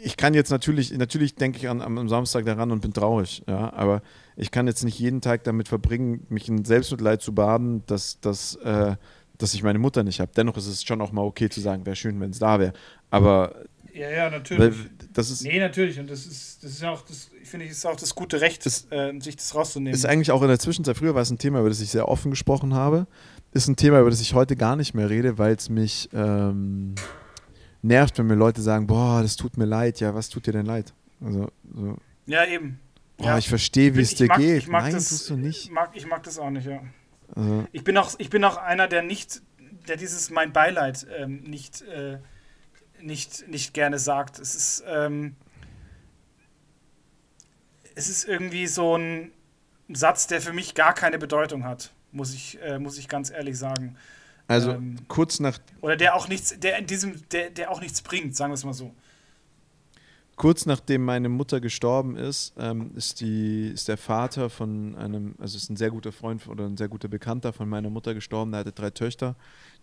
ich 0.03 0.17
kann 0.17 0.33
jetzt 0.33 0.49
natürlich, 0.49 0.91
natürlich 0.97 1.35
denke 1.35 1.57
ich 1.57 1.69
an, 1.69 1.81
am 1.81 2.09
Samstag 2.09 2.45
daran 2.45 2.71
und 2.71 2.81
bin 2.81 2.93
traurig, 2.93 3.43
ja, 3.47 3.71
aber 3.73 4.01
ich 4.35 4.51
kann 4.51 4.67
jetzt 4.67 4.83
nicht 4.83 4.99
jeden 4.99 5.21
Tag 5.21 5.43
damit 5.43 5.67
verbringen, 5.67 6.25
mich 6.29 6.49
in 6.49 6.65
Selbstmitleid 6.65 7.21
zu 7.21 7.33
baden, 7.33 7.83
dass, 7.87 8.19
dass, 8.19 8.55
äh, 8.55 8.95
dass 9.37 9.53
ich 9.53 9.63
meine 9.63 9.79
Mutter 9.79 10.03
nicht 10.03 10.19
habe. 10.19 10.31
Dennoch 10.35 10.57
ist 10.57 10.67
es 10.67 10.83
schon 10.83 11.01
auch 11.01 11.11
mal 11.11 11.21
okay 11.21 11.49
zu 11.49 11.61
sagen, 11.61 11.85
wäre 11.85 11.95
schön, 11.95 12.19
wenn 12.19 12.31
es 12.31 12.39
da 12.39 12.59
wäre. 12.59 12.73
Aber 13.09 13.55
ja, 13.93 14.09
ja, 14.09 14.29
natürlich. 14.29 14.75
Das 15.13 15.29
ist, 15.29 15.43
nee, 15.43 15.59
natürlich. 15.59 15.99
Und 15.99 16.09
das 16.09 16.25
ist, 16.25 16.63
das 16.63 16.71
ist 16.71 16.81
ja 16.81 16.91
auch, 16.91 17.01
das, 17.03 17.29
ich 17.41 17.47
finde, 17.47 17.67
ist 17.67 17.85
auch 17.85 17.95
das 17.95 18.15
gute 18.15 18.41
Recht, 18.41 18.65
das, 18.65 18.87
äh, 18.89 19.13
sich 19.19 19.35
das 19.35 19.53
rauszunehmen. 19.53 19.93
Ist 19.93 20.05
eigentlich 20.05 20.31
auch 20.31 20.41
in 20.41 20.47
der 20.47 20.59
Zwischenzeit, 20.59 20.97
früher 20.97 21.13
war 21.13 21.21
es 21.21 21.29
ein 21.29 21.37
Thema, 21.37 21.59
über 21.59 21.69
das 21.69 21.79
ich 21.79 21.91
sehr 21.91 22.09
offen 22.09 22.31
gesprochen 22.31 22.73
habe. 22.73 23.07
Ist 23.51 23.67
ein 23.67 23.75
Thema, 23.75 23.99
über 23.99 24.09
das 24.09 24.19
ich 24.19 24.33
heute 24.33 24.55
gar 24.55 24.75
nicht 24.75 24.95
mehr 24.95 25.09
rede, 25.09 25.37
weil 25.37 25.53
es 25.53 25.69
mich. 25.69 26.09
Ähm, 26.11 26.95
nervt, 27.83 28.17
wenn 28.17 28.27
mir 28.27 28.35
Leute 28.35 28.61
sagen, 28.61 28.87
boah, 28.87 29.21
das 29.21 29.35
tut 29.35 29.57
mir 29.57 29.65
leid. 29.65 29.99
Ja, 29.99 30.15
was 30.15 30.29
tut 30.29 30.47
dir 30.47 30.53
denn 30.53 30.65
leid? 30.65 30.93
Also, 31.23 31.51
so. 31.73 31.97
Ja, 32.25 32.45
eben. 32.45 32.79
Boah, 33.17 33.25
ja. 33.25 33.37
ich 33.37 33.49
verstehe, 33.49 33.95
wie 33.95 34.01
es 34.01 34.15
dir 34.15 34.27
mag, 34.27 34.37
geht. 34.37 34.67
Nein, 34.67 34.93
das, 34.93 35.09
tust 35.09 35.29
du 35.29 35.35
nicht. 35.35 35.65
Ich 35.65 35.71
mag, 35.71 35.91
ich 35.93 36.07
mag 36.07 36.23
das 36.23 36.39
auch 36.39 36.49
nicht, 36.49 36.65
ja. 36.65 36.81
Also. 37.35 37.67
Ich, 37.71 37.83
bin 37.83 37.97
auch, 37.97 38.11
ich 38.17 38.29
bin 38.29 38.43
auch 38.43 38.57
einer, 38.57 38.87
der 38.87 39.03
nicht, 39.03 39.41
der 39.87 39.97
dieses 39.97 40.29
mein 40.29 40.53
Beileid 40.53 41.05
ähm, 41.17 41.43
nicht, 41.43 41.81
äh, 41.83 42.19
nicht, 43.01 43.47
nicht 43.47 43.73
gerne 43.73 43.99
sagt. 43.99 44.39
Es 44.39 44.55
ist, 44.55 44.83
ähm, 44.87 45.35
es 47.95 48.09
ist 48.09 48.25
irgendwie 48.25 48.67
so 48.67 48.97
ein 48.97 49.31
Satz, 49.89 50.27
der 50.27 50.41
für 50.41 50.53
mich 50.53 50.73
gar 50.73 50.93
keine 50.93 51.19
Bedeutung 51.19 51.65
hat, 51.65 51.91
muss 52.11 52.33
ich, 52.33 52.61
äh, 52.61 52.79
muss 52.79 52.97
ich 52.97 53.07
ganz 53.07 53.29
ehrlich 53.29 53.57
sagen. 53.57 53.95
Also 54.47 54.71
ähm, 54.71 54.97
kurz 55.07 55.39
nach. 55.39 55.59
Oder 55.81 55.95
der 55.95 56.15
auch 56.15 56.27
nichts, 56.27 56.59
der 56.59 56.77
in 56.77 56.85
diesem, 56.85 57.21
der, 57.29 57.49
der 57.49 57.71
auch 57.71 57.81
nichts 57.81 58.01
bringt, 58.01 58.35
sagen 58.35 58.51
wir 58.51 58.55
es 58.55 58.65
mal 58.65 58.73
so. 58.73 58.93
Kurz 60.35 60.65
nachdem 60.65 61.05
meine 61.05 61.29
Mutter 61.29 61.61
gestorben 61.61 62.17
ist, 62.17 62.53
ähm, 62.57 62.91
ist, 62.95 63.21
die, 63.21 63.67
ist 63.67 63.87
der 63.87 63.97
Vater 63.97 64.49
von 64.49 64.95
einem, 64.95 65.35
also 65.39 65.57
ist 65.57 65.69
ein 65.69 65.77
sehr 65.77 65.91
guter 65.91 66.11
Freund 66.11 66.47
oder 66.47 66.65
ein 66.65 66.75
sehr 66.75 66.87
guter 66.87 67.07
Bekannter 67.07 67.53
von 67.53 67.69
meiner 67.69 67.91
Mutter 67.91 68.15
gestorben. 68.15 68.51
Der 68.51 68.61
hatte 68.61 68.71
drei 68.71 68.89
Töchter. 68.89 69.35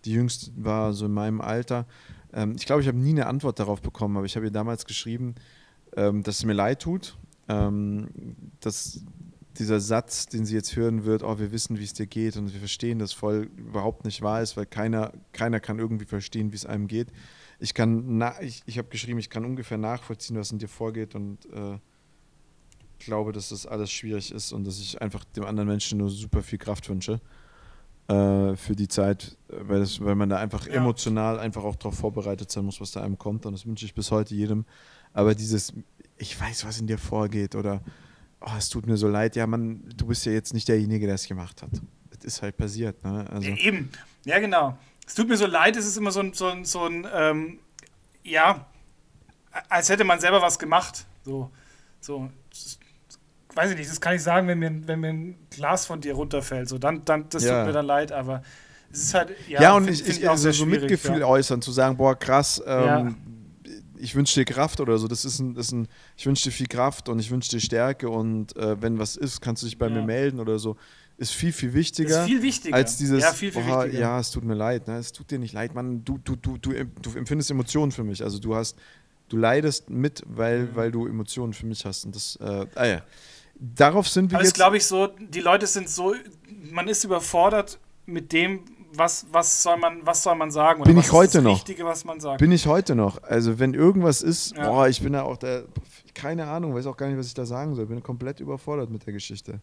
Die 0.05 0.13
jüngste 0.13 0.51
war 0.57 0.93
so 0.93 1.07
in 1.07 1.13
meinem 1.13 1.41
Alter. 1.41 1.87
Ähm, 2.33 2.57
ich 2.57 2.67
glaube, 2.67 2.83
ich 2.83 2.89
habe 2.89 2.99
nie 2.99 3.11
eine 3.11 3.27
Antwort 3.27 3.61
darauf 3.61 3.81
bekommen, 3.81 4.17
aber 4.17 4.27
ich 4.27 4.35
habe 4.35 4.47
ihr 4.47 4.53
damals 4.53 4.87
geschrieben, 4.87 5.37
ähm, 5.97 6.25
dass 6.25 6.39
es 6.39 6.45
mir 6.45 6.53
leid 6.53 6.83
tut, 6.83 7.17
ähm, 7.49 8.09
dass 8.61 9.05
dieser 9.61 9.79
Satz, 9.79 10.27
den 10.27 10.45
sie 10.45 10.55
jetzt 10.55 10.75
hören 10.75 11.05
wird, 11.05 11.23
oh, 11.23 11.39
wir 11.39 11.53
wissen, 11.53 11.79
wie 11.79 11.85
es 11.85 11.93
dir 11.93 12.07
geht 12.07 12.37
und 12.37 12.53
wir 12.53 12.59
verstehen, 12.59 12.99
dass 12.99 13.13
voll 13.13 13.51
überhaupt 13.57 14.05
nicht 14.05 14.23
wahr 14.23 14.43
ist, 14.43 14.57
weil 14.57 14.67
keiner, 14.67 15.13
keiner 15.33 15.61
kann 15.61 15.79
irgendwie 15.79 16.07
verstehen, 16.07 16.51
wie 16.51 16.57
es 16.57 16.67
einem 16.67 16.89
geht. 16.89 17.09
Ich 17.61 17.75
kann, 17.75 18.19
na, 18.19 18.41
ich, 18.41 18.63
ich 18.67 18.79
habe 18.79 18.89
geschrieben, 18.89 19.19
ich 19.19 19.31
kann 19.31 19.45
ungefähr 19.45 19.79
nachvollziehen, 19.79 20.37
was 20.37 20.51
in 20.51 20.59
dir 20.59 20.69
vorgeht 20.69 21.15
und 21.15 21.45
äh, 21.53 21.79
glaube, 22.99 23.33
dass 23.33 23.51
das 23.51 23.67
alles 23.67 23.93
schwierig 23.93 24.33
ist 24.33 24.53
und 24.53 24.67
dass 24.67 24.81
ich 24.81 25.01
einfach 25.01 25.25
dem 25.25 25.45
anderen 25.45 25.69
Menschen 25.69 25.99
nur 25.99 26.11
super 26.11 26.43
viel 26.43 26.59
Kraft 26.59 26.89
wünsche 26.89 27.21
äh, 28.09 28.57
für 28.57 28.75
die 28.75 28.89
Zeit, 28.89 29.37
weil, 29.49 29.81
das, 29.81 30.01
weil 30.01 30.15
man 30.15 30.29
da 30.29 30.39
einfach 30.39 30.67
ja. 30.67 30.75
emotional 30.75 31.39
einfach 31.39 31.65
auch 31.65 31.77
darauf 31.77 31.97
vorbereitet 31.97 32.51
sein 32.51 32.65
muss, 32.65 32.81
was 32.81 32.93
da 32.93 33.03
einem 33.03 33.19
kommt 33.19 33.47
und 33.47 33.53
das 33.53 33.67
wünsche 33.67 33.85
ich 33.85 33.95
bis 33.95 34.11
heute 34.11 34.35
jedem. 34.35 34.65
Aber 35.13 35.35
dieses, 35.35 35.75
ich 36.17 36.41
weiß, 36.41 36.65
was 36.65 36.81
in 36.81 36.87
dir 36.87 36.99
vorgeht 36.99 37.55
oder 37.55 37.83
oh, 38.41 38.51
es 38.57 38.69
tut 38.69 38.87
mir 38.87 38.97
so 38.97 39.09
leid, 39.09 39.37
ja, 39.37 39.47
man, 39.47 39.85
du 39.97 40.07
bist 40.07 40.25
ja 40.27 40.33
jetzt 40.33 40.55
nicht 40.55 40.69
derjenige, 40.69 41.07
der 41.07 41.17
es 41.17 41.27
gemacht 41.27 41.63
hat. 41.63 41.71
Das 42.11 42.25
ist 42.25 42.43
halt 42.43 42.57
passiert, 42.57 43.03
ne? 43.05 43.27
Also. 43.31 43.49
Eben, 43.49 43.91
ja, 44.25 44.39
genau. 44.39 44.77
Es 45.07 45.15
tut 45.15 45.29
mir 45.29 45.37
so 45.37 45.47
leid, 45.47 45.77
es 45.77 45.87
ist 45.87 45.97
immer 45.97 46.13
so 46.13 46.21
ein, 46.21 46.33
so 46.33 46.47
ein, 46.47 46.65
so 46.65 46.85
ein 46.85 47.07
ähm, 47.13 47.59
ja, 48.23 48.67
als 49.69 49.89
hätte 49.89 50.05
man 50.05 50.21
selber 50.21 50.43
was 50.43 50.59
gemacht. 50.59 51.07
So, 51.25 51.51
so, 52.01 52.31
weiß 53.55 53.73
ich 53.73 53.77
nicht, 53.77 53.91
das 53.91 54.01
kann 54.01 54.15
ich 54.15 54.23
sagen, 54.23 54.47
wenn 54.49 54.59
mir, 54.59 54.87
wenn 54.87 55.01
mir 55.01 55.09
ein 55.09 55.47
Glas 55.51 55.87
von 55.87 56.01
dir 56.01 56.15
runterfällt. 56.15 56.69
So, 56.69 56.79
dann, 56.79 57.05
dann, 57.05 57.29
das 57.29 57.45
ja. 57.45 57.59
tut 57.59 57.69
mir 57.69 57.73
dann 57.73 57.87
leid, 57.87 58.13
aber 58.13 58.43
es 58.93 59.03
ist 59.05 59.15
halt, 59.15 59.31
ja, 59.49 59.63
ja 59.63 59.73
und 59.75 59.85
find, 59.85 59.97
ich, 59.97 60.05
find 60.05 60.19
ich, 60.19 60.29
also 60.29 60.51
so 60.51 60.67
Mitgefühl 60.67 61.21
ja. 61.21 61.27
äußern, 61.27 61.63
zu 61.63 61.73
sagen, 61.73 61.97
boah, 61.97 62.19
krass, 62.19 62.63
ähm, 62.67 63.17
ich 64.01 64.15
wünsche 64.15 64.35
dir 64.35 64.45
Kraft 64.45 64.81
oder 64.81 64.99
so. 64.99 65.09
Das 65.09 65.25
ist 65.25 65.39
ein, 65.39 65.57
ist 65.57 65.73
ein 65.73 65.89
ich 66.17 66.27
wünsche 66.27 66.45
dir 66.45 66.53
viel 66.53 66.67
Kraft 66.67 67.09
und 67.09 67.19
ich 67.19 67.31
wünsche 67.31 67.51
dir 67.51 67.61
Stärke 67.61 68.09
und 68.09 68.57
äh, 68.57 68.81
wenn 68.81 68.99
was 68.99 69.17
ist, 69.17 69.41
kannst 69.41 69.63
du 69.63 69.67
dich 69.67 69.79
bei 69.79 69.89
ja. 69.89 69.95
mir 69.95 70.03
melden 70.03 70.41
oder 70.41 70.59
so. 70.59 70.77
Ist 71.17 71.33
viel, 71.33 71.53
viel 71.53 71.75
wichtiger. 71.75 72.23
Ist 72.23 72.29
viel 72.29 72.43
wichtiger. 72.43 72.75
Als 72.75 72.97
dieses, 72.97 73.23
ja, 73.23 73.33
viel, 73.33 73.53
viel 73.53 73.63
oh, 73.63 73.85
ja, 73.85 74.19
es 74.19 74.31
tut 74.31 74.43
mir 74.43 74.55
leid. 74.55 74.89
Ne? 74.89 74.97
Es 74.97 75.13
tut 75.13 75.31
dir 75.31 75.39
nicht 75.39 75.53
leid, 75.53 75.75
Mann. 75.75 76.03
Du, 76.03 76.17
du, 76.17 76.35
du, 76.35 76.57
du, 76.57 76.73
du 76.73 77.11
empfindest 77.15 77.51
Emotionen 77.51 77.93
für 77.93 78.05
mich. 78.05 78.23
Also 78.23 78.39
du 78.39 78.55
hast, 78.55 78.79
du 79.29 79.37
leidest 79.37 79.91
mit, 79.91 80.23
weil, 80.27 80.65
mhm. 80.65 80.77
weil 80.77 80.91
du 80.91 81.07
Emotionen 81.07 81.53
für 81.53 81.67
mich 81.67 81.85
hast. 81.85 82.07
Und 82.07 82.17
das, 82.17 82.37
äh, 82.37 82.67
ah 82.75 82.87
ja. 82.87 83.03
Darauf 83.55 84.09
sind 84.09 84.31
wir 84.31 84.39
Aber 84.39 84.47
jetzt. 84.47 84.55
glaube 84.55 84.79
ich 84.79 84.87
so, 84.87 85.09
die 85.09 85.41
Leute 85.41 85.67
sind 85.67 85.91
so, 85.91 86.15
man 86.71 86.89
ist 86.89 87.05
überfordert 87.05 87.79
mit 88.07 88.33
dem, 88.33 88.61
was, 88.93 89.27
was, 89.31 89.63
soll 89.63 89.77
man, 89.77 90.05
was 90.05 90.23
soll 90.23 90.35
man 90.35 90.51
sagen? 90.51 90.81
Oder 90.81 90.91
bin 90.91 90.99
ich 90.99 91.13
heute 91.13 91.43
noch. 91.43 91.57
Richtige, 91.57 91.85
was 91.85 92.05
man 92.05 92.21
sagt? 92.21 92.39
Bin 92.39 92.53
ich 92.53 92.67
heute 92.67 92.95
noch. 92.95 93.23
Also 93.23 93.59
wenn 93.59 93.75
irgendwas 93.75 94.23
ist, 94.23 94.57
ja. 94.57 94.69
boah, 94.69 94.89
ich 94.89 95.01
bin 95.03 95.13
da 95.13 95.23
auch 95.23 95.37
der, 95.37 95.65
keine 96.15 96.49
Ahnung, 96.49 96.75
weiß 96.75 96.87
auch 96.87 96.97
gar 96.97 97.09
nicht, 97.09 97.19
was 97.19 97.27
ich 97.27 97.35
da 97.35 97.47
sagen 97.47 97.75
soll. 97.75 97.87
Bin 97.87 98.03
komplett 98.03 98.41
überfordert 98.41 98.91
mit 98.91 99.07
der 99.07 99.13
Geschichte. 99.13 99.61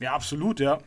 Ja, 0.00 0.14
absolut, 0.14 0.60
ja. 0.60 0.78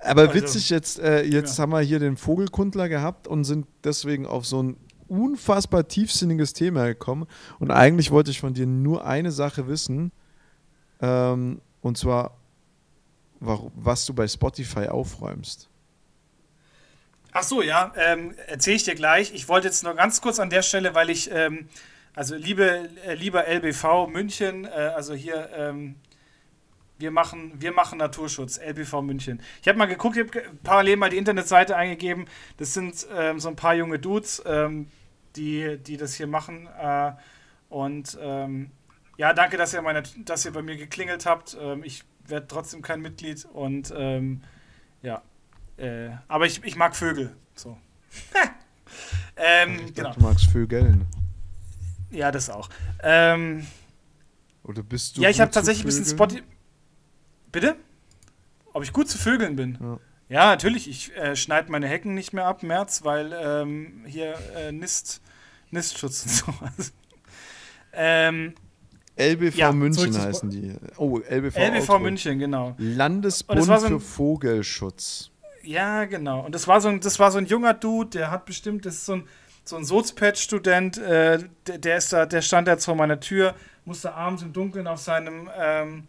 Aber 0.00 0.22
also, 0.22 0.34
witzig, 0.34 0.70
jetzt, 0.70 0.98
äh, 0.98 1.22
jetzt 1.22 1.58
ja. 1.58 1.62
haben 1.62 1.72
wir 1.72 1.80
hier 1.80 1.98
den 1.98 2.16
Vogelkundler 2.16 2.88
gehabt 2.88 3.28
und 3.28 3.44
sind 3.44 3.66
deswegen 3.84 4.26
auf 4.26 4.46
so 4.46 4.62
ein 4.62 4.76
unfassbar 5.08 5.88
tiefsinniges 5.88 6.52
Thema 6.52 6.86
gekommen. 6.86 7.26
Und 7.58 7.70
eigentlich 7.70 8.10
wollte 8.10 8.30
ich 8.30 8.40
von 8.40 8.54
dir 8.54 8.66
nur 8.66 9.04
eine 9.04 9.30
Sache 9.30 9.66
wissen. 9.66 10.12
Ähm, 11.00 11.60
und 11.82 11.98
zwar, 11.98 12.36
was 13.40 14.06
du 14.06 14.14
bei 14.14 14.28
Spotify 14.28 14.88
aufräumst. 14.88 15.68
Ach 17.32 17.42
so, 17.42 17.62
ja, 17.62 17.92
ähm, 17.96 18.34
erzähle 18.48 18.76
ich 18.76 18.84
dir 18.84 18.94
gleich. 18.94 19.32
Ich 19.32 19.48
wollte 19.48 19.68
jetzt 19.68 19.84
nur 19.84 19.94
ganz 19.94 20.20
kurz 20.20 20.40
an 20.40 20.50
der 20.50 20.62
Stelle, 20.62 20.94
weil 20.94 21.10
ich, 21.10 21.30
ähm, 21.30 21.68
also 22.14 22.34
liebe, 22.34 22.88
äh, 23.06 23.14
lieber 23.14 23.46
LBV 23.46 24.08
München, 24.08 24.64
äh, 24.64 24.68
also 24.68 25.14
hier, 25.14 25.48
ähm, 25.54 25.94
wir 26.98 27.12
machen, 27.12 27.52
wir 27.58 27.72
machen 27.72 27.98
Naturschutz, 27.98 28.58
LBV 28.58 29.02
München. 29.02 29.40
Ich 29.62 29.68
habe 29.68 29.78
mal 29.78 29.86
geguckt, 29.86 30.16
ich 30.16 30.26
habe 30.26 30.42
parallel 30.62 30.96
mal 30.96 31.08
die 31.08 31.18
Internetseite 31.18 31.76
eingegeben. 31.76 32.26
Das 32.56 32.74
sind 32.74 33.06
ähm, 33.16 33.38
so 33.38 33.48
ein 33.48 33.56
paar 33.56 33.74
junge 33.74 33.98
Dudes, 33.98 34.42
ähm, 34.44 34.90
die, 35.36 35.78
die 35.78 35.96
das 35.96 36.14
hier 36.14 36.26
machen. 36.26 36.68
Äh, 36.78 37.12
und 37.68 38.18
ähm, 38.20 38.72
ja, 39.16 39.32
danke, 39.32 39.56
dass 39.56 39.72
ihr, 39.72 39.82
meine, 39.82 40.02
dass 40.24 40.44
ihr 40.44 40.52
bei 40.52 40.62
mir 40.62 40.76
geklingelt 40.76 41.26
habt. 41.26 41.56
Ich 41.84 42.04
werde 42.30 42.46
trotzdem 42.48 42.82
kein 42.82 43.00
Mitglied 43.00 43.44
und 43.52 43.92
ähm, 43.96 44.42
ja. 45.02 45.22
Äh, 45.76 46.10
aber 46.28 46.46
ich, 46.46 46.62
ich 46.64 46.76
mag 46.76 46.94
Vögel. 46.94 47.34
So. 47.54 47.76
ähm, 49.36 49.92
genau. 49.94 50.12
Du 50.12 50.20
magst 50.20 50.50
Vögeln. 50.50 51.06
Ja, 52.10 52.30
das 52.30 52.50
auch. 52.50 52.68
Ähm, 53.02 53.66
Oder 54.64 54.82
bist 54.82 55.16
du. 55.16 55.22
Ja, 55.22 55.30
ich 55.30 55.40
habe 55.40 55.50
tatsächlich 55.50 55.84
ein 55.84 55.86
bisschen 55.86 56.06
Spotify. 56.06 56.42
Bitte? 57.52 57.76
Ob 58.72 58.82
ich 58.82 58.92
gut 58.92 59.08
zu 59.08 59.18
Vögeln 59.18 59.56
bin? 59.56 59.78
Ja. 59.80 59.98
Ja, 60.30 60.46
natürlich. 60.46 60.88
Ich 60.88 61.14
äh, 61.16 61.34
schneide 61.34 61.72
meine 61.72 61.88
Hecken 61.88 62.14
nicht 62.14 62.32
mehr 62.32 62.46
ab, 62.46 62.62
März, 62.62 63.02
weil 63.02 63.32
ähm, 63.32 64.04
hier 64.06 64.38
äh, 64.56 64.70
Nist, 64.70 65.20
Nistschutz 65.70 66.22
und 66.22 66.30
sowas. 66.30 66.92
ähm, 67.92 68.54
LBV 69.20 69.56
ja, 69.56 69.72
München 69.72 70.18
heißen 70.18 70.50
die. 70.50 70.74
Oh, 70.96 71.18
LBV, 71.18 71.56
LBV 71.56 71.98
München, 71.98 72.38
genau. 72.38 72.74
Landesbund 72.78 73.62
so 73.62 73.72
ein, 73.72 73.80
für 73.80 74.00
Vogelschutz. 74.00 75.30
Ja, 75.62 76.06
genau. 76.06 76.40
Und 76.44 76.54
das 76.54 76.66
war, 76.66 76.80
so 76.80 76.88
ein, 76.88 77.00
das 77.00 77.18
war 77.18 77.30
so 77.30 77.38
ein 77.38 77.46
junger 77.46 77.74
Dude, 77.74 78.10
der 78.10 78.30
hat 78.30 78.46
bestimmt, 78.46 78.86
das 78.86 78.94
ist 78.94 79.06
so 79.06 79.14
ein, 79.14 79.28
so 79.64 79.76
ein 79.76 79.84
Sozpad-Student, 79.84 80.98
äh, 80.98 81.38
der, 81.66 81.78
der, 81.78 81.96
ist 81.96 82.12
da, 82.12 82.26
der 82.26 82.42
stand 82.42 82.66
jetzt 82.66 82.84
vor 82.84 82.94
meiner 82.94 83.20
Tür, 83.20 83.54
musste 83.84 84.14
abends 84.14 84.42
im 84.42 84.52
Dunkeln 84.52 84.86
auf 84.86 85.00
seinem, 85.00 85.50
ähm, 85.58 86.06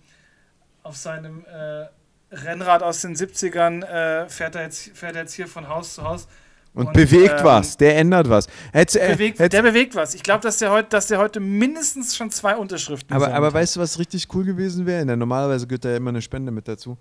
auf 0.83 0.95
seinem 0.95 1.45
äh, 1.45 1.87
Rennrad 2.33 2.81
aus 2.81 3.01
den 3.01 3.15
70ern 3.15 3.83
äh, 3.83 4.29
fährt, 4.29 4.55
er 4.55 4.63
jetzt, 4.63 4.97
fährt 4.97 5.15
er 5.15 5.23
jetzt 5.23 5.33
hier 5.33 5.47
von 5.47 5.67
Haus 5.67 5.95
zu 5.95 6.03
Haus. 6.03 6.27
Und, 6.73 6.87
und 6.87 6.93
bewegt 6.93 7.39
ähm, 7.39 7.45
was, 7.45 7.75
der 7.75 7.97
ändert 7.97 8.29
was. 8.29 8.47
Hätt's, 8.71 8.95
äh, 8.95 9.09
bewegt, 9.11 9.39
der 9.39 9.61
bewegt 9.61 9.93
was. 9.93 10.15
Ich 10.15 10.23
glaube, 10.23 10.41
dass, 10.41 10.57
der 10.57 10.71
heut, 10.71 10.93
dass 10.93 11.07
der 11.07 11.19
heute 11.19 11.41
mindestens 11.41 12.15
schon 12.15 12.31
zwei 12.31 12.55
Unterschriften 12.55 13.13
Aber, 13.13 13.33
aber 13.33 13.53
weißt 13.53 13.75
du, 13.75 13.81
was 13.81 13.99
richtig 13.99 14.27
cool 14.33 14.45
gewesen 14.45 14.85
wäre? 14.85 15.05
Normalerweise 15.17 15.67
gehört 15.67 15.83
da 15.83 15.89
ja 15.89 15.97
immer 15.97 16.11
eine 16.11 16.21
Spende 16.21 16.51
mit 16.51 16.67
dazu. 16.69 16.97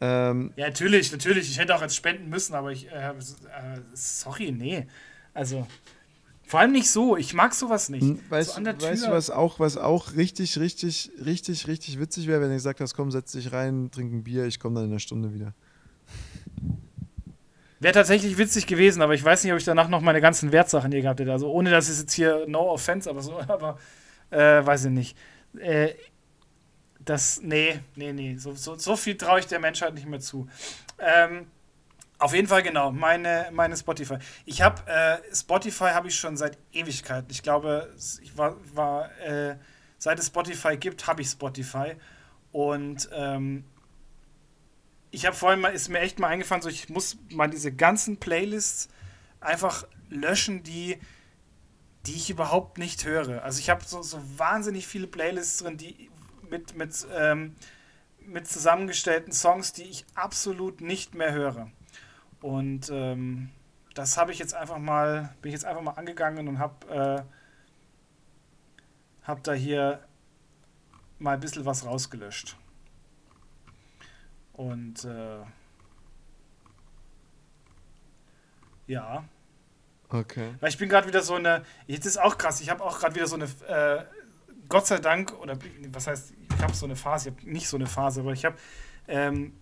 Ähm, 0.00 0.52
ja, 0.56 0.66
natürlich, 0.66 1.10
natürlich. 1.10 1.50
Ich 1.50 1.58
hätte 1.58 1.74
auch 1.74 1.82
jetzt 1.82 1.96
spenden 1.96 2.28
müssen, 2.28 2.54
aber 2.54 2.70
ich. 2.70 2.86
Äh, 2.92 3.08
äh, 3.10 3.12
sorry, 3.94 4.52
nee. 4.52 4.86
Also. 5.34 5.66
Vor 6.44 6.60
allem 6.60 6.70
nicht 6.70 6.88
so. 6.88 7.16
Ich 7.16 7.34
mag 7.34 7.54
sowas 7.54 7.88
nicht. 7.88 8.02
Hm, 8.02 8.20
weißt, 8.28 8.54
so 8.54 8.64
weißt 8.64 9.06
du, 9.06 9.10
was 9.10 9.30
auch, 9.30 9.58
was 9.58 9.76
auch 9.76 10.14
richtig, 10.14 10.60
richtig, 10.60 11.10
richtig, 11.24 11.66
richtig 11.66 11.98
witzig 11.98 12.28
wäre, 12.28 12.40
wenn 12.40 12.50
du 12.50 12.54
gesagt 12.54 12.80
hast, 12.80 12.94
komm, 12.94 13.10
setz 13.10 13.32
dich 13.32 13.50
rein, 13.50 13.90
trink 13.90 14.12
ein 14.12 14.22
Bier, 14.22 14.44
ich 14.44 14.60
komme 14.60 14.76
dann 14.76 14.84
in 14.84 14.90
einer 14.90 15.00
Stunde 15.00 15.34
wieder. 15.34 15.54
Wäre 17.78 17.92
tatsächlich 17.92 18.38
witzig 18.38 18.66
gewesen, 18.66 19.02
aber 19.02 19.14
ich 19.14 19.22
weiß 19.22 19.44
nicht, 19.44 19.52
ob 19.52 19.58
ich 19.58 19.64
danach 19.64 19.88
noch 19.88 20.00
meine 20.00 20.20
ganzen 20.20 20.50
Wertsachen 20.50 20.92
hier 20.92 21.02
gehabt 21.02 21.20
hätte. 21.20 21.32
Also 21.32 21.50
ohne 21.50 21.70
dass 21.70 21.88
es 21.88 22.00
jetzt 22.00 22.14
hier 22.14 22.44
no 22.46 22.70
offense, 22.70 23.08
aber 23.08 23.20
so, 23.20 23.38
aber 23.48 23.78
äh, 24.30 24.64
weiß 24.64 24.86
ich 24.86 24.90
nicht. 24.90 25.16
Äh, 25.58 25.94
das, 27.00 27.40
nee, 27.42 27.80
nee, 27.94 28.12
nee. 28.12 28.36
So, 28.36 28.52
so, 28.54 28.76
so 28.76 28.96
viel 28.96 29.16
traue 29.16 29.40
ich 29.40 29.46
der 29.46 29.60
Menschheit 29.60 29.94
nicht 29.94 30.06
mehr 30.06 30.20
zu. 30.20 30.48
Ähm, 30.98 31.46
auf 32.18 32.34
jeden 32.34 32.48
Fall, 32.48 32.62
genau, 32.62 32.90
meine, 32.90 33.48
meine 33.52 33.76
Spotify. 33.76 34.16
Ich 34.46 34.62
habe 34.62 34.82
äh, 34.90 35.18
Spotify 35.34 35.90
habe 35.90 36.08
ich 36.08 36.16
schon 36.16 36.36
seit 36.36 36.56
Ewigkeiten. 36.72 37.30
Ich 37.30 37.42
glaube, 37.42 37.94
ich 38.22 38.36
war, 38.38 38.56
war 38.74 39.10
äh, 39.20 39.56
seit 39.98 40.18
es 40.18 40.28
Spotify 40.28 40.76
gibt, 40.78 41.06
habe 41.06 41.20
ich 41.20 41.28
Spotify. 41.28 41.92
Und 42.52 43.10
ähm, 43.12 43.64
ich 45.16 45.24
habe 45.24 45.34
vorhin 45.34 45.60
mal, 45.60 45.70
ist 45.70 45.88
mir 45.88 46.00
echt 46.00 46.18
mal 46.18 46.28
eingefallen, 46.28 46.60
so 46.60 46.68
ich 46.68 46.90
muss 46.90 47.16
mal 47.30 47.48
diese 47.48 47.72
ganzen 47.72 48.18
Playlists 48.18 48.90
einfach 49.40 49.86
löschen, 50.10 50.62
die, 50.62 50.98
die 52.04 52.12
ich 52.12 52.28
überhaupt 52.28 52.76
nicht 52.76 53.06
höre. 53.06 53.42
Also 53.42 53.60
ich 53.60 53.70
habe 53.70 53.82
so, 53.82 54.02
so 54.02 54.20
wahnsinnig 54.38 54.86
viele 54.86 55.06
Playlists 55.06 55.60
drin, 55.60 55.78
die 55.78 56.10
mit, 56.50 56.76
mit, 56.76 57.06
ähm, 57.16 57.56
mit 58.20 58.46
zusammengestellten 58.46 59.32
Songs, 59.32 59.72
die 59.72 59.84
ich 59.84 60.04
absolut 60.14 60.82
nicht 60.82 61.14
mehr 61.14 61.32
höre. 61.32 61.70
Und 62.42 62.90
ähm, 62.90 63.48
das 63.94 64.18
habe 64.18 64.32
ich 64.32 64.38
jetzt 64.38 64.52
einfach 64.52 64.76
mal, 64.76 65.34
bin 65.40 65.48
ich 65.48 65.54
jetzt 65.54 65.64
einfach 65.64 65.80
mal 65.80 65.92
angegangen 65.92 66.46
und 66.46 66.58
habe 66.58 66.94
äh, 66.94 67.22
hab 69.26 69.42
da 69.44 69.54
hier 69.54 70.06
mal 71.18 71.32
ein 71.32 71.40
bisschen 71.40 71.64
was 71.64 71.86
rausgelöscht. 71.86 72.58
Und 74.56 75.04
äh, 75.04 75.40
ja. 78.86 79.24
Okay. 80.08 80.54
Weil 80.60 80.70
ich 80.70 80.78
bin 80.78 80.88
gerade 80.88 81.06
wieder 81.06 81.22
so 81.22 81.34
eine, 81.34 81.64
jetzt 81.86 82.06
ist 82.06 82.18
auch 82.18 82.38
krass, 82.38 82.60
ich 82.60 82.70
habe 82.70 82.82
auch 82.82 82.98
gerade 82.98 83.14
wieder 83.14 83.26
so 83.26 83.36
eine, 83.36 83.44
äh, 83.68 84.04
Gott 84.68 84.86
sei 84.86 84.98
Dank, 84.98 85.32
oder 85.40 85.58
was 85.92 86.06
heißt, 86.06 86.32
ich 86.56 86.62
habe 86.62 86.74
so 86.74 86.86
eine 86.86 86.96
Phase, 86.96 87.28
ich 87.28 87.36
habe 87.36 87.50
nicht 87.50 87.68
so 87.68 87.76
eine 87.76 87.86
Phase, 87.86 88.20
aber 88.20 88.32
ich 88.32 88.44
habe 88.44 88.56
ähm, 89.08 89.52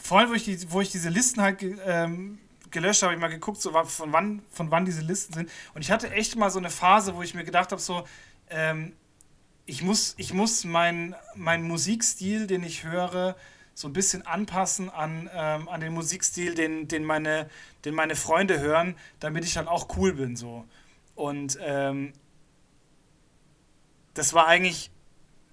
vor 0.00 0.20
allem, 0.20 0.30
wo 0.30 0.34
ich, 0.34 0.44
die, 0.44 0.70
wo 0.70 0.80
ich 0.80 0.90
diese 0.90 1.08
Listen 1.08 1.42
halt 1.42 1.62
ähm, 1.84 2.38
gelöscht 2.70 3.02
habe, 3.02 3.14
ich 3.14 3.20
mal 3.20 3.28
geguckt, 3.28 3.60
so 3.60 3.72
von 3.72 4.12
wann, 4.12 4.42
von 4.50 4.70
wann 4.70 4.84
diese 4.84 5.02
Listen 5.02 5.32
sind. 5.32 5.50
Und 5.74 5.82
ich 5.82 5.90
hatte 5.90 6.10
echt 6.10 6.36
mal 6.36 6.50
so 6.50 6.58
eine 6.58 6.70
Phase, 6.70 7.16
wo 7.16 7.22
ich 7.22 7.34
mir 7.34 7.44
gedacht 7.44 7.72
habe, 7.72 7.80
so, 7.80 8.06
ähm, 8.48 8.94
ich 9.66 9.82
muss, 9.82 10.14
ich 10.16 10.32
muss 10.32 10.64
meinen 10.64 11.14
mein 11.34 11.62
Musikstil, 11.62 12.46
den 12.46 12.64
ich 12.64 12.84
höre, 12.84 13.36
so 13.74 13.88
ein 13.88 13.92
bisschen 13.92 14.26
anpassen 14.26 14.90
an, 14.90 15.30
ähm, 15.34 15.68
an 15.68 15.80
den 15.80 15.92
Musikstil, 15.92 16.54
den, 16.54 16.88
den, 16.88 17.04
meine, 17.04 17.48
den 17.84 17.94
meine 17.94 18.16
Freunde 18.16 18.60
hören, 18.60 18.96
damit 19.20 19.44
ich 19.44 19.54
dann 19.54 19.68
auch 19.68 19.96
cool 19.96 20.12
bin. 20.12 20.36
So. 20.36 20.66
Und 21.14 21.58
ähm, 21.62 22.12
das 24.14 24.34
war 24.34 24.46
eigentlich 24.46 24.90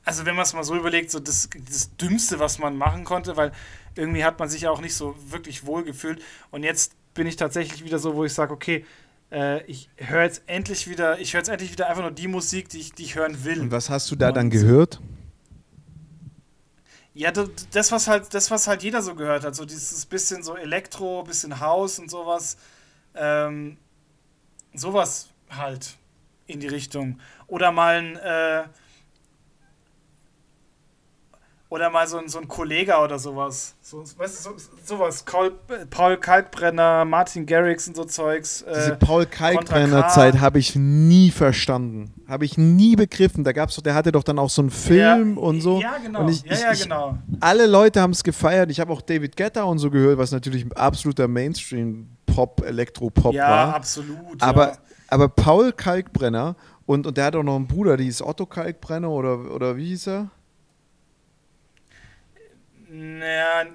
also 0.10 0.26
wenn 0.26 0.36
man 0.36 0.44
es 0.44 0.54
mal 0.54 0.64
so 0.64 0.76
überlegt, 0.76 1.12
so 1.12 1.20
das, 1.20 1.50
das 1.70 1.96
Dümmste, 1.98 2.40
was 2.40 2.58
man 2.58 2.76
machen 2.76 3.04
konnte, 3.04 3.38
weil 3.38 3.52
irgendwie 3.96 4.24
hat 4.24 4.40
man 4.40 4.50
sich 4.50 4.62
ja 4.62 4.72
auch 4.72 4.82
nicht 4.82 4.96
so 4.96 5.16
wirklich 5.30 5.68
wohl 5.68 5.84
gefühlt. 5.84 6.20
Und 6.50 6.64
jetzt 6.64 6.94
bin 7.14 7.28
ich 7.28 7.36
tatsächlich 7.36 7.84
wieder 7.84 8.00
so, 8.00 8.16
wo 8.16 8.26
ich 8.26 8.34
sage, 8.34 8.52
okay, 8.52 8.86
äh, 9.32 9.64
ich 9.66 9.90
höre 9.98 10.24
jetzt 10.24 10.44
endlich 10.48 10.90
wieder, 10.90 11.20
ich 11.20 11.34
höre 11.34 11.40
jetzt 11.40 11.50
endlich 11.50 11.72
wieder 11.72 11.88
einfach 11.88 12.02
nur 12.02 12.12
die 12.12 12.28
Musik, 12.28 12.70
die 12.70 12.80
ich, 12.80 12.94
die 12.94 13.04
ich 13.04 13.16
hören 13.16 13.44
will. 13.44 13.62
Und 13.62 13.72
was 13.72 13.90
hast 13.90 14.10
du 14.12 14.16
da 14.16 14.30
Und 14.30 14.36
dann 14.36 14.50
gehört? 14.50 15.00
Ja, 17.14 17.32
das 17.32 17.92
was 17.92 18.08
halt, 18.08 18.34
das 18.34 18.50
was 18.50 18.68
halt 18.68 18.84
jeder 18.84 19.02
so 19.02 19.14
gehört 19.16 19.44
hat, 19.44 19.56
so 19.56 19.66
dieses 19.66 20.06
bisschen 20.06 20.42
so 20.42 20.56
Elektro, 20.56 21.24
bisschen 21.24 21.60
House 21.60 22.00
und 22.00 22.10
sowas, 22.10 22.58
ähm, 23.16 23.78
sowas 24.74 25.30
halt 25.50 25.98
in 26.48 26.60
die 26.60 26.68
Richtung. 26.68 27.20
Oder 27.48 27.72
mal 27.72 27.98
ein 27.98 28.16
äh, 28.16 28.64
oder 31.70 31.92
mal 31.92 32.08
so 32.08 32.18
ein, 32.18 32.28
so 32.28 32.40
ein 32.40 32.48
Kollege 32.48 32.98
oder 32.98 33.20
sowas. 33.20 33.76
So, 33.82 34.00
weißt 34.00 34.46
du, 34.46 34.50
so, 34.50 34.56
sowas. 34.84 35.22
Paul, 35.24 35.52
Paul 35.92 36.18
Kalkbrenner, 36.18 37.06
Martin 37.06 37.46
Garrix 37.46 37.88
und 37.88 37.96
so 37.96 38.06
Zeugs. 38.06 38.64
Äh, 38.64 38.74
Diese 38.74 38.96
Paul 38.96 39.28
Kalkbrenner-Zeit 39.28 40.40
habe 40.40 40.58
ich 40.58 40.76
nie 40.76 41.30
verstanden. 41.30 42.12
Habe 42.28 42.46
ich 42.46 42.58
nie 42.58 42.96
begriffen. 42.96 43.44
Da 43.44 43.52
gab's 43.52 43.76
doch, 43.76 43.84
der 43.84 43.94
hatte 43.94 44.12
doch 44.12 44.24
dann 44.24 44.40
auch 44.40 44.50
so 44.50 44.64
einen 44.64 44.72
Film 44.72 45.36
ja, 45.36 45.42
und 45.42 45.62
so. 45.62 45.80
Ja, 45.80 45.98
genau. 45.98 46.28
Ich, 46.28 46.44
ja, 46.44 46.56
ja, 46.56 46.74
genau. 46.74 47.18
alle 47.40 47.68
Leute 47.68 48.02
haben 48.02 48.14
es 48.14 48.24
gefeiert. 48.24 48.72
Ich 48.72 48.80
habe 48.80 48.92
auch 48.92 49.02
David 49.02 49.38
Guetta 49.38 49.64
und 49.64 49.78
so 49.78 49.92
gehört, 49.92 50.18
was 50.18 50.32
natürlich 50.32 50.66
ein 50.66 50.74
absoluter 50.74 51.28
Mainstream-Pop, 51.28 52.64
Elektropop 52.66 53.36
ja, 53.36 53.48
war. 53.48 53.68
Ja, 53.68 53.74
absolut. 53.76 54.42
Aber, 54.42 54.76
aber 55.08 55.30
Paul 55.30 55.72
Kalkbrenner 55.72 56.56
und, 56.88 57.06
und 57.06 57.16
der 57.16 57.26
hat 57.26 57.36
auch 57.36 57.44
noch 57.44 57.58
einen 57.58 57.68
Bruder, 57.68 57.96
die 57.96 58.08
ist 58.08 58.24
Otto 58.24 58.48
Kalkbrenner 58.48 59.12
oder, 59.12 59.54
oder 59.54 59.78
wie 59.78 59.90
hieß 59.90 60.08
er? 60.08 60.32
Naja, 62.90 63.68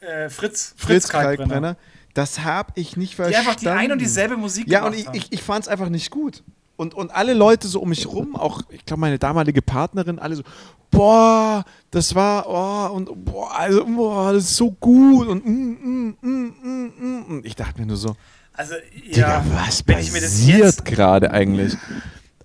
äh, 0.00 0.28
Fritz. 0.28 0.74
Fritz, 0.76 1.06
Fritz 1.06 1.08
Kalkbrenner. 1.08 1.76
Das 2.14 2.40
habe 2.40 2.72
ich 2.74 2.96
nicht 2.96 3.14
verstanden. 3.14 3.42
Die 3.42 3.48
einfach 3.48 3.60
die 3.60 3.68
ein 3.68 3.92
und 3.92 4.00
dieselbe 4.00 4.36
Musik 4.36 4.68
Ja, 4.68 4.86
und 4.86 4.94
ich, 4.94 5.06
ich, 5.12 5.32
ich 5.32 5.42
fand 5.42 5.64
es 5.64 5.68
einfach 5.68 5.88
nicht 5.88 6.10
gut. 6.10 6.42
Und, 6.76 6.94
und 6.94 7.10
alle 7.14 7.34
Leute 7.34 7.66
so 7.66 7.80
um 7.80 7.88
mich 7.88 8.06
rum, 8.06 8.36
auch, 8.36 8.62
ich 8.70 8.84
glaube, 8.84 9.00
meine 9.00 9.18
damalige 9.18 9.62
Partnerin, 9.62 10.20
alle 10.20 10.36
so, 10.36 10.44
boah, 10.90 11.64
das 11.90 12.14
war, 12.14 12.46
oh, 12.48 12.94
und 12.94 13.24
boah, 13.24 13.52
also, 13.56 13.84
boah, 13.84 14.32
das 14.32 14.44
ist 14.44 14.56
so 14.56 14.70
gut 14.70 15.26
und 15.26 15.44
mm, 15.44 15.50
mm, 15.50 16.16
mm, 16.20 16.54
mm, 16.62 17.38
mm. 17.38 17.40
Ich 17.44 17.56
dachte 17.56 17.80
mir 17.80 17.86
nur 17.86 17.96
so, 17.96 18.14
also, 18.52 18.74
ja, 19.10 19.40
Digga, 19.40 19.44
was 19.54 19.82
passiert 19.82 20.84
gerade 20.84 21.30
eigentlich? 21.30 21.76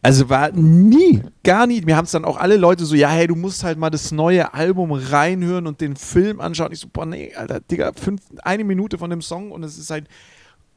Also 0.06 0.30
war 0.30 0.52
nie, 0.52 1.24
gar 1.46 1.66
nie. 1.66 1.80
Mir 1.80 1.96
haben 1.96 2.04
es 2.04 2.12
dann 2.12 2.26
auch 2.26 2.36
alle 2.36 2.58
Leute 2.58 2.86
so, 2.86 2.94
ja, 2.94 3.10
hey, 3.10 3.26
du 3.26 3.36
musst 3.36 3.64
halt 3.64 3.78
mal 3.78 3.90
das 3.90 4.12
neue 4.12 4.54
Album 4.54 4.92
reinhören 4.92 5.66
und 5.66 5.80
den 5.80 5.96
Film 5.96 6.42
anschauen. 6.42 6.74
Ich 6.74 6.80
so, 6.80 6.90
boah, 6.92 7.06
nee, 7.06 7.34
Alter, 7.34 7.62
Digga, 7.62 7.94
fünf, 7.94 8.22
eine 8.44 8.66
Minute 8.66 8.98
von 8.98 9.10
dem 9.10 9.22
Song 9.22 9.52
und 9.52 9.64
es 9.64 9.78
ist 9.78 9.90
halt 9.90 10.10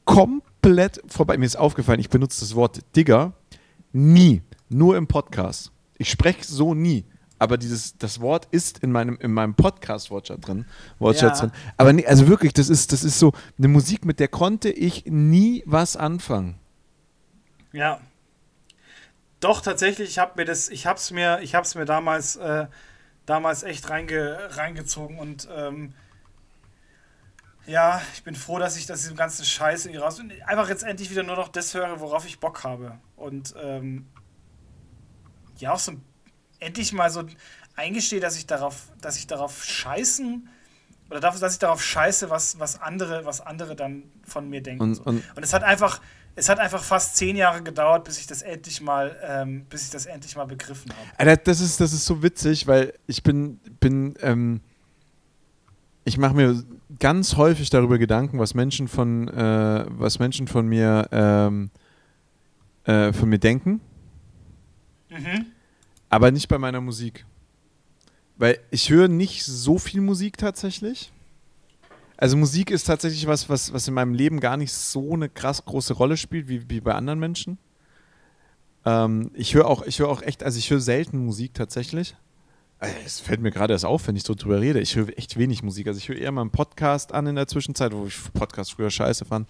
komplett 0.05 1.03
vorbei. 1.09 1.37
Mir 1.39 1.45
ist 1.45 1.57
aufgefallen, 1.57 1.99
ich 1.99 2.09
benutze 2.09 2.39
das 2.39 2.55
Wort 2.55 2.79
Digger 2.95 3.33
nie, 3.93 4.43
nur 4.69 4.97
im 4.97 5.09
Podcast. 5.09 5.73
Ich 5.99 6.09
spreche 6.09 6.45
so 6.45 6.75
nie. 6.75 7.05
aber 7.39 7.59
dieses, 7.59 7.97
das 7.99 8.21
Wort 8.21 8.49
ist 8.51 8.79
in 8.79 8.93
meinem, 8.93 9.19
in 9.21 9.33
meinem 9.33 9.55
Podcast-Wortschatz 9.55 10.41
drin. 10.41 10.65
Wortschatz 10.99 11.41
ja. 11.41 11.47
drin. 11.47 11.57
Aber 11.77 11.93
nee, 11.93 12.07
also 12.07 12.29
wirklich, 12.29 12.53
das 12.53 12.69
ist, 12.69 12.93
das 12.93 13.05
ist 13.05 13.19
so 13.19 13.33
eine 13.59 13.69
Musik, 13.69 14.05
mit 14.05 14.21
der 14.21 14.29
konnte 14.29 14.71
ich 14.71 15.05
nie 15.07 15.63
was 15.67 15.97
anfangen. 15.97 16.55
Ja. 17.73 18.01
Doch, 19.47 19.61
tatsächlich, 19.61 20.09
ich 20.09 20.19
habe 20.19 20.33
mir 20.35 20.45
das, 20.45 20.69
ich 20.69 20.89
hab's 20.89 21.13
mir, 21.13 21.39
ich 21.41 21.55
hab's 21.55 21.77
mir 21.77 21.85
damals, 21.85 22.35
äh, 22.35 22.67
damals 23.27 23.63
echt 23.63 23.89
reinge, 23.89 24.37
reingezogen 24.57 25.21
und 25.21 25.47
ähm, 25.55 25.95
ja, 27.65 28.03
ich 28.15 28.25
bin 28.25 28.35
froh, 28.35 28.59
dass 28.59 28.77
ich 28.77 28.87
das 28.87 29.03
diesem 29.03 29.17
ganzen 29.17 29.45
Scheiß 29.45 29.87
irgendwie 29.87 30.01
raus 30.01 30.19
und 30.19 30.33
einfach 30.47 30.69
jetzt 30.69 30.83
endlich 30.83 31.13
wieder 31.13 31.23
nur 31.23 31.37
noch 31.37 31.47
das 31.47 31.73
höre, 31.75 32.01
worauf 32.01 32.27
ich 32.27 32.41
Bock 32.41 32.65
habe. 32.65 32.99
Und 33.15 33.55
ähm, 33.63 34.09
ja, 35.59 35.75
auch 35.75 35.79
so 35.79 35.93
endlich 36.59 36.93
mal 36.93 37.09
so 37.09 37.23
eingestehe, 37.77 38.19
dass 38.19 38.37
ich 38.37 38.49
darauf, 38.49 38.89
dass 39.01 39.17
ich 39.17 39.29
darauf 39.29 39.63
scheißen 39.63 40.49
oder 41.09 41.21
dass 41.21 41.53
ich 41.53 41.61
darauf 41.61 41.85
scheiße, 41.85 42.31
was, 42.31 42.59
was 42.59 42.83
andere, 42.83 43.25
was 43.27 43.43
andere 43.43 43.77
dann 43.77 44.11
von 44.25 44.51
mir 44.51 44.61
denken. 44.61 44.83
Und, 44.83 44.99
und, 45.07 45.23
und 45.37 45.43
es 45.45 45.53
hat 45.53 45.63
einfach, 45.63 46.01
es 46.39 46.51
hat 46.51 46.59
einfach 46.59 46.83
fast 46.83 47.17
zehn 47.17 47.35
Jahre 47.35 47.63
gedauert, 47.63 48.05
bis 48.05 48.19
ich 48.19 48.27
das 48.27 48.43
endlich 48.43 48.83
mal, 48.83 49.17
ähm, 49.23 49.65
bis 49.71 49.85
ich 49.85 49.91
das 49.91 50.05
endlich 50.05 50.37
mal 50.37 50.45
begriffen 50.45 50.93
habe. 50.93 51.19
Alter, 51.31 51.43
das 51.45 51.61
ist, 51.61 51.81
das 51.81 51.95
ist 51.95 52.05
so 52.05 52.23
witzig, 52.23 52.67
weil 52.67 52.93
ich 53.07 53.23
bin, 53.23 53.59
bin, 53.81 54.15
ähm, 54.21 54.61
ich 56.05 56.19
mache 56.19 56.35
mir 56.35 56.63
ganz 56.99 57.37
häufig 57.37 57.71
darüber 57.71 57.97
Gedanken, 57.97 58.39
was 58.39 58.53
Menschen 58.53 58.87
von, 58.87 59.29
äh, 59.29 59.87
was 59.89 60.19
Menschen 60.19 60.47
von 60.47 60.69
mir, 60.69 61.09
ähm, 61.11 61.71
äh, 62.85 63.15
von 63.15 63.31
mir 63.31 63.39
denken. 63.39 63.81
Mhm. 65.09 65.47
Aber 66.11 66.31
nicht 66.31 66.49
bei 66.49 66.59
meiner 66.59 66.83
Musik. 66.83 67.25
Weil 68.37 68.59
ich 68.71 68.91
höre 68.91 69.09
nicht 69.09 69.43
so 69.43 69.79
viel 69.79 70.03
Musik 70.03 70.37
tatsächlich. 70.37 71.13
Also 72.17 72.37
Musik 72.37 72.71
ist 72.71 72.85
tatsächlich 72.85 73.27
was, 73.27 73.49
was, 73.49 73.73
was 73.73 73.89
in 73.89 73.95
meinem 73.95 74.15
Leben 74.15 74.41
gar 74.41 74.57
nicht 74.57 74.73
so 74.73 75.13
eine 75.13 75.29
krass 75.29 75.65
große 75.65 75.95
Rolle 75.95 76.17
spielt 76.17 76.49
wie, 76.49 76.69
wie 76.71 76.81
bei 76.81 76.95
anderen 76.95 77.19
Menschen. 77.19 77.59
Ähm, 78.85 79.31
ich 79.35 79.55
höre 79.55 79.67
auch, 79.67 79.83
ich 79.83 79.99
höre 79.99 80.09
auch 80.09 80.23
echt, 80.23 80.43
also 80.43 80.59
ich 80.59 80.71
höre 80.71 80.81
selten 80.81 81.25
Musik 81.25 81.55
tatsächlich. 81.55 82.17
Es 82.79 83.21
fällt 83.21 83.41
mir 83.41 83.51
gerade 83.51 83.73
erst 83.73 83.87
auf, 83.87 84.07
wenn 84.07 84.17
ich 84.17 84.23
so 84.23 84.35
drüber 84.35 84.61
rede. 84.61 84.81
Ich 84.81 84.97
höre 84.97 85.09
echt 85.17 85.39
wenig 85.39 85.63
Musik. 85.63 85.87
Also 85.87 85.97
ich 85.99 86.09
höre 86.09 86.17
eher 86.17 86.31
mal 86.31 86.43
einen 86.43 86.51
Podcast 86.51 87.13
an 87.13 87.27
in 87.27 87.35
der 87.35 87.49
Zwischenzeit, 87.49 87.93
wo 87.93 88.07
ich 88.07 88.19
Podcast 88.35 88.73
früher 88.73 88.91
scheiße 88.91 89.25
fand. 89.25 89.49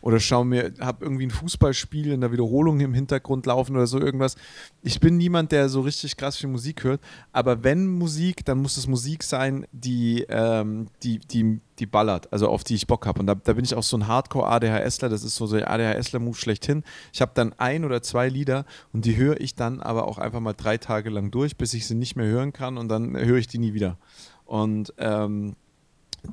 Oder 0.00 0.20
schaue 0.20 0.44
mir, 0.44 0.72
habe 0.80 1.04
irgendwie 1.04 1.26
ein 1.26 1.30
Fußballspiel 1.30 2.12
in 2.12 2.20
der 2.20 2.32
Wiederholung 2.32 2.80
im 2.80 2.94
Hintergrund 2.94 3.46
laufen 3.46 3.74
oder 3.74 3.86
so 3.86 4.00
irgendwas. 4.00 4.36
Ich 4.82 5.00
bin 5.00 5.16
niemand, 5.16 5.52
der 5.52 5.68
so 5.68 5.80
richtig 5.80 6.16
krass 6.16 6.36
viel 6.36 6.48
Musik 6.48 6.84
hört. 6.84 7.00
Aber 7.32 7.64
wenn 7.64 7.86
Musik, 7.86 8.44
dann 8.44 8.58
muss 8.58 8.76
es 8.76 8.86
Musik 8.86 9.22
sein, 9.22 9.66
die, 9.72 10.24
ähm, 10.28 10.88
die, 11.02 11.18
die, 11.18 11.60
die 11.78 11.86
ballert, 11.86 12.32
also 12.32 12.48
auf 12.48 12.64
die 12.64 12.74
ich 12.74 12.86
Bock 12.86 13.06
habe. 13.06 13.20
Und 13.20 13.26
da, 13.26 13.34
da, 13.34 13.52
bin 13.52 13.64
ich 13.64 13.74
auch 13.74 13.82
so 13.82 13.96
ein 13.96 14.06
Hardcore-ADHSler, 14.06 15.08
das 15.08 15.24
ist 15.24 15.36
so 15.36 15.46
der 15.46 15.70
ADHSler-Move 15.70 16.36
schlechthin. 16.36 16.84
Ich 17.12 17.20
habe 17.20 17.32
dann 17.34 17.52
ein 17.54 17.84
oder 17.84 18.02
zwei 18.02 18.28
Lieder 18.28 18.64
und 18.92 19.04
die 19.04 19.16
höre 19.16 19.40
ich 19.40 19.54
dann 19.54 19.80
aber 19.80 20.06
auch 20.08 20.18
einfach 20.18 20.40
mal 20.40 20.54
drei 20.54 20.78
Tage 20.78 21.10
lang 21.10 21.30
durch, 21.30 21.56
bis 21.56 21.74
ich 21.74 21.86
sie 21.86 21.94
nicht 21.94 22.16
mehr 22.16 22.26
hören 22.26 22.52
kann 22.52 22.78
und 22.78 22.88
dann 22.88 23.16
höre 23.16 23.38
ich 23.38 23.48
die 23.48 23.58
nie 23.58 23.74
wieder. 23.74 23.98
Und 24.44 24.94
ähm, 24.98 25.56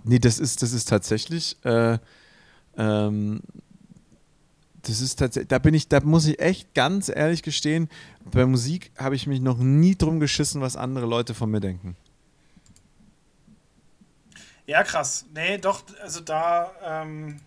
nee, 0.03 0.19
das 0.19 0.39
ist, 0.39 0.61
das 0.61 0.73
ist 0.73 0.89
tatsächlich. 0.89 1.57
Äh, 1.63 1.97
ähm, 2.77 3.41
das 4.83 5.01
ist 5.01 5.17
tatsächlich, 5.17 5.47
da 5.47 5.59
bin 5.59 5.73
ich, 5.73 5.87
da 5.87 6.01
muss 6.01 6.25
ich 6.25 6.39
echt 6.39 6.73
ganz 6.73 7.09
ehrlich 7.09 7.41
gestehen, 7.41 7.89
bei 8.31 8.45
Musik 8.45 8.91
habe 8.97 9.15
ich 9.15 9.27
mich 9.27 9.39
noch 9.39 9.57
nie 9.57 9.95
drum 9.95 10.19
geschissen, 10.19 10.61
was 10.61 10.75
andere 10.75 11.05
Leute 11.05 11.33
von 11.33 11.49
mir 11.49 11.61
denken. 11.61 11.95
Ja, 14.65 14.83
krass. 14.83 15.25
Nee, 15.33 15.57
doch, 15.57 15.83
also 16.01 16.21
da. 16.21 16.71
Ähm 16.83 17.39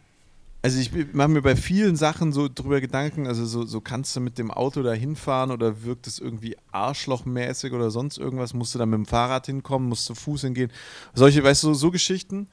also 0.62 0.80
ich 0.80 0.90
mache 1.12 1.28
mir 1.28 1.42
bei 1.42 1.54
vielen 1.54 1.94
Sachen 1.94 2.32
so 2.32 2.48
drüber 2.52 2.80
Gedanken, 2.80 3.28
also 3.28 3.46
so, 3.46 3.64
so 3.64 3.80
kannst 3.80 4.16
du 4.16 4.20
mit 4.20 4.36
dem 4.36 4.50
Auto 4.50 4.82
da 4.82 4.92
hinfahren 4.92 5.52
oder 5.52 5.84
wirkt 5.84 6.08
es 6.08 6.18
irgendwie 6.18 6.56
arschlochmäßig 6.72 7.72
oder 7.72 7.90
sonst 7.90 8.18
irgendwas, 8.18 8.52
musst 8.52 8.74
du 8.74 8.80
da 8.80 8.86
mit 8.86 8.96
dem 8.98 9.06
Fahrrad 9.06 9.46
hinkommen, 9.46 9.88
musst 9.88 10.08
du 10.08 10.14
Fuß 10.14 10.40
hingehen. 10.40 10.72
Solche, 11.14 11.44
weißt 11.44 11.62
du, 11.62 11.74
so 11.74 11.92
Geschichten. 11.92 12.48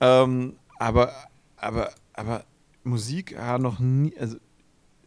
Ähm, 0.00 0.56
aber, 0.78 1.14
aber, 1.64 1.90
aber 2.12 2.44
Musik 2.84 3.32
ja, 3.32 3.58
noch 3.58 3.78
nie, 3.78 4.14
also 4.18 4.36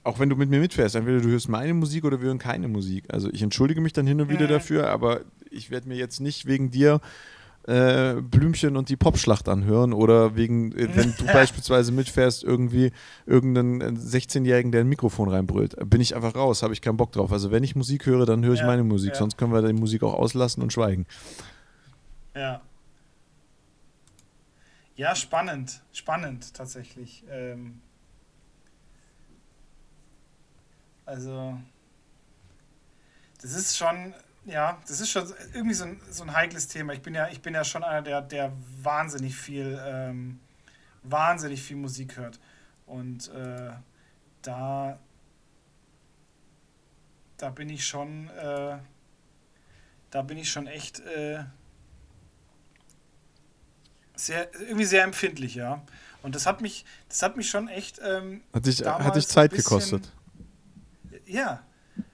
auch 0.04 0.20
wenn 0.20 0.30
du 0.30 0.36
mit 0.36 0.50
mir 0.50 0.60
mitfährst, 0.60 0.96
entweder 0.96 1.20
du 1.20 1.30
hörst 1.30 1.50
meine 1.50 1.74
Musik 1.74 2.06
oder 2.06 2.22
wir 2.22 2.28
hören 2.28 2.40
keine 2.40 2.68
Musik. 2.68 3.06
Also 3.10 3.30
ich 3.30 3.42
entschuldige 3.42 3.82
mich 3.82 3.94
dann 3.94 4.08
hin 4.08 4.22
und 4.22 4.30
wieder 4.30 4.46
mhm. 4.46 4.52
dafür, 4.52 4.90
aber 4.90 5.22
ich 5.52 5.70
werde 5.70 5.88
mir 5.88 5.96
jetzt 5.96 6.20
nicht 6.22 6.46
wegen 6.46 6.72
dir 6.72 7.02
äh, 7.68 8.22
Blümchen 8.22 8.78
und 8.78 8.88
die 8.88 8.96
Popschlacht 8.96 9.50
anhören 9.50 9.92
oder 9.92 10.38
wegen, 10.38 10.72
äh, 10.72 10.88
wenn 10.96 11.14
du 11.18 11.26
beispielsweise 11.34 11.92
mitfährst, 11.92 12.44
irgendwie 12.44 12.92
irgendeinen 13.26 13.98
16-Jährigen, 13.98 14.72
der 14.72 14.82
ein 14.82 14.88
Mikrofon 14.88 15.28
reinbrüllt. 15.28 15.76
Bin 15.90 16.00
ich 16.00 16.16
einfach 16.16 16.36
raus, 16.36 16.64
habe 16.64 16.74
ich 16.74 16.82
keinen 16.82 16.98
Bock 16.98 17.12
drauf. 17.12 17.34
Also 17.34 17.52
wenn 17.52 17.64
ich 17.64 17.76
Musik 17.76 18.06
höre, 18.06 18.26
dann 18.26 18.46
höre 18.46 18.54
ich 18.54 18.62
ja, 18.62 18.66
meine 18.66 18.84
Musik, 18.84 19.12
ja. 19.12 19.16
sonst 19.16 19.38
können 19.38 19.52
wir 19.52 19.62
die 19.62 19.74
Musik 19.74 20.04
auch 20.04 20.14
auslassen 20.14 20.64
und 20.64 20.72
schweigen. 20.72 21.06
Ja. 22.34 22.62
Ja, 24.98 25.16
spannend. 25.16 25.84
Spannend 25.94 26.56
tatsächlich. 26.56 27.24
Ähm 27.30 27.82
also, 31.06 31.60
das 33.40 33.54
ist 33.54 33.78
schon, 33.78 34.16
ja, 34.46 34.82
das 34.88 35.00
ist 35.00 35.12
schon 35.12 35.32
irgendwie 35.54 35.76
so 35.76 35.84
ein, 35.86 36.02
so 36.10 36.24
ein 36.24 36.34
heikles 36.34 36.68
Thema. 36.68 36.94
Ich 36.94 37.04
bin 37.04 37.14
ja, 37.14 37.28
ich 37.30 37.44
bin 37.44 37.54
ja 37.54 37.64
schon 37.64 37.84
einer, 37.84 38.02
der, 38.02 38.24
der 38.24 38.52
wahnsinnig 38.82 39.36
viel, 39.38 39.80
ähm, 39.86 40.40
wahnsinnig 41.04 41.62
viel 41.62 41.78
Musik 41.78 42.18
hört. 42.18 42.40
Und 42.88 43.30
äh, 43.30 43.74
da, 44.42 44.98
da 47.38 47.50
bin 47.52 47.70
ich 47.70 47.86
schon, 47.86 48.30
äh, 48.30 48.80
da 50.10 50.22
bin 50.24 50.40
ich 50.40 50.52
schon 50.52 50.66
echt 50.66 51.02
äh, 51.02 51.44
sehr, 54.18 54.54
irgendwie 54.60 54.86
sehr 54.86 55.04
empfindlich, 55.04 55.56
ja. 55.56 55.82
Und 56.24 56.36
das 56.36 56.46
hat 56.46 56.62
mich, 56.62 56.86
das 57.08 57.22
hat 57.22 57.38
mich 57.38 57.50
schon 57.50 57.68
echt. 57.68 58.00
Ähm, 58.04 58.42
hat, 58.54 58.66
dich, 58.66 58.86
hat 58.86 59.16
dich 59.16 59.28
Zeit 59.28 59.52
bisschen, 59.52 59.64
gekostet. 59.64 60.12
Ja. 61.26 61.64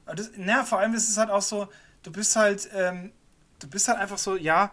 Das, 0.05 0.31
na, 0.35 0.63
vor 0.65 0.79
allem 0.79 0.93
ist 0.93 1.09
es 1.09 1.17
halt 1.17 1.29
auch 1.29 1.41
so, 1.41 1.67
du 2.03 2.11
bist 2.11 2.35
halt, 2.35 2.69
ähm, 2.75 3.11
du 3.59 3.67
bist 3.67 3.87
halt 3.87 3.97
einfach 3.97 4.17
so, 4.17 4.35
ja, 4.35 4.71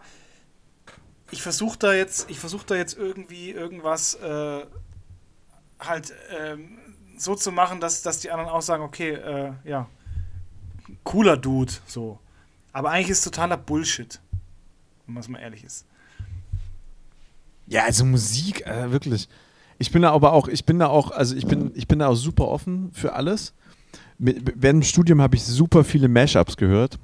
ich 1.31 1.41
versuche 1.41 1.79
da 1.79 1.93
jetzt, 1.93 2.29
ich 2.29 2.39
versuche 2.39 2.65
da 2.65 2.75
jetzt 2.75 2.97
irgendwie 2.97 3.51
irgendwas 3.51 4.15
äh, 4.15 4.65
halt 5.79 6.13
ähm, 6.37 6.77
so 7.17 7.35
zu 7.35 7.51
machen, 7.51 7.79
dass, 7.79 8.01
dass 8.01 8.19
die 8.19 8.31
anderen 8.31 8.51
auch 8.51 8.61
sagen, 8.61 8.83
okay, 8.83 9.11
äh, 9.11 9.53
ja, 9.63 9.87
cooler 11.03 11.37
Dude, 11.37 11.73
so. 11.87 12.19
Aber 12.73 12.91
eigentlich 12.91 13.09
ist 13.09 13.19
es 13.19 13.23
totaler 13.23 13.57
Bullshit, 13.57 14.19
wenn 15.05 15.15
man 15.15 15.21
es 15.21 15.29
mal 15.29 15.39
ehrlich 15.39 15.63
ist. 15.63 15.85
Ja, 17.71 17.85
also 17.85 18.03
Musik, 18.03 18.67
äh, 18.67 18.91
wirklich. 18.91 19.29
Ich 19.77 19.91
bin 19.91 20.01
da 20.01 20.11
aber 20.11 20.33
auch, 20.33 20.49
ich 20.49 20.65
bin 20.65 20.77
da 20.77 20.87
auch, 20.87 21.11
also 21.11 21.37
ich 21.37 21.47
bin, 21.47 21.71
ich 21.73 21.87
bin 21.87 21.99
da 21.99 22.07
auch 22.07 22.15
super 22.15 22.49
offen 22.49 22.91
für 22.91 23.13
alles. 23.13 23.53
Mit, 24.17 24.43
während 24.55 24.83
dem 24.83 24.87
Studium 24.87 25.21
habe 25.21 25.37
ich 25.37 25.43
super 25.43 25.85
viele 25.85 26.09
Mashups 26.09 26.57
gehört. 26.57 26.99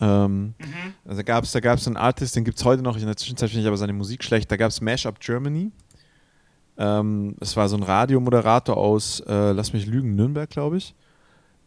Ähm, 0.00 0.54
mhm. 0.58 0.94
Also 1.04 1.22
gab's, 1.22 1.52
da 1.52 1.60
gab 1.60 1.78
es 1.78 1.86
einen 1.86 1.96
Artist, 1.96 2.34
den 2.34 2.44
gibt 2.44 2.58
es 2.58 2.64
heute 2.64 2.82
noch, 2.82 2.96
in 2.96 3.06
der 3.06 3.16
Zwischenzeit 3.16 3.50
finde 3.50 3.62
ich 3.62 3.68
aber 3.68 3.76
seine 3.76 3.92
Musik 3.92 4.24
schlecht. 4.24 4.50
Da 4.50 4.56
gab 4.56 4.70
es 4.70 4.80
Mashup 4.80 5.20
Germany. 5.20 5.70
Ähm, 6.76 7.36
es 7.38 7.56
war 7.56 7.68
so 7.68 7.76
ein 7.76 7.84
Radiomoderator 7.84 8.76
aus, 8.76 9.20
äh, 9.20 9.52
lass 9.52 9.72
mich 9.72 9.86
lügen, 9.86 10.16
Nürnberg, 10.16 10.50
glaube 10.50 10.78
ich 10.78 10.96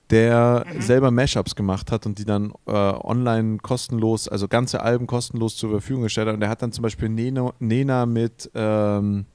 der 0.10 0.66
mhm. 0.68 0.82
selber 0.82 1.12
Mashups 1.12 1.56
gemacht 1.56 1.91
hat 1.91 2.06
und 2.06 2.20
die 2.20 2.26
dann 2.26 2.54
äh, 2.68 2.72
online 2.72 3.58
kostenlos, 3.58 4.28
also 4.28 4.47
ganze 4.47 4.82
Alben 4.82 5.08
kostenlos 5.08 5.56
zur 5.56 5.72
Verfügung 5.72 6.04
gestellt 6.04 6.28
hat. 6.28 6.34
Und 6.36 6.41
der 6.41 6.49
hat 6.49 6.62
dann 6.62 6.72
zum 6.72 6.84
Beispiel 6.84 7.10
Nena, 7.10 7.54
Nena 7.60 8.06
mit, 8.06 8.51
ähm, 8.54 9.26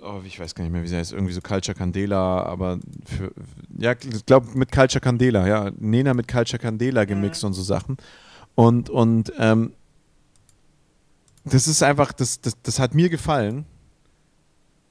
oh, 0.00 0.20
ich 0.24 0.38
weiß 0.38 0.54
gar 0.54 0.64
nicht 0.64 0.72
mehr, 0.72 0.82
wie 0.82 0.88
sie 0.88 0.96
heißt, 0.96 1.12
irgendwie 1.12 1.32
so 1.32 1.40
Culture 1.40 1.76
Candela, 1.76 2.44
aber 2.44 2.78
für, 3.04 3.32
ja, 3.76 3.92
ich 3.92 4.24
glaube 4.24 4.46
mit 4.54 4.70
Culture 4.70 5.00
Candela, 5.00 5.46
ja, 5.46 5.70
Nena 5.78 6.14
mit 6.14 6.28
Culture 6.28 6.58
Candela 6.58 7.04
gemixt 7.04 7.42
mhm. 7.42 7.48
und 7.48 7.52
so 7.54 7.62
Sachen. 7.62 7.96
Und, 8.54 8.88
und 8.88 9.32
ähm, 9.38 9.72
das 11.44 11.66
ist 11.66 11.82
einfach, 11.82 12.12
das, 12.12 12.40
das, 12.40 12.54
das 12.62 12.78
hat 12.78 12.94
mir 12.94 13.10
gefallen. 13.10 13.66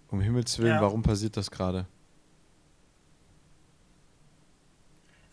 Um 0.09 0.22
Himmels 0.22 0.59
Willen, 0.59 0.76
ja. 0.76 0.82
warum 0.82 1.01
passiert 1.01 1.38
das 1.38 1.49
gerade? 1.49 1.88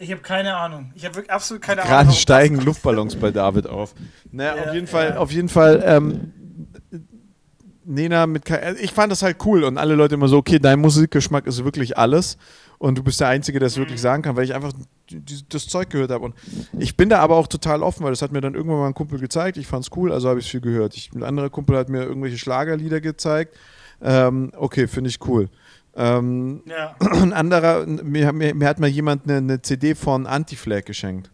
Ich 0.00 0.10
habe 0.10 0.22
keine 0.22 0.56
Ahnung. 0.56 0.92
Ich 0.94 1.04
habe 1.04 1.22
absolut 1.28 1.62
keine 1.62 1.82
Gerade 1.82 1.92
Ahnung. 1.92 2.06
Gerade 2.06 2.18
steigen 2.18 2.60
Luftballons 2.62 3.16
bei 3.16 3.30
David 3.30 3.66
auf. 3.66 3.94
Naja, 4.32 4.56
ja, 4.56 4.64
auf 4.64 4.74
jeden 4.74 4.86
Fall, 4.86 5.08
ja. 5.10 5.16
auf 5.18 5.30
jeden 5.30 5.48
Fall, 5.50 5.82
ähm, 5.84 6.32
Nena 7.84 8.26
mit. 8.26 8.48
Äh, 8.48 8.76
ich 8.80 8.92
fand 8.92 9.12
das 9.12 9.22
halt 9.22 9.44
cool 9.44 9.62
und 9.62 9.76
alle 9.76 9.94
Leute 9.94 10.14
immer 10.14 10.28
so, 10.28 10.38
okay, 10.38 10.58
dein 10.58 10.80
Musikgeschmack 10.80 11.46
ist 11.46 11.62
wirklich 11.64 11.98
alles 11.98 12.38
und 12.78 12.96
du 12.96 13.02
bist 13.02 13.20
der 13.20 13.28
Einzige, 13.28 13.58
der 13.58 13.66
es 13.66 13.76
wirklich 13.76 13.98
mhm. 13.98 14.02
sagen 14.02 14.22
kann, 14.22 14.36
weil 14.36 14.44
ich 14.44 14.54
einfach 14.54 14.72
das 15.50 15.66
Zeug 15.66 15.90
gehört 15.90 16.10
habe. 16.10 16.24
Und 16.24 16.34
ich 16.78 16.96
bin 16.96 17.10
da 17.10 17.18
aber 17.18 17.36
auch 17.36 17.46
total 17.46 17.82
offen, 17.82 18.02
weil 18.02 18.12
das 18.12 18.22
hat 18.22 18.32
mir 18.32 18.40
dann 18.40 18.54
irgendwann 18.54 18.78
mal 18.78 18.86
ein 18.86 18.94
Kumpel 18.94 19.18
gezeigt. 19.18 19.58
Ich 19.58 19.66
fand 19.66 19.84
es 19.84 19.94
cool, 19.96 20.12
also 20.12 20.30
habe 20.30 20.40
ich 20.40 20.46
es 20.46 20.50
viel 20.50 20.62
gehört. 20.62 20.96
Ich, 20.96 21.12
ein 21.12 21.24
anderer 21.24 21.50
Kumpel 21.50 21.76
hat 21.76 21.90
mir 21.90 22.04
irgendwelche 22.04 22.38
Schlagerlieder 22.38 23.02
gezeigt. 23.02 23.54
Ähm, 24.00 24.50
okay, 24.56 24.86
finde 24.86 25.10
ich 25.10 25.18
cool. 25.26 25.50
Ähm, 25.96 26.62
ja. 26.66 26.94
Ein 27.00 27.32
anderer, 27.32 27.86
mir, 27.86 28.32
mir, 28.32 28.54
mir, 28.54 28.68
hat 28.68 28.78
mal 28.80 28.88
jemand 28.88 29.24
eine, 29.24 29.38
eine 29.38 29.62
CD 29.62 29.94
von 29.94 30.26
Anti-Flag 30.26 30.84
geschenkt. 30.84 31.30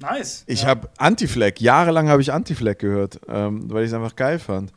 Nice. 0.00 0.44
Ich 0.46 0.62
ja. 0.62 0.68
habe 0.68 0.88
Anti-Flag, 0.98 1.60
jahrelang 1.60 2.08
habe 2.08 2.22
ich 2.22 2.32
Anti-Flag 2.32 2.78
gehört, 2.78 3.20
ähm, 3.28 3.70
weil 3.70 3.84
ich 3.84 3.88
es 3.88 3.94
einfach 3.94 4.14
geil 4.14 4.38
fand. 4.38 4.72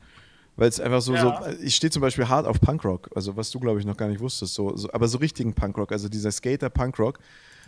Weil 0.56 0.70
es 0.70 0.80
einfach 0.80 1.02
so, 1.02 1.14
ja. 1.14 1.44
so 1.44 1.64
ich 1.64 1.76
stehe 1.76 1.92
zum 1.92 2.02
Beispiel 2.02 2.28
hart 2.28 2.46
auf 2.46 2.60
Punkrock, 2.60 3.10
also 3.16 3.38
was 3.38 3.52
du 3.52 3.60
glaube 3.60 3.80
ich 3.80 3.86
noch 3.86 3.98
gar 3.98 4.10
nicht 4.10 4.20
wusstest, 4.20 4.54
so, 4.54 4.76
so 4.76 4.92
aber 4.92 5.08
so 5.08 5.18
richtigen 5.18 5.54
Punkrock, 5.54 5.92
also 5.92 6.10
dieser 6.10 6.32
Skater-Punkrock. 6.32 7.20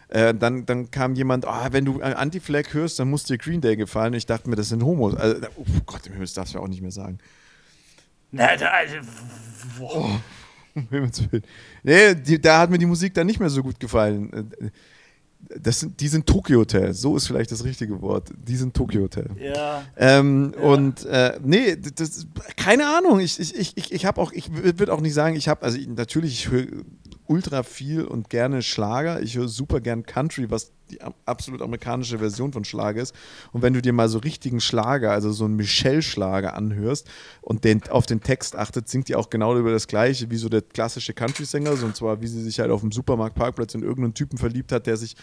Äh, 0.09 0.33
dann, 0.35 0.65
dann 0.65 0.91
kam 0.91 1.15
jemand, 1.15 1.45
oh, 1.47 1.67
wenn 1.71 1.85
du 1.85 2.01
Anti-Flag 2.01 2.73
hörst, 2.73 2.99
dann 2.99 3.09
muss 3.09 3.23
dir 3.23 3.37
Green 3.37 3.61
Day 3.61 3.75
gefallen. 3.75 4.13
Ich 4.13 4.25
dachte 4.25 4.49
mir, 4.49 4.55
das 4.55 4.69
sind 4.69 4.83
Homos. 4.83 5.15
Also, 5.15 5.41
oh 5.55 5.65
Gott, 5.85 6.01
das 6.19 6.33
darfst 6.33 6.53
du 6.53 6.59
auch 6.59 6.67
nicht 6.67 6.81
mehr 6.81 6.91
sagen. 6.91 7.17
Na, 8.33 8.55
da, 8.57 8.69
also, 8.69 8.95
oh, 9.79 10.09
nee, 11.83 12.15
die, 12.15 12.41
da 12.41 12.61
hat 12.61 12.71
mir 12.71 12.79
die 12.79 12.87
Musik 12.87 13.13
dann 13.13 13.27
nicht 13.27 13.39
mehr 13.39 13.49
so 13.49 13.61
gut 13.61 13.79
gefallen. 13.79 14.51
Das 15.59 15.81
sind, 15.81 15.99
die 15.99 16.07
sind 16.07 16.25
Tokyo 16.25 16.61
Hotel, 16.61 16.95
so 16.95 17.15
ist 17.15 17.27
vielleicht 17.27 17.51
das 17.51 17.63
richtige 17.63 18.01
Wort. 18.01 18.29
Die 18.35 18.55
sind 18.55 18.73
Tokyo 18.73 19.03
Hotel. 19.03 19.29
Ja. 19.39 19.83
Ähm, 19.97 20.51
ja. 20.55 20.63
Und 20.63 21.05
äh, 21.05 21.37
nee, 21.43 21.75
das, 21.75 22.25
keine 22.57 22.87
Ahnung. 22.97 23.19
Ich, 23.19 23.39
ich, 23.39 23.77
ich, 23.77 23.91
ich 23.91 24.05
habe 24.05 24.19
auch, 24.19 24.31
ich 24.31 24.49
würde 24.51 24.91
auch 24.91 25.01
nicht 25.01 25.13
sagen, 25.13 25.35
ich 25.35 25.47
habe, 25.47 25.61
also 25.61 25.77
ich, 25.77 25.87
natürlich, 25.87 26.33
ich 26.33 26.49
höre 26.49 26.65
ultra 27.27 27.63
viel 27.63 28.03
und 28.03 28.29
gerne 28.29 28.61
Schlager. 28.61 29.21
Ich 29.21 29.35
höre 29.35 29.47
super 29.47 29.81
gern 29.81 30.05
Country, 30.05 30.49
was 30.49 30.71
die 30.91 30.99
absolut 31.25 31.61
amerikanische 31.61 32.19
Version 32.19 32.53
von 32.53 32.65
Schlager 32.65 33.01
ist. 33.01 33.15
Und 33.51 33.61
wenn 33.61 33.73
du 33.73 33.81
dir 33.81 33.93
mal 33.93 34.09
so 34.09 34.19
richtigen 34.19 34.59
Schlager, 34.59 35.11
also 35.11 35.31
so 35.31 35.45
einen 35.45 35.55
Michelle-Schlager 35.55 36.55
anhörst 36.55 37.09
und 37.41 37.63
den, 37.63 37.81
auf 37.89 38.05
den 38.05 38.21
Text 38.21 38.55
achtet, 38.55 38.89
singt 38.89 39.07
die 39.07 39.15
auch 39.15 39.29
genau 39.29 39.57
über 39.57 39.71
das 39.71 39.87
Gleiche 39.87 40.29
wie 40.29 40.37
so 40.37 40.49
der 40.49 40.61
klassische 40.61 41.13
Country-Sänger. 41.13 41.71
Und 41.71 41.95
zwar, 41.95 42.21
wie 42.21 42.27
sie 42.27 42.41
sich 42.41 42.59
halt 42.59 42.71
auf 42.71 42.81
dem 42.81 42.91
Supermarktparkplatz 42.91 43.73
in 43.75 43.81
irgendeinen 43.81 44.13
Typen 44.13 44.37
verliebt 44.37 44.71
hat, 44.71 44.87
der 44.87 44.97
sich 44.97 45.15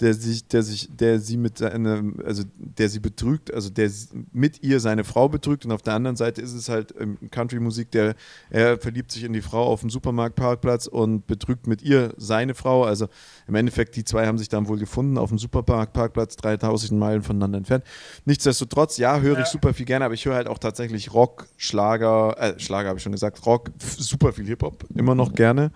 der 0.00 0.14
sich, 0.14 0.46
der 0.48 0.62
sich, 0.62 0.88
der 0.90 1.20
sie 1.20 1.36
mit 1.36 1.62
einem, 1.62 2.20
also 2.24 2.42
der 2.56 2.88
sie 2.88 3.00
betrügt, 3.00 3.52
also 3.52 3.70
der 3.70 3.90
mit 4.32 4.62
ihr 4.62 4.80
seine 4.80 5.04
Frau 5.04 5.28
betrügt 5.28 5.64
und 5.64 5.72
auf 5.72 5.82
der 5.82 5.94
anderen 5.94 6.16
Seite 6.16 6.40
ist 6.40 6.52
es 6.52 6.68
halt 6.68 6.94
ähm, 6.98 7.18
Country-Musik, 7.30 7.90
der 7.90 8.14
er 8.50 8.78
verliebt 8.78 9.12
sich 9.12 9.24
in 9.24 9.32
die 9.32 9.42
Frau 9.42 9.64
auf 9.64 9.80
dem 9.80 9.90
Supermarktparkplatz 9.90 10.86
und 10.86 11.26
betrügt 11.26 11.66
mit 11.66 11.82
ihr 11.82 12.12
seine 12.16 12.54
Frau. 12.54 12.84
Also 12.84 13.08
im 13.46 13.54
Endeffekt, 13.54 13.96
die 13.96 14.04
zwei 14.04 14.26
haben 14.26 14.38
sich 14.38 14.48
dann 14.48 14.68
wohl 14.68 14.78
gefunden 14.78 15.18
auf 15.18 15.28
dem 15.28 15.38
Supermarktparkplatz, 15.38 16.36
3000 16.36 16.98
Meilen 16.98 17.22
voneinander 17.22 17.58
entfernt. 17.58 17.84
Nichtsdestotrotz, 18.24 18.98
ja, 18.98 19.20
höre 19.20 19.38
ich 19.40 19.46
super 19.46 19.74
viel 19.74 19.86
gerne, 19.86 20.04
aber 20.04 20.14
ich 20.14 20.24
höre 20.24 20.34
halt 20.34 20.48
auch 20.48 20.58
tatsächlich 20.58 21.12
Rock, 21.12 21.46
Schlager, 21.56 22.36
äh, 22.38 22.58
Schlager 22.58 22.88
habe 22.88 22.98
ich 22.98 23.02
schon 23.02 23.12
gesagt, 23.12 23.44
Rock, 23.46 23.70
super 23.78 24.32
viel 24.32 24.46
Hip-Hop, 24.46 24.84
immer 24.94 25.14
noch 25.14 25.32
gerne. 25.32 25.70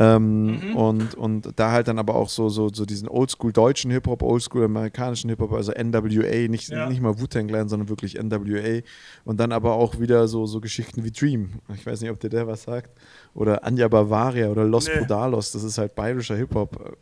Ähm, 0.00 0.70
mhm. 0.70 0.76
und, 0.76 1.14
und 1.16 1.52
da 1.56 1.72
halt 1.72 1.88
dann 1.88 1.98
aber 1.98 2.14
auch 2.14 2.28
so, 2.28 2.48
so, 2.48 2.68
so 2.72 2.84
diesen 2.84 3.08
oldschool 3.08 3.52
deutschen 3.52 3.90
Hip-Hop, 3.90 4.22
oldschool 4.22 4.64
amerikanischen 4.64 5.28
Hip-Hop, 5.28 5.52
also 5.52 5.72
NWA, 5.72 6.46
nicht, 6.48 6.68
ja. 6.68 6.88
nicht 6.88 7.00
mal 7.00 7.18
Wu-Tang 7.18 7.48
Clan, 7.48 7.68
sondern 7.68 7.88
wirklich 7.88 8.14
NWA. 8.14 8.82
Und 9.24 9.40
dann 9.40 9.50
aber 9.50 9.72
auch 9.74 9.98
wieder 9.98 10.28
so, 10.28 10.46
so 10.46 10.60
Geschichten 10.60 11.02
wie 11.02 11.10
Dream. 11.10 11.54
Ich 11.74 11.84
weiß 11.84 12.00
nicht, 12.00 12.10
ob 12.10 12.20
dir 12.20 12.30
der 12.30 12.46
was 12.46 12.62
sagt. 12.62 12.90
Oder 13.34 13.64
Anja 13.64 13.88
Bavaria 13.88 14.48
oder 14.48 14.64
Los 14.64 14.86
nee. 14.86 15.00
Podalos, 15.00 15.50
das 15.50 15.64
ist 15.64 15.78
halt 15.78 15.96
bayerischer 15.96 16.36
Hip-Hop. 16.36 16.96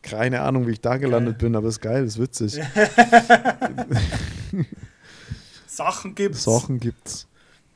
Keine 0.00 0.40
Ahnung, 0.40 0.66
wie 0.66 0.72
ich 0.72 0.80
da 0.80 0.96
gelandet 0.96 1.38
geil. 1.38 1.48
bin, 1.48 1.56
aber 1.56 1.68
ist 1.68 1.80
geil, 1.80 2.04
ist 2.04 2.18
witzig. 2.18 2.58
Sachen 5.66 6.14
gibt's. 6.14 6.44
Sachen 6.44 6.80
gibt's. 6.80 7.26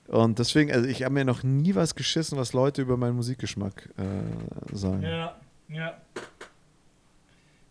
Und 0.08 0.38
deswegen, 0.38 0.72
also 0.72 0.88
ich 0.88 1.02
habe 1.02 1.14
mir 1.14 1.24
noch 1.24 1.42
nie 1.42 1.74
was 1.74 1.94
geschissen, 1.94 2.38
was 2.38 2.54
Leute 2.54 2.80
über 2.80 2.96
meinen 2.96 3.16
Musikgeschmack 3.16 3.90
äh, 3.98 4.74
sagen. 4.74 5.02
Ja, 5.02 5.36
ja. 5.68 6.00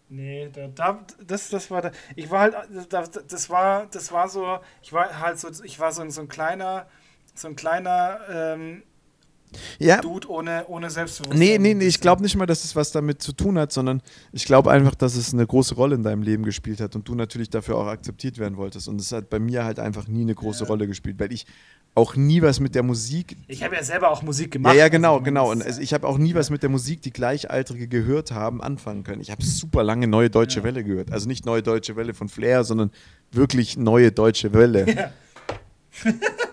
Nee, 0.10 0.50
da, 0.54 0.68
da, 0.68 1.00
das, 1.26 1.50
das 1.50 1.70
war 1.70 1.82
da. 1.82 1.92
Ich 2.16 2.30
war 2.30 2.40
halt, 2.40 2.56
das, 2.90 3.12
das 3.12 3.50
war, 3.50 3.88
das 3.88 4.12
war 4.12 4.30
so, 4.30 4.60
ich 4.82 4.94
war 4.94 5.20
halt 5.20 5.40
so, 5.40 5.50
ich 5.64 5.80
war 5.80 5.92
so, 5.92 6.08
so 6.10 6.22
ein 6.22 6.28
kleiner, 6.28 6.86
so 7.34 7.48
ein 7.48 7.56
kleiner 7.56 8.20
ähm, 8.30 8.84
ja. 9.80 10.02
Dude 10.02 10.30
ohne, 10.30 10.66
ohne 10.68 10.90
Selbstbewusstsein. 10.90 11.40
Nee, 11.40 11.58
nee, 11.58 11.74
nee, 11.74 11.88
ich 11.88 12.00
glaube 12.00 12.22
nicht 12.22 12.36
mal, 12.36 12.46
dass 12.46 12.64
es 12.64 12.76
was 12.76 12.92
damit 12.92 13.22
zu 13.22 13.34
tun 13.34 13.58
hat, 13.58 13.72
sondern 13.72 14.02
ich 14.32 14.46
glaube 14.46 14.72
einfach, 14.72 14.96
dass 14.96 15.16
es 15.16 15.34
eine 15.34 15.46
große 15.46 15.76
Rolle 15.76 15.96
in 15.96 16.04
deinem 16.04 16.22
Leben 16.22 16.44
gespielt 16.44 16.82
hat 16.82 16.96
und 16.96 17.08
du 17.08 17.16
natürlich 17.16 17.50
dafür 17.50 17.78
auch 17.78 17.88
akzeptiert 17.88 18.38
werden 18.38 18.58
wolltest. 18.58 18.88
Und 18.88 19.00
es 19.00 19.12
hat 19.12 19.30
bei 19.30 19.40
mir 19.40 19.64
halt 19.64 19.80
einfach 19.80 20.08
nie 20.08 20.22
eine 20.22 20.36
große 20.36 20.64
ja. 20.64 20.68
Rolle 20.68 20.88
gespielt, 20.88 21.20
weil 21.20 21.32
ich 21.32 21.46
auch 21.96 22.16
nie 22.16 22.44
was 22.44 22.60
mit 22.60 22.76
der 22.76 22.84
Musik. 22.84 23.36
Ich 23.48 23.64
habe 23.64 23.76
ja 23.76 23.84
selber 23.84 24.12
auch 24.12 24.22
Musik 24.22 24.52
gemacht. 24.52 24.76
Ja, 24.76 24.82
ja 24.82 24.88
genau, 24.88 25.14
also, 25.14 25.24
genau. 25.24 25.52
Und 25.52 25.64
also 25.64 25.82
ich 25.82 25.94
habe 25.94 26.08
auch 26.08 26.20
nie 26.20 26.36
was 26.36 26.52
mit 26.52 26.62
der 26.62 26.70
Musik, 26.70 27.02
die 27.02 27.12
Gleichaltrige 27.12 27.88
gehört 27.88 28.32
haben, 28.32 28.62
anfangen 28.62 29.04
können. 29.04 29.20
Ich 29.22 29.32
habe 29.32 29.44
super 29.44 29.84
lange 29.84 30.08
Neue 30.08 30.30
Deutsche 30.30 30.60
ja. 30.60 30.64
Welle 30.64 30.84
gehört. 30.84 31.12
Also 31.12 31.28
nicht 31.28 31.46
Neue 31.46 31.64
Deutsche 31.64 31.96
Welle 31.96 32.14
von 32.14 32.30
Flair, 32.30 32.64
sondern 32.64 32.92
wirklich 33.32 33.78
Neue 33.78 34.12
Deutsche 34.12 34.54
Welle. 34.54 34.86
Ja. 34.88 35.12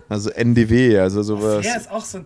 also 0.09 0.31
NDW, 0.31 0.99
also 0.99 1.23
sowas. 1.23 1.61
Flair 1.61 1.77
ist 1.77 1.91
auch 1.91 2.05
so 2.05 2.19
ein. 2.19 2.25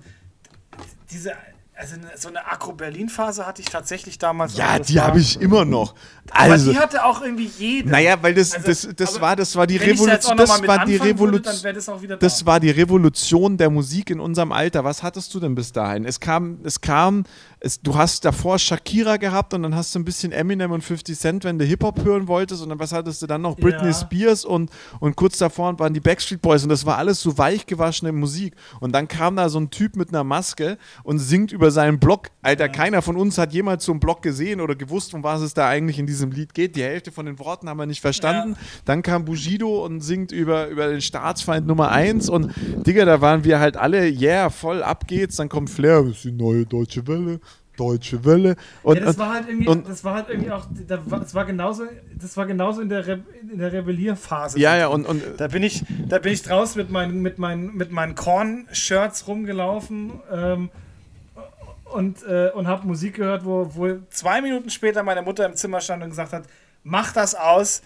Diese 1.10 1.32
also 1.78 1.94
so 2.16 2.28
eine 2.28 2.44
Agro-Berlin-Phase 2.44 3.46
hatte 3.46 3.62
ich 3.62 3.68
tatsächlich 3.68 4.18
damals. 4.18 4.56
Ja, 4.56 4.80
die 4.80 5.00
habe 5.00 5.20
ich 5.20 5.40
immer 5.40 5.64
noch. 5.64 5.94
Also, 6.28 6.70
aber 6.70 6.72
die 6.72 6.78
hatte 6.80 7.04
auch 7.04 7.22
irgendwie 7.22 7.48
jede. 7.56 7.88
Naja, 7.88 8.16
weil 8.20 8.34
das, 8.34 8.52
also, 8.52 8.66
das, 8.66 8.88
das, 8.96 9.20
war, 9.20 9.36
das 9.36 9.54
war 9.54 9.64
die 9.64 9.76
Revolution. 9.76 10.36
Das, 10.36 10.66
war 10.66 10.84
die 10.84 10.96
Revolution. 10.96 11.62
Das, 11.62 12.18
das 12.18 12.46
war 12.46 12.58
die 12.58 12.70
Revolution 12.70 13.56
der 13.56 13.70
Musik 13.70 14.10
in 14.10 14.18
unserem 14.18 14.50
Alter. 14.50 14.82
Was 14.82 15.04
hattest 15.04 15.32
du 15.32 15.38
denn 15.38 15.54
bis 15.54 15.70
dahin? 15.70 16.04
Es 16.04 16.18
kam, 16.18 16.58
es 16.64 16.80
kam 16.80 17.22
es, 17.60 17.80
du 17.80 17.96
hast 17.96 18.24
davor 18.24 18.58
Shakira 18.58 19.16
gehabt 19.16 19.52
und 19.54 19.62
dann 19.62 19.74
hast 19.74 19.94
du 19.94 19.98
ein 19.98 20.04
bisschen 20.04 20.32
Eminem 20.32 20.70
und 20.70 20.82
50 20.82 21.18
Cent, 21.18 21.44
wenn 21.44 21.58
du 21.58 21.64
Hip-Hop 21.64 22.04
hören 22.04 22.28
wolltest 22.28 22.62
und 22.62 22.68
dann 22.68 22.78
was 22.78 22.92
hattest 22.92 23.22
du 23.22 23.26
dann 23.26 23.42
noch? 23.42 23.56
Britney 23.56 23.88
ja. 23.88 23.94
Spears 23.94 24.44
und, 24.44 24.70
und 25.00 25.16
kurz 25.16 25.38
davor 25.38 25.78
waren 25.78 25.92
die 25.92 26.00
Backstreet 26.00 26.40
Boys 26.40 26.62
und 26.62 26.68
das 26.68 26.86
war 26.86 26.98
alles 26.98 27.20
so 27.20 27.36
weich 27.36 27.66
gewaschene 27.66 28.12
Musik. 28.12 28.54
Und 28.80 28.94
dann 28.94 29.08
kam 29.08 29.36
da 29.36 29.48
so 29.48 29.58
ein 29.58 29.70
Typ 29.70 29.96
mit 29.96 30.10
einer 30.10 30.24
Maske 30.24 30.78
und 31.02 31.18
singt 31.18 31.52
über 31.52 31.70
seinen 31.70 31.98
Blog. 31.98 32.28
Alter, 32.42 32.66
ja. 32.66 32.72
keiner 32.72 33.02
von 33.02 33.16
uns 33.16 33.38
hat 33.38 33.52
jemals 33.52 33.84
so 33.84 33.92
einen 33.92 34.00
Blog 34.00 34.22
gesehen 34.22 34.60
oder 34.60 34.76
gewusst, 34.76 35.14
um 35.14 35.22
was 35.22 35.40
es 35.40 35.54
da 35.54 35.68
eigentlich 35.68 35.98
in 35.98 36.06
diesem 36.06 36.30
Lied 36.30 36.54
geht. 36.54 36.76
Die 36.76 36.82
Hälfte 36.82 37.10
von 37.10 37.26
den 37.26 37.38
Worten 37.38 37.68
haben 37.68 37.78
wir 37.78 37.86
nicht 37.86 38.00
verstanden. 38.00 38.52
Ja. 38.52 38.66
Dann 38.84 39.02
kam 39.02 39.24
Bushido 39.24 39.84
und 39.84 40.00
singt 40.00 40.30
über, 40.30 40.68
über 40.68 40.88
den 40.88 41.00
Staatsfeind 41.00 41.66
Nummer 41.66 41.90
1 41.90 42.28
und 42.28 42.52
Digga, 42.86 43.04
da 43.04 43.20
waren 43.20 43.44
wir 43.44 43.58
halt 43.58 43.76
alle, 43.76 44.08
yeah, 44.08 44.48
voll 44.50 44.82
ab 44.82 45.08
geht's. 45.08 45.36
Dann 45.36 45.48
kommt 45.48 45.70
Flair, 45.70 46.02
das 46.02 46.16
ist 46.16 46.24
die 46.24 46.32
neue 46.32 46.64
deutsche 46.64 47.06
Welle. 47.06 47.40
Deutsche 47.78 48.24
Welle. 48.24 48.56
Und, 48.82 48.96
ja, 48.96 49.04
das 49.04 49.18
war 49.18 49.32
halt 49.32 49.48
irgendwie, 49.48 49.68
und, 49.68 49.88
das 49.88 50.04
war 50.04 50.14
halt 50.14 50.28
irgendwie 50.28 50.50
auch, 50.50 50.66
das 50.86 51.34
war 51.34 51.44
genauso, 51.44 51.84
das 52.20 52.36
war 52.36 52.46
genauso 52.46 52.80
in 52.80 52.88
der, 52.88 53.06
Re, 53.06 53.20
in 53.50 53.58
der 53.58 53.72
Rebellierphase. 53.72 54.58
Ja, 54.58 54.76
ja, 54.76 54.88
und, 54.88 55.06
und 55.06 55.22
da 55.36 55.48
bin 55.48 55.62
ich, 55.62 55.84
da 56.08 56.18
bin 56.18 56.32
ich 56.32 56.42
draußen 56.42 56.80
mit 56.80 56.90
meinen, 56.90 57.22
mit 57.22 57.38
meinen, 57.38 57.76
mit 57.76 57.92
meinen 57.92 58.14
Korn-Shirts 58.14 59.28
rumgelaufen 59.28 60.12
ähm, 60.32 60.70
und, 61.84 62.22
äh, 62.24 62.50
und 62.54 62.66
habe 62.66 62.86
Musik 62.86 63.14
gehört, 63.14 63.44
wo, 63.44 63.70
wo 63.74 63.98
zwei 64.10 64.42
Minuten 64.42 64.70
später 64.70 65.02
meine 65.02 65.22
Mutter 65.22 65.46
im 65.46 65.54
Zimmer 65.54 65.80
stand 65.80 66.02
und 66.02 66.10
gesagt 66.10 66.32
hat, 66.32 66.44
mach 66.82 67.12
das 67.12 67.34
aus, 67.34 67.82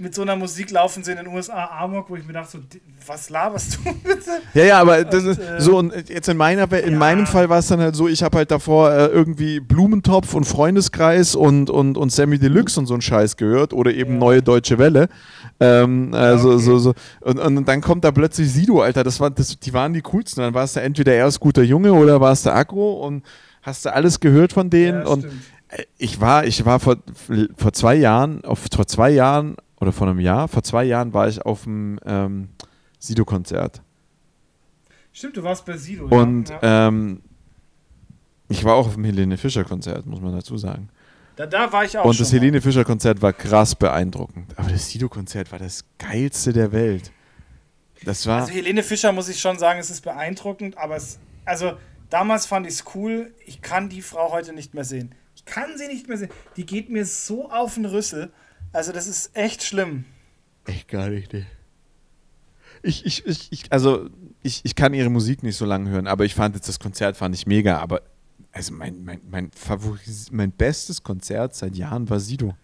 mit 0.00 0.14
so 0.14 0.22
einer 0.22 0.36
Musik 0.36 0.70
laufen 0.70 1.04
sie 1.04 1.12
in 1.12 1.18
den 1.18 1.26
USA 1.28 1.66
Amok, 1.78 2.10
wo 2.10 2.16
ich 2.16 2.26
mir 2.26 2.32
dachte, 2.32 2.58
so, 2.58 2.58
was 3.06 3.30
laberst 3.30 3.76
du 3.76 3.92
bitte? 4.04 4.30
Ja, 4.54 4.64
ja, 4.64 4.80
aber 4.80 5.04
das 5.04 5.24
und, 5.24 5.30
ist 5.30 5.38
äh, 5.38 5.60
so, 5.60 5.78
und 5.78 6.08
jetzt 6.08 6.28
in, 6.28 6.36
meiner, 6.36 6.70
in 6.72 6.92
ja. 6.92 6.98
meinem 6.98 7.26
Fall 7.26 7.48
war 7.48 7.58
es 7.58 7.68
dann 7.68 7.80
halt 7.80 7.94
so, 7.94 8.08
ich 8.08 8.22
habe 8.22 8.38
halt 8.38 8.50
davor 8.50 8.92
äh, 8.92 9.06
irgendwie 9.06 9.60
Blumentopf 9.60 10.34
und 10.34 10.44
Freundeskreis 10.44 11.34
und, 11.34 11.70
und, 11.70 11.96
und 11.96 12.10
Sammy 12.10 12.38
Deluxe 12.38 12.78
und 12.78 12.86
so 12.86 12.94
ein 12.94 13.00
Scheiß 13.00 13.36
gehört 13.36 13.72
oder 13.72 13.92
eben 13.92 14.14
ja. 14.14 14.18
Neue 14.18 14.42
Deutsche 14.42 14.78
Welle. 14.78 15.08
Ähm, 15.60 16.14
also, 16.14 16.54
okay. 16.54 16.62
so, 16.62 16.78
so. 16.78 16.94
Und, 17.20 17.38
und 17.38 17.68
dann 17.68 17.80
kommt 17.80 18.04
da 18.04 18.10
plötzlich 18.10 18.52
Sido, 18.52 18.80
Alter, 18.80 19.04
das 19.04 19.20
war, 19.20 19.30
das, 19.30 19.58
die 19.58 19.72
waren 19.72 19.92
die 19.92 20.02
coolsten. 20.02 20.40
Dann 20.40 20.54
warst 20.54 20.76
du 20.76 20.80
entweder 20.80 21.14
erst 21.14 21.40
guter 21.40 21.62
Junge 21.62 21.92
oder 21.92 22.20
warst 22.20 22.46
du 22.46 22.52
Agro 22.52 23.04
und 23.06 23.24
hast 23.62 23.84
du 23.84 23.92
alles 23.92 24.20
gehört 24.20 24.52
von 24.52 24.70
denen. 24.70 25.02
Ja, 25.02 25.06
und 25.06 25.20
stimmt. 25.20 25.88
ich 25.98 26.20
war, 26.20 26.44
ich 26.44 26.64
war 26.64 26.80
vor, 26.80 26.96
vor 27.56 27.72
zwei 27.72 27.94
Jahren, 27.94 28.44
auf, 28.44 28.60
vor 28.72 28.86
zwei 28.86 29.10
Jahren 29.10 29.56
oder 29.80 29.92
vor 29.92 30.06
einem 30.06 30.20
Jahr, 30.20 30.46
vor 30.46 30.62
zwei 30.62 30.84
Jahren 30.84 31.12
war 31.14 31.26
ich 31.28 31.42
auf 31.42 31.64
dem 31.64 31.98
ähm, 32.04 32.50
Sido-Konzert. 32.98 33.82
Stimmt, 35.12 35.36
du 35.36 35.42
warst 35.42 35.64
bei 35.64 35.76
Sido. 35.76 36.06
Und 36.06 36.50
ja. 36.50 36.88
ähm, 36.88 37.22
ich 38.48 38.64
war 38.64 38.74
auch 38.74 38.86
auf 38.86 38.94
dem 38.94 39.04
Helene 39.04 39.38
Fischer-Konzert, 39.38 40.06
muss 40.06 40.20
man 40.20 40.32
dazu 40.32 40.56
sagen. 40.58 40.90
Da, 41.36 41.46
da 41.46 41.72
war 41.72 41.84
ich 41.84 41.96
auch. 41.96 42.04
Und 42.04 42.20
das 42.20 42.32
Helene 42.32 42.60
Fischer-Konzert 42.60 43.22
war 43.22 43.32
krass 43.32 43.74
beeindruckend. 43.74 44.52
Aber 44.58 44.70
das 44.70 44.90
Sido-Konzert 44.90 45.50
war 45.50 45.58
das 45.58 45.84
geilste 45.98 46.52
der 46.52 46.72
Welt. 46.72 47.10
Das 48.04 48.26
war. 48.26 48.42
Also 48.42 48.52
Helene 48.52 48.82
Fischer 48.82 49.12
muss 49.12 49.28
ich 49.28 49.40
schon 49.40 49.58
sagen, 49.58 49.80
es 49.80 49.90
ist 49.90 50.02
beeindruckend, 50.02 50.76
aber 50.76 50.96
es. 50.96 51.18
Also 51.44 51.72
damals 52.10 52.46
fand 52.46 52.66
ich 52.66 52.74
es 52.74 52.84
cool. 52.94 53.32
Ich 53.46 53.62
kann 53.62 53.88
die 53.88 54.02
Frau 54.02 54.32
heute 54.32 54.52
nicht 54.52 54.74
mehr 54.74 54.84
sehen. 54.84 55.14
Ich 55.34 55.44
kann 55.44 55.78
sie 55.78 55.86
nicht 55.86 56.08
mehr 56.08 56.18
sehen. 56.18 56.30
Die 56.56 56.66
geht 56.66 56.90
mir 56.90 57.06
so 57.06 57.50
auf 57.50 57.74
den 57.74 57.86
Rüssel. 57.86 58.30
Also 58.72 58.92
das 58.92 59.06
ist 59.06 59.36
echt 59.36 59.62
schlimm. 59.62 60.04
Echt 60.66 60.88
gar 60.88 61.08
nicht, 61.08 61.32
ne. 61.32 61.46
Ich, 62.82 63.04
ich, 63.04 63.26
ich, 63.26 63.52
ich, 63.52 63.72
also 63.72 64.08
ich, 64.42 64.64
ich 64.64 64.74
kann 64.74 64.94
ihre 64.94 65.10
Musik 65.10 65.42
nicht 65.42 65.56
so 65.56 65.66
lange 65.66 65.90
hören, 65.90 66.06
aber 66.06 66.24
ich 66.24 66.34
fand 66.34 66.54
jetzt 66.54 66.68
das 66.68 66.78
Konzert 66.78 67.16
fand 67.16 67.34
ich 67.34 67.46
mega. 67.46 67.78
Aber 67.78 68.02
also 68.52 68.72
mein, 68.72 69.04
mein, 69.04 69.20
mein, 69.28 69.50
mein 70.30 70.52
bestes 70.52 71.02
Konzert 71.02 71.54
seit 71.54 71.76
Jahren 71.76 72.08
war 72.08 72.20
Sido. 72.20 72.54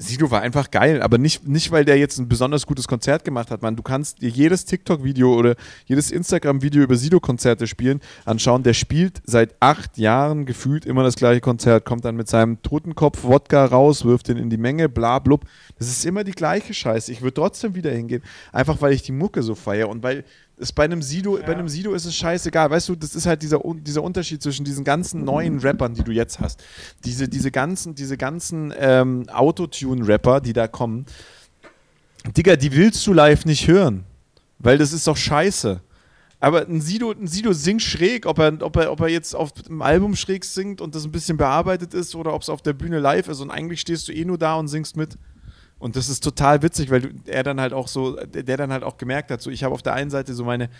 Sido 0.00 0.30
war 0.30 0.42
einfach 0.42 0.70
geil, 0.70 1.02
aber 1.02 1.18
nicht, 1.18 1.48
nicht, 1.48 1.72
weil 1.72 1.84
der 1.84 1.98
jetzt 1.98 2.18
ein 2.18 2.28
besonders 2.28 2.66
gutes 2.66 2.86
Konzert 2.86 3.24
gemacht 3.24 3.50
hat, 3.50 3.62
man. 3.62 3.74
Du 3.74 3.82
kannst 3.82 4.22
dir 4.22 4.28
jedes 4.28 4.64
TikTok-Video 4.64 5.34
oder 5.34 5.56
jedes 5.86 6.12
Instagram-Video 6.12 6.84
über 6.84 6.94
Sido-Konzerte 6.94 7.66
spielen, 7.66 8.00
anschauen. 8.24 8.62
Der 8.62 8.74
spielt 8.74 9.20
seit 9.24 9.56
acht 9.58 9.98
Jahren 9.98 10.46
gefühlt 10.46 10.86
immer 10.86 11.02
das 11.02 11.16
gleiche 11.16 11.40
Konzert, 11.40 11.84
kommt 11.84 12.04
dann 12.04 12.14
mit 12.14 12.28
seinem 12.28 12.62
Totenkopf 12.62 13.24
Wodka 13.24 13.64
raus, 13.64 14.04
wirft 14.04 14.28
den 14.28 14.36
in 14.36 14.50
die 14.50 14.56
Menge, 14.56 14.88
bla 14.88 15.18
blub. 15.18 15.44
Das 15.80 15.88
ist 15.88 16.06
immer 16.06 16.22
die 16.22 16.30
gleiche 16.30 16.74
Scheiße. 16.74 17.10
Ich 17.10 17.20
würde 17.20 17.34
trotzdem 17.34 17.74
wieder 17.74 17.90
hingehen, 17.90 18.22
einfach 18.52 18.80
weil 18.80 18.92
ich 18.92 19.02
die 19.02 19.12
Mucke 19.12 19.42
so 19.42 19.56
feiere 19.56 19.88
und 19.88 20.04
weil 20.04 20.24
ist 20.58 20.72
bei 20.72 20.84
einem 20.84 21.02
Sido, 21.02 21.38
ja. 21.38 21.46
bei 21.46 21.52
einem 21.52 21.68
Sido 21.68 21.94
ist 21.94 22.04
es 22.04 22.14
scheißegal. 22.16 22.70
Weißt 22.70 22.88
du, 22.88 22.96
das 22.96 23.14
ist 23.14 23.26
halt 23.26 23.42
dieser, 23.42 23.60
dieser 23.74 24.02
Unterschied 24.02 24.42
zwischen 24.42 24.64
diesen 24.64 24.84
ganzen 24.84 25.24
neuen 25.24 25.58
Rappern, 25.60 25.94
die 25.94 26.02
du 26.02 26.12
jetzt 26.12 26.40
hast. 26.40 26.62
Diese, 27.04 27.28
diese 27.28 27.50
ganzen, 27.50 27.94
diese 27.94 28.16
ganzen 28.16 28.72
ähm, 28.78 29.28
Autotune-Rapper, 29.28 30.40
die 30.40 30.52
da 30.52 30.68
kommen. 30.68 31.06
Digga, 32.36 32.56
die 32.56 32.72
willst 32.72 33.06
du 33.06 33.12
live 33.12 33.44
nicht 33.44 33.68
hören. 33.68 34.04
Weil 34.58 34.78
das 34.78 34.92
ist 34.92 35.06
doch 35.06 35.16
scheiße. 35.16 35.80
Aber 36.40 36.66
ein 36.66 36.80
Sido, 36.80 37.10
ein 37.10 37.26
Sido 37.26 37.52
singt 37.52 37.82
schräg, 37.82 38.26
ob 38.26 38.38
er, 38.38 38.62
ob, 38.62 38.76
er, 38.76 38.92
ob 38.92 39.00
er 39.00 39.08
jetzt 39.08 39.34
auf 39.34 39.52
dem 39.52 39.82
Album 39.82 40.14
schräg 40.14 40.44
singt 40.44 40.80
und 40.80 40.94
das 40.94 41.04
ein 41.04 41.10
bisschen 41.10 41.36
bearbeitet 41.36 41.94
ist 41.94 42.14
oder 42.14 42.32
ob 42.32 42.42
es 42.42 42.48
auf 42.48 42.62
der 42.62 42.74
Bühne 42.74 43.00
live 43.00 43.28
ist 43.28 43.40
und 43.40 43.50
eigentlich 43.50 43.80
stehst 43.80 44.06
du 44.06 44.12
eh 44.12 44.24
nur 44.24 44.38
da 44.38 44.54
und 44.54 44.68
singst 44.68 44.96
mit. 44.96 45.18
Und 45.78 45.96
das 45.96 46.08
ist 46.08 46.24
total 46.24 46.62
witzig, 46.62 46.90
weil 46.90 47.12
er 47.26 47.42
dann 47.42 47.60
halt 47.60 47.72
auch 47.72 47.88
so, 47.88 48.16
der 48.16 48.56
dann 48.56 48.72
halt 48.72 48.82
auch 48.82 48.96
gemerkt 48.96 49.30
hat, 49.30 49.40
so 49.40 49.50
ich 49.50 49.62
habe 49.64 49.74
auf 49.74 49.82
der 49.82 49.94
einen 49.94 50.10
Seite 50.10 50.34
so 50.34 50.44
meine, 50.44 50.70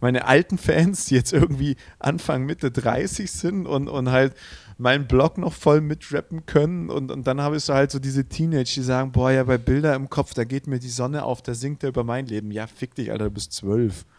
meine 0.00 0.26
alten 0.26 0.58
Fans, 0.58 1.06
die 1.06 1.14
jetzt 1.14 1.32
irgendwie 1.32 1.76
Anfang, 1.98 2.44
Mitte 2.44 2.70
30 2.70 3.30
sind 3.30 3.66
und, 3.66 3.88
und 3.88 4.10
halt 4.10 4.34
meinen 4.78 5.06
Blog 5.06 5.38
noch 5.38 5.52
voll 5.52 5.80
mitrappen 5.80 6.46
können. 6.46 6.90
Und, 6.90 7.10
und 7.10 7.26
dann 7.26 7.40
habe 7.40 7.56
ich 7.56 7.64
so 7.64 7.74
halt 7.74 7.90
so 7.90 7.98
diese 7.98 8.28
Teenage, 8.28 8.74
die 8.74 8.82
sagen, 8.82 9.12
boah, 9.12 9.30
ja, 9.30 9.44
bei 9.44 9.58
Bilder 9.58 9.94
im 9.94 10.10
Kopf, 10.10 10.34
da 10.34 10.44
geht 10.44 10.66
mir 10.66 10.78
die 10.78 10.88
Sonne 10.88 11.24
auf, 11.24 11.42
da 11.42 11.54
singt 11.54 11.82
er 11.82 11.88
über 11.88 12.04
mein 12.04 12.26
Leben. 12.26 12.50
Ja, 12.50 12.66
fick 12.66 12.94
dich, 12.94 13.10
Alter, 13.10 13.24
du 13.24 13.30
bist 13.30 13.52
zwölf. 13.52 14.04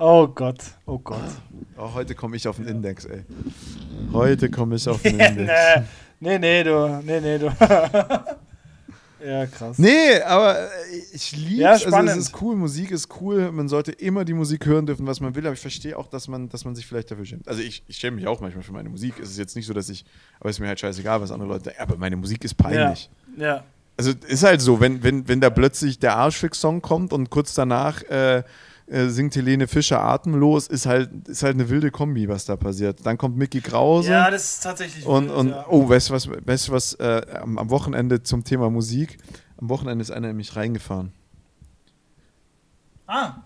Oh 0.00 0.28
Gott, 0.28 0.58
oh 0.86 1.00
Gott. 1.00 1.18
Oh, 1.76 1.92
heute 1.92 2.14
komme 2.14 2.36
ich 2.36 2.46
auf 2.46 2.54
den 2.54 2.66
Index, 2.66 3.04
ey. 3.04 3.24
Heute 4.12 4.48
komme 4.48 4.76
ich 4.76 4.88
auf 4.88 5.02
den 5.02 5.18
Index. 5.18 5.50
Nee, 6.20 6.38
nee, 6.38 6.64
du. 6.64 7.00
Nee, 7.04 7.20
nee, 7.20 7.38
du. 7.38 7.46
ja, 9.24 9.46
krass. 9.46 9.78
Nee, 9.78 10.20
aber 10.22 10.58
äh, 10.58 10.68
ich 11.12 11.36
liebe 11.36 11.62
ja, 11.62 11.70
also 11.70 11.96
es 11.96 12.16
ist 12.16 12.42
cool, 12.42 12.56
Musik 12.56 12.90
ist 12.90 13.08
cool, 13.20 13.52
man 13.52 13.68
sollte 13.68 13.92
immer 13.92 14.24
die 14.24 14.32
Musik 14.32 14.66
hören 14.66 14.86
dürfen, 14.86 15.06
was 15.06 15.20
man 15.20 15.34
will, 15.34 15.46
aber 15.46 15.54
ich 15.54 15.60
verstehe 15.60 15.96
auch, 15.96 16.08
dass 16.08 16.28
man, 16.28 16.48
dass 16.48 16.64
man 16.64 16.74
sich 16.74 16.86
vielleicht 16.86 17.10
dafür 17.10 17.24
schämt. 17.24 17.46
Also 17.46 17.60
ich, 17.62 17.82
ich 17.86 17.96
schäme 17.96 18.16
mich 18.16 18.26
auch 18.26 18.40
manchmal 18.40 18.64
für 18.64 18.72
meine 18.72 18.88
Musik. 18.88 19.14
Es 19.20 19.30
ist 19.30 19.38
jetzt 19.38 19.54
nicht 19.54 19.66
so, 19.66 19.74
dass 19.74 19.88
ich, 19.88 20.04
aber 20.40 20.50
es 20.50 20.56
ist 20.56 20.60
mir 20.60 20.68
halt 20.68 20.80
scheißegal, 20.80 21.20
was 21.20 21.30
andere 21.30 21.48
Leute 21.48 21.66
sagen, 21.66 21.78
aber 21.78 21.96
meine 21.96 22.16
Musik 22.16 22.44
ist 22.44 22.54
peinlich. 22.54 23.10
Ja. 23.36 23.46
ja. 23.46 23.64
Also 23.96 24.12
ist 24.28 24.44
halt 24.44 24.60
so, 24.60 24.80
wenn, 24.80 25.02
wenn, 25.02 25.26
wenn 25.26 25.40
da 25.40 25.50
plötzlich 25.50 25.98
der 25.98 26.16
Arschfix-Song 26.16 26.82
kommt 26.82 27.12
und 27.12 27.30
kurz 27.30 27.54
danach 27.54 28.02
äh, 28.04 28.44
äh, 28.90 29.08
singt 29.08 29.36
Helene 29.36 29.68
Fischer 29.68 30.02
atemlos, 30.02 30.66
ist 30.66 30.86
halt, 30.86 31.28
ist 31.28 31.42
halt 31.42 31.54
eine 31.54 31.68
wilde 31.68 31.90
Kombi, 31.90 32.28
was 32.28 32.44
da 32.46 32.56
passiert. 32.56 33.04
Dann 33.04 33.18
kommt 33.18 33.36
Mickey 33.36 33.60
Krause. 33.60 34.10
Ja, 34.10 34.30
das 34.30 34.44
ist 34.44 34.60
tatsächlich 34.62 35.04
Und, 35.04 35.28
wild, 35.28 35.36
und 35.36 35.48
ja. 35.50 35.66
oh, 35.68 35.88
weißt 35.88 36.08
du 36.08 36.14
was, 36.14 36.28
weißt 36.28 36.68
du 36.68 36.72
was 36.72 36.94
äh, 36.94 37.22
am, 37.42 37.58
am, 37.58 37.70
Wochenende 37.70 38.22
zum 38.22 38.44
Thema 38.44 38.70
Musik? 38.70 39.18
Am 39.58 39.68
Wochenende 39.68 40.02
ist 40.02 40.10
einer 40.10 40.28
nämlich 40.28 40.56
reingefahren. 40.56 41.12
Ah. 43.06 43.42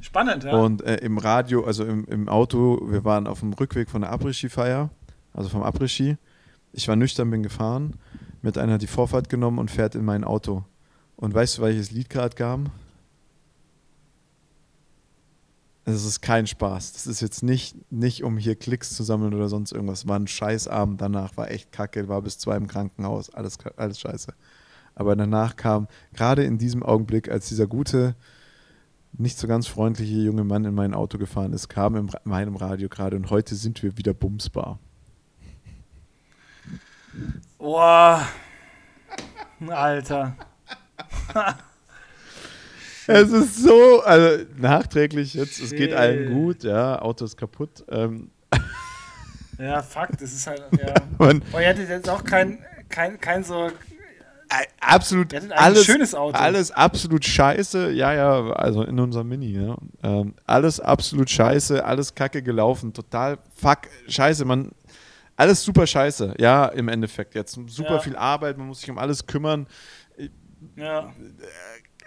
Spannend, 0.00 0.44
ja. 0.44 0.52
Und 0.52 0.82
äh, 0.82 0.96
im 0.96 1.18
Radio, 1.18 1.64
also 1.64 1.84
im, 1.84 2.04
im 2.06 2.28
Auto, 2.28 2.80
wir 2.90 3.04
waren 3.04 3.26
auf 3.26 3.40
dem 3.40 3.52
Rückweg 3.52 3.90
von 3.90 4.00
der 4.00 4.12
Après-Ski-Feier, 4.12 4.90
also 5.34 5.48
vom 5.48 5.62
Après-Ski. 5.62 6.16
Ich 6.72 6.88
war 6.88 6.96
nüchtern, 6.96 7.30
bin 7.30 7.42
gefahren, 7.42 7.94
mit 8.42 8.56
einer 8.56 8.78
die 8.78 8.86
Vorfahrt 8.86 9.28
genommen 9.28 9.58
und 9.58 9.70
fährt 9.70 9.94
in 9.94 10.04
mein 10.04 10.24
Auto. 10.24 10.64
Und 11.16 11.34
weißt 11.34 11.58
du, 11.58 11.62
welches 11.62 11.90
Lied 11.90 12.08
gerade 12.08 12.34
kam? 12.34 12.70
Es 15.90 16.04
ist 16.04 16.20
kein 16.20 16.46
Spaß. 16.46 16.92
Das 16.92 17.06
ist 17.06 17.20
jetzt 17.20 17.42
nicht, 17.42 17.76
nicht, 17.92 18.24
um 18.24 18.36
hier 18.38 18.56
Klicks 18.56 18.94
zu 18.94 19.02
sammeln 19.02 19.34
oder 19.34 19.48
sonst 19.48 19.72
irgendwas. 19.72 20.06
War 20.08 20.18
ein 20.18 20.26
Scheißabend 20.26 21.00
danach, 21.00 21.36
war 21.36 21.50
echt 21.50 21.72
kacke, 21.72 22.08
war 22.08 22.22
bis 22.22 22.38
zwei 22.38 22.56
im 22.56 22.66
Krankenhaus, 22.66 23.30
alles, 23.30 23.58
alles 23.76 24.00
scheiße. 24.00 24.34
Aber 24.94 25.16
danach 25.16 25.56
kam, 25.56 25.88
gerade 26.12 26.44
in 26.44 26.58
diesem 26.58 26.82
Augenblick, 26.82 27.30
als 27.30 27.48
dieser 27.48 27.66
gute, 27.66 28.16
nicht 29.12 29.38
so 29.38 29.46
ganz 29.46 29.66
freundliche 29.66 30.14
junge 30.14 30.44
Mann 30.44 30.64
in 30.64 30.74
mein 30.74 30.94
Auto 30.94 31.18
gefahren 31.18 31.52
ist, 31.52 31.68
kam 31.68 31.96
in 31.96 32.10
meinem 32.24 32.56
Radio 32.56 32.88
gerade 32.88 33.16
und 33.16 33.30
heute 33.30 33.54
sind 33.54 33.82
wir 33.82 33.96
wieder 33.96 34.14
bumsbar. 34.14 34.78
Boah. 37.58 38.26
Alter. 39.68 40.36
es 43.06 43.32
ist 43.32 43.56
so, 43.56 44.02
also 44.02 44.44
nachträglich 44.56 45.34
jetzt, 45.34 45.60
es 45.60 45.70
geht 45.70 45.92
allen 45.92 46.32
gut, 46.32 46.64
ja, 46.64 47.00
Auto 47.00 47.24
ist 47.24 47.36
kaputt. 47.36 47.84
Ähm. 47.90 48.30
Ja, 49.58 49.82
Fakt, 49.82 50.22
das 50.22 50.32
ist 50.32 50.46
halt, 50.46 50.62
ja. 50.72 50.94
Man, 51.18 51.42
Boah, 51.52 51.60
ihr 51.60 51.66
hättet 51.66 51.90
jetzt 51.90 52.08
auch 52.08 52.24
kein, 52.24 52.64
kein, 52.88 53.20
kein 53.20 53.44
so 53.44 53.70
absolut 54.80 55.34
alles, 55.52 55.84
schönes 55.84 56.14
Auto. 56.14 56.36
Alles 56.36 56.70
absolut 56.70 57.24
scheiße. 57.24 57.90
Ja, 57.92 58.12
ja, 58.12 58.50
also 58.52 58.82
in 58.82 58.98
unserem 58.98 59.28
Mini, 59.28 59.52
ja. 59.52 59.76
Ähm, 60.02 60.34
alles 60.46 60.80
absolut 60.80 61.30
scheiße, 61.30 61.84
alles 61.84 62.14
kacke 62.14 62.42
gelaufen, 62.42 62.92
total 62.92 63.38
fuck, 63.54 63.80
scheiße, 64.08 64.44
man. 64.44 64.70
Alles 65.36 65.62
super 65.62 65.86
scheiße, 65.86 66.34
ja, 66.38 66.66
im 66.66 66.88
Endeffekt 66.88 67.34
jetzt. 67.34 67.58
Super 67.68 67.94
ja. 67.94 67.98
viel 68.00 68.16
Arbeit, 68.16 68.58
man 68.58 68.66
muss 68.66 68.80
sich 68.80 68.90
um 68.90 68.98
alles 68.98 69.26
kümmern. 69.26 69.66
Ja. 70.76 71.12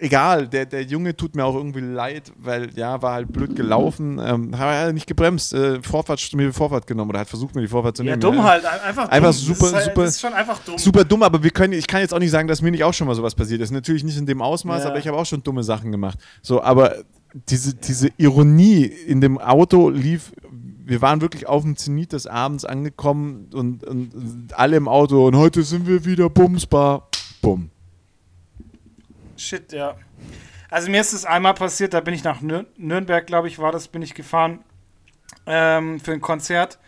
Egal, 0.00 0.48
der, 0.48 0.66
der 0.66 0.82
Junge 0.82 1.16
tut 1.16 1.36
mir 1.36 1.44
auch 1.44 1.54
irgendwie 1.54 1.80
leid, 1.80 2.32
weil 2.36 2.70
ja, 2.74 3.00
war 3.00 3.14
halt 3.14 3.32
blöd 3.32 3.54
gelaufen, 3.54 4.20
ähm, 4.24 4.58
hat 4.58 4.66
er 4.66 4.92
nicht 4.92 5.06
gebremst, 5.06 5.54
äh, 5.54 5.80
Vorfahrt, 5.82 6.20
mir 6.34 6.48
die 6.48 6.52
Vorfahrt 6.52 6.86
genommen 6.86 7.10
oder 7.10 7.20
hat 7.20 7.28
versucht, 7.28 7.54
mir 7.54 7.60
die 7.60 7.68
Vorfahrt 7.68 7.96
zu 7.96 8.02
nehmen. 8.02 8.20
Ja, 8.20 8.28
dumm 8.28 8.42
halt, 8.42 8.64
einfach, 8.64 9.08
einfach 9.08 9.32
super, 9.32 9.70
das 9.70 9.80
ist, 9.80 9.84
super, 9.84 10.02
das 10.02 10.14
ist 10.14 10.20
schon 10.20 10.32
einfach 10.32 10.58
dumm. 10.64 10.78
Super 10.78 11.04
dumm, 11.04 11.22
aber 11.22 11.42
wir 11.42 11.50
können, 11.50 11.74
ich 11.74 11.86
kann 11.86 12.00
jetzt 12.00 12.12
auch 12.12 12.18
nicht 12.18 12.32
sagen, 12.32 12.48
dass 12.48 12.60
mir 12.60 12.72
nicht 12.72 12.82
auch 12.82 12.92
schon 12.92 13.06
mal 13.06 13.14
sowas 13.14 13.36
passiert 13.36 13.60
ist. 13.60 13.70
Natürlich 13.70 14.02
nicht 14.02 14.18
in 14.18 14.26
dem 14.26 14.42
Ausmaß, 14.42 14.82
ja. 14.82 14.90
aber 14.90 14.98
ich 14.98 15.06
habe 15.06 15.16
auch 15.16 15.26
schon 15.26 15.44
dumme 15.44 15.62
Sachen 15.62 15.92
gemacht. 15.92 16.18
So, 16.42 16.60
aber 16.60 16.96
diese, 17.48 17.74
diese 17.74 18.10
Ironie 18.16 18.84
in 18.84 19.20
dem 19.20 19.38
Auto 19.38 19.90
lief 19.90 20.32
wir 20.86 21.00
waren 21.00 21.20
wirklich 21.20 21.46
auf 21.46 21.62
dem 21.62 21.76
Zenit 21.76 22.12
des 22.12 22.26
Abends 22.26 22.66
angekommen 22.66 23.48
und, 23.54 23.84
und, 23.84 24.14
und, 24.14 24.48
alle 24.54 24.76
im 24.76 24.86
Auto 24.86 25.26
und 25.26 25.34
heute 25.36 25.62
sind 25.62 25.86
wir 25.86 26.04
wieder 26.04 26.28
bumsbar. 26.28 27.08
Bumm. 27.40 27.70
Shit, 29.36 29.72
ja. 29.72 29.96
Also 30.70 30.90
mir 30.90 31.00
ist 31.00 31.12
es 31.12 31.24
einmal 31.24 31.54
passiert, 31.54 31.94
da 31.94 32.00
bin 32.00 32.14
ich 32.14 32.24
nach 32.24 32.40
Nür 32.40 32.66
Nürnberg, 32.76 33.26
glaube 33.26 33.48
ich, 33.48 33.58
war 33.58 33.72
das, 33.72 33.88
bin 33.88 34.02
ich 34.02 34.14
gefahren 34.14 34.64
ähm, 35.46 36.00
für 36.00 36.12
ein 36.12 36.20
Konzert. 36.20 36.78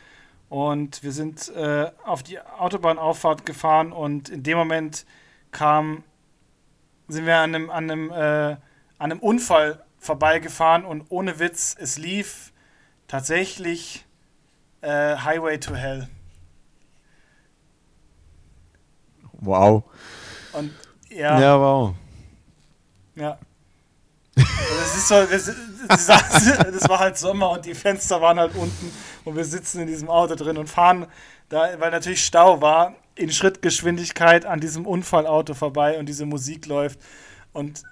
Und 0.48 1.02
wir 1.02 1.12
sind 1.12 1.48
äh, 1.54 1.90
auf 2.04 2.22
die 2.22 2.40
Autobahnauffahrt 2.40 3.44
gefahren 3.44 3.92
und 3.92 4.28
in 4.28 4.42
dem 4.42 4.56
Moment 4.56 5.04
kam, 5.50 6.04
sind 7.08 7.26
wir 7.26 7.38
an 7.38 7.54
einem, 7.54 7.70
an 7.70 7.90
einem, 7.90 8.10
äh, 8.10 8.14
an 8.14 8.58
einem 8.98 9.18
Unfall 9.18 9.84
vorbeigefahren 9.98 10.84
und 10.84 11.06
ohne 11.08 11.40
Witz, 11.40 11.76
es 11.78 11.98
lief 11.98 12.52
tatsächlich 13.08 14.04
äh, 14.82 15.16
Highway 15.16 15.58
to 15.58 15.74
Hell. 15.74 16.08
Wow. 19.32 19.84
Und 20.52 20.72
ja. 21.08 21.40
Ja, 21.40 21.60
wow. 21.60 21.94
Ja. 23.16 23.38
Das, 24.34 24.96
ist 24.96 25.08
so, 25.08 25.24
das, 25.24 25.50
das, 25.88 26.88
war 26.88 26.98
halt 26.98 27.16
Sommer 27.16 27.50
und 27.50 27.64
die 27.64 27.74
Fenster 27.74 28.20
waren 28.20 28.38
halt 28.38 28.54
unten 28.54 28.92
und 29.24 29.34
wir 29.34 29.44
sitzen 29.44 29.80
in 29.80 29.86
diesem 29.86 30.10
Auto 30.10 30.34
drin 30.34 30.58
und 30.58 30.68
fahren, 30.68 31.06
da, 31.48 31.80
weil 31.80 31.90
natürlich 31.90 32.24
Stau 32.24 32.60
war, 32.60 32.94
in 33.14 33.32
Schrittgeschwindigkeit 33.32 34.44
an 34.44 34.60
diesem 34.60 34.86
Unfallauto 34.86 35.54
vorbei 35.54 35.98
und 35.98 36.06
diese 36.06 36.26
Musik 36.26 36.66
läuft. 36.66 37.00
Und 37.54 37.82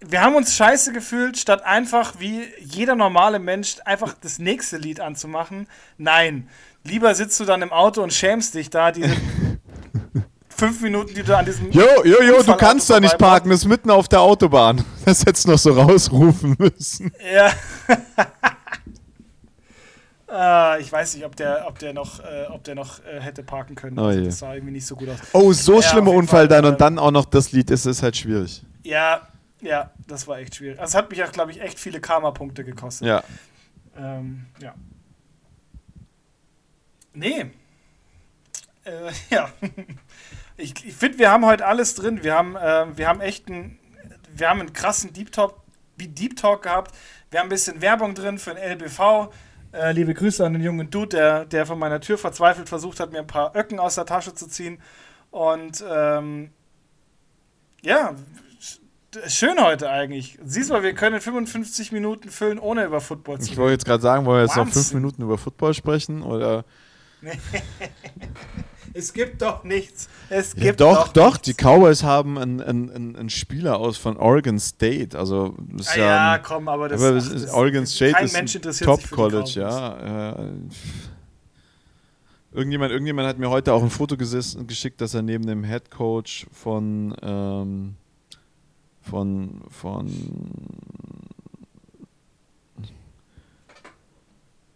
wir 0.00 0.22
haben 0.22 0.36
uns 0.36 0.56
scheiße 0.56 0.92
gefühlt, 0.92 1.36
statt 1.38 1.64
einfach 1.64 2.20
wie 2.20 2.44
jeder 2.60 2.94
normale 2.94 3.40
Mensch 3.40 3.76
einfach 3.84 4.14
das 4.20 4.38
nächste 4.38 4.76
Lied 4.76 5.00
anzumachen. 5.00 5.66
Nein, 5.98 6.48
lieber 6.84 7.14
sitzt 7.16 7.38
du 7.40 7.44
dann 7.44 7.62
im 7.62 7.72
Auto 7.72 8.02
und 8.02 8.12
schämst 8.12 8.54
dich 8.54 8.70
da, 8.70 8.92
diese 8.92 9.16
fünf 10.60 10.80
Minuten, 10.82 11.14
die 11.14 11.22
du 11.22 11.36
an 11.36 11.44
diesem. 11.44 11.70
Jo, 11.70 11.86
jo, 12.04 12.22
jo, 12.22 12.42
du 12.42 12.54
kannst 12.54 12.88
da 12.90 13.00
nicht 13.00 13.16
parken, 13.18 13.48
das 13.50 13.60
ist 13.60 13.66
mitten 13.66 13.90
auf 13.90 14.08
der 14.08 14.20
Autobahn. 14.20 14.84
Das 15.04 15.24
hättest 15.24 15.46
du 15.46 15.52
noch 15.52 15.58
so 15.58 15.72
rausrufen 15.72 16.54
müssen. 16.58 17.10
Ja. 17.34 17.52
äh, 20.76 20.80
ich 20.82 20.92
weiß 20.92 21.14
nicht, 21.14 21.24
ob 21.24 21.34
der, 21.34 21.64
ob 21.66 21.78
der 21.78 21.94
noch, 21.94 22.20
äh, 22.20 22.46
ob 22.50 22.62
der 22.64 22.74
noch 22.74 23.02
äh, 23.04 23.18
hätte 23.18 23.42
parken 23.42 23.74
können. 23.74 23.98
Oh, 23.98 24.04
also, 24.04 24.24
das 24.24 24.38
sah 24.38 24.54
irgendwie 24.54 24.74
nicht 24.74 24.86
so 24.86 24.94
gut 24.94 25.08
aus. 25.08 25.18
Oh, 25.32 25.52
so 25.52 25.76
ja, 25.76 25.82
schlimmer 25.82 26.12
Unfall 26.12 26.40
Fall, 26.40 26.48
dann 26.48 26.66
und 26.66 26.72
ähm, 26.72 26.78
dann 26.78 26.98
auch 26.98 27.10
noch 27.10 27.24
das 27.24 27.50
Lied, 27.52 27.70
ist 27.70 27.86
ist 27.86 28.02
halt 28.02 28.16
schwierig. 28.16 28.62
Ja, 28.84 29.26
ja, 29.62 29.90
das 30.06 30.28
war 30.28 30.38
echt 30.38 30.54
schwierig. 30.54 30.78
Also, 30.78 30.90
es 30.90 30.94
hat 30.94 31.10
mich 31.10 31.24
auch, 31.24 31.32
glaube 31.32 31.50
ich, 31.50 31.60
echt 31.60 31.80
viele 31.80 32.00
Karma-Punkte 32.00 32.62
gekostet. 32.62 33.08
Ja. 33.08 33.24
Ähm, 33.96 34.46
ja. 34.60 34.74
Nee. 37.14 37.46
Äh, 38.84 39.12
ja. 39.30 39.50
Ich, 40.60 40.84
ich 40.84 40.94
finde, 40.94 41.18
wir 41.18 41.30
haben 41.30 41.44
heute 41.46 41.66
alles 41.66 41.94
drin. 41.94 42.22
Wir 42.22 42.34
haben, 42.34 42.56
äh, 42.56 42.86
wir 42.96 43.08
haben 43.08 43.20
echt 43.20 43.48
einen, 43.48 43.78
wir 44.32 44.48
haben 44.48 44.60
einen 44.60 44.72
krassen 44.72 45.12
Deep 45.12 45.32
Talk, 45.32 45.56
Deep 45.96 46.36
Talk 46.36 46.62
gehabt. 46.62 46.94
Wir 47.30 47.40
haben 47.40 47.46
ein 47.46 47.50
bisschen 47.50 47.80
Werbung 47.80 48.14
drin 48.14 48.38
für 48.38 48.54
den 48.54 48.78
LBV. 48.78 49.30
Äh, 49.72 49.92
liebe 49.92 50.14
Grüße 50.14 50.44
an 50.44 50.54
den 50.54 50.62
jungen 50.62 50.90
Dude, 50.90 51.16
der, 51.16 51.44
der 51.44 51.64
von 51.64 51.78
meiner 51.78 52.00
Tür 52.00 52.18
verzweifelt 52.18 52.68
versucht 52.68 52.98
hat, 52.98 53.12
mir 53.12 53.20
ein 53.20 53.26
paar 53.26 53.54
Öcken 53.54 53.78
aus 53.78 53.94
der 53.94 54.06
Tasche 54.06 54.34
zu 54.34 54.48
ziehen. 54.48 54.80
Und 55.30 55.84
ähm, 55.88 56.50
ja, 57.82 58.16
schön 59.28 59.62
heute 59.62 59.88
eigentlich. 59.88 60.38
Siehst 60.42 60.70
du 60.70 60.74
mal, 60.74 60.82
wir 60.82 60.94
können 60.94 61.20
55 61.20 61.92
Minuten 61.92 62.30
füllen, 62.30 62.58
ohne 62.58 62.84
über 62.84 63.00
Football 63.00 63.36
zu 63.36 63.42
reden. 63.42 63.52
Ich 63.52 63.58
wollte 63.58 63.72
jetzt 63.72 63.84
gerade 63.84 64.02
sagen, 64.02 64.26
wollen 64.26 64.38
wir 64.38 64.42
jetzt 64.42 64.56
Wahnsinn. 64.56 64.66
noch 64.66 64.72
fünf 64.72 64.94
Minuten 64.94 65.22
über 65.22 65.38
Football 65.38 65.74
sprechen? 65.74 66.22
Oder 66.22 66.64
es 68.92 69.12
gibt 69.12 69.42
doch 69.42 69.64
nichts. 69.64 70.08
Es 70.28 70.54
gibt 70.54 70.64
ja, 70.64 70.72
doch, 70.72 71.08
doch, 71.08 71.32
doch. 71.32 71.36
Die 71.36 71.54
Cowboys 71.54 72.02
haben 72.02 72.38
einen, 72.38 72.60
einen, 72.60 73.16
einen 73.16 73.30
Spieler 73.30 73.78
aus 73.78 73.96
von 73.96 74.16
Oregon 74.16 74.58
State. 74.58 75.18
Also 75.18 75.56
ist 75.76 75.90
ah, 75.90 75.98
ja, 75.98 76.04
ja 76.04 76.32
ein, 76.32 76.42
komm, 76.42 76.68
aber 76.68 76.88
das, 76.88 77.02
aber 77.02 77.18
ach, 77.18 77.32
das 77.32 77.52
Oregon 77.52 77.86
State 77.86 78.22
ist 78.22 78.36
ein 78.36 78.46
Top 78.84 79.10
College, 79.10 79.52
ja. 79.56 80.32
Äh, 80.32 80.52
irgendjemand, 82.52 82.92
irgendjemand 82.92 83.28
hat 83.28 83.38
mir 83.38 83.50
heute 83.50 83.72
auch 83.72 83.82
ein 83.82 83.90
Foto 83.90 84.16
gesessen, 84.16 84.66
geschickt, 84.66 85.00
dass 85.00 85.14
er 85.14 85.22
neben 85.22 85.46
dem 85.46 85.64
Head 85.64 85.90
Coach 85.90 86.46
von 86.52 87.14
ähm, 87.22 87.96
von 89.02 89.62
von 89.68 90.10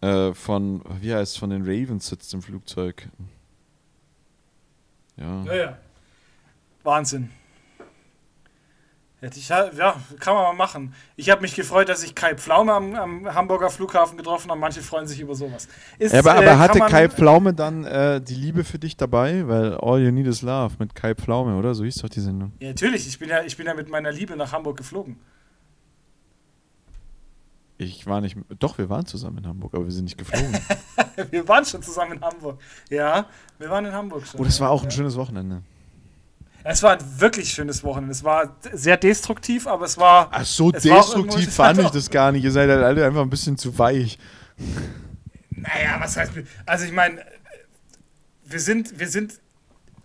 äh, 0.01 0.33
von, 0.33 0.81
wie 1.01 1.13
heißt 1.13 1.33
es, 1.33 1.37
von 1.37 1.49
den 1.49 1.63
Ravens 1.63 2.07
sitzt 2.07 2.33
im 2.33 2.41
Flugzeug. 2.41 3.09
Ja. 5.17 5.43
Ja, 5.45 5.55
ja. 5.55 5.77
Wahnsinn. 6.83 7.29
Hätte 9.21 9.39
ich, 9.39 9.49
ja, 9.49 9.71
kann 10.19 10.35
man 10.35 10.43
mal 10.43 10.53
machen. 10.53 10.93
Ich 11.15 11.31
habe 11.31 11.41
mich 11.41 11.55
gefreut, 11.55 11.89
dass 11.89 12.03
ich 12.03 12.13
Kai 12.13 12.35
Pflaume 12.35 12.73
am, 12.73 12.95
am, 12.95 13.33
Hamburger 13.33 13.71
Flughafen 13.71 14.17
getroffen 14.17 14.51
habe. 14.51 14.59
Manche 14.59 14.81
freuen 14.81 15.07
sich 15.07 15.19
über 15.19 15.33
sowas. 15.33 15.67
Ist, 15.97 16.13
ja, 16.13 16.19
aber, 16.19 16.35
aber 16.35 16.45
äh, 16.45 16.57
hatte 16.57 16.79
Kai 16.79 17.09
Pflaume 17.09 17.53
dann 17.53 17.85
äh, 17.85 18.21
die 18.21 18.35
Liebe 18.35 18.63
für 18.63 18.77
dich 18.77 18.97
dabei? 18.97 19.47
Weil 19.47 19.77
All 19.77 19.99
You 19.99 20.11
Need 20.11 20.27
Is 20.27 20.43
Love 20.43 20.75
mit 20.77 20.93
Kai 20.93 21.15
Pflaume, 21.15 21.57
oder? 21.57 21.73
So 21.73 21.85
hieß 21.85 21.95
doch 21.95 22.09
die 22.09 22.19
Sendung. 22.19 22.51
Ja, 22.59 22.67
natürlich. 22.67 23.07
Ich 23.07 23.17
bin 23.17 23.29
ja, 23.29 23.41
ich 23.41 23.57
bin 23.57 23.65
ja 23.65 23.73
mit 23.73 23.89
meiner 23.89 24.11
Liebe 24.11 24.35
nach 24.35 24.51
Hamburg 24.51 24.77
geflogen. 24.77 25.17
Ich 27.77 28.07
war 28.07 28.21
nicht. 28.21 28.37
Doch, 28.59 28.77
wir 28.77 28.89
waren 28.89 29.05
zusammen 29.05 29.39
in 29.39 29.47
Hamburg, 29.47 29.73
aber 29.73 29.83
wir 29.83 29.91
sind 29.91 30.05
nicht 30.05 30.17
geflogen. 30.17 30.57
wir 31.31 31.47
waren 31.47 31.65
schon 31.65 31.83
zusammen 31.83 32.13
in 32.13 32.21
Hamburg. 32.21 32.61
Ja, 32.89 33.27
wir 33.57 33.69
waren 33.69 33.85
in 33.85 33.91
Hamburg 33.91 34.25
schon. 34.25 34.39
Oh, 34.39 34.43
das 34.43 34.59
war 34.61 34.69
auch 34.69 34.83
ein 34.83 34.91
schönes 34.91 35.15
Wochenende. 35.15 35.61
Es 36.63 36.81
war 36.81 36.93
ein 36.93 37.19
wirklich 37.19 37.49
schönes 37.51 37.83
Wochenende. 37.83 38.11
Es 38.11 38.23
war 38.23 38.55
sehr 38.71 38.97
destruktiv, 38.97 39.67
aber 39.67 39.85
es 39.85 39.97
war. 39.97 40.29
Ach 40.31 40.45
so, 40.45 40.71
destruktiv 40.71 41.53
fand 41.53 41.79
ich 41.79 41.89
das 41.89 42.09
gar 42.09 42.31
nicht. 42.31 42.43
Ihr 42.43 42.51
seid 42.51 42.69
halt 42.69 42.81
alle 42.81 43.05
einfach 43.05 43.21
ein 43.21 43.29
bisschen 43.29 43.57
zu 43.57 43.77
weich. 43.77 44.17
Naja, 45.51 45.97
was 45.99 46.15
heißt. 46.15 46.31
Also, 46.65 46.85
ich 46.85 46.93
meine, 46.93 47.23
wir 48.45 48.59
sind, 48.59 48.99
wir 48.99 49.09
sind 49.09 49.39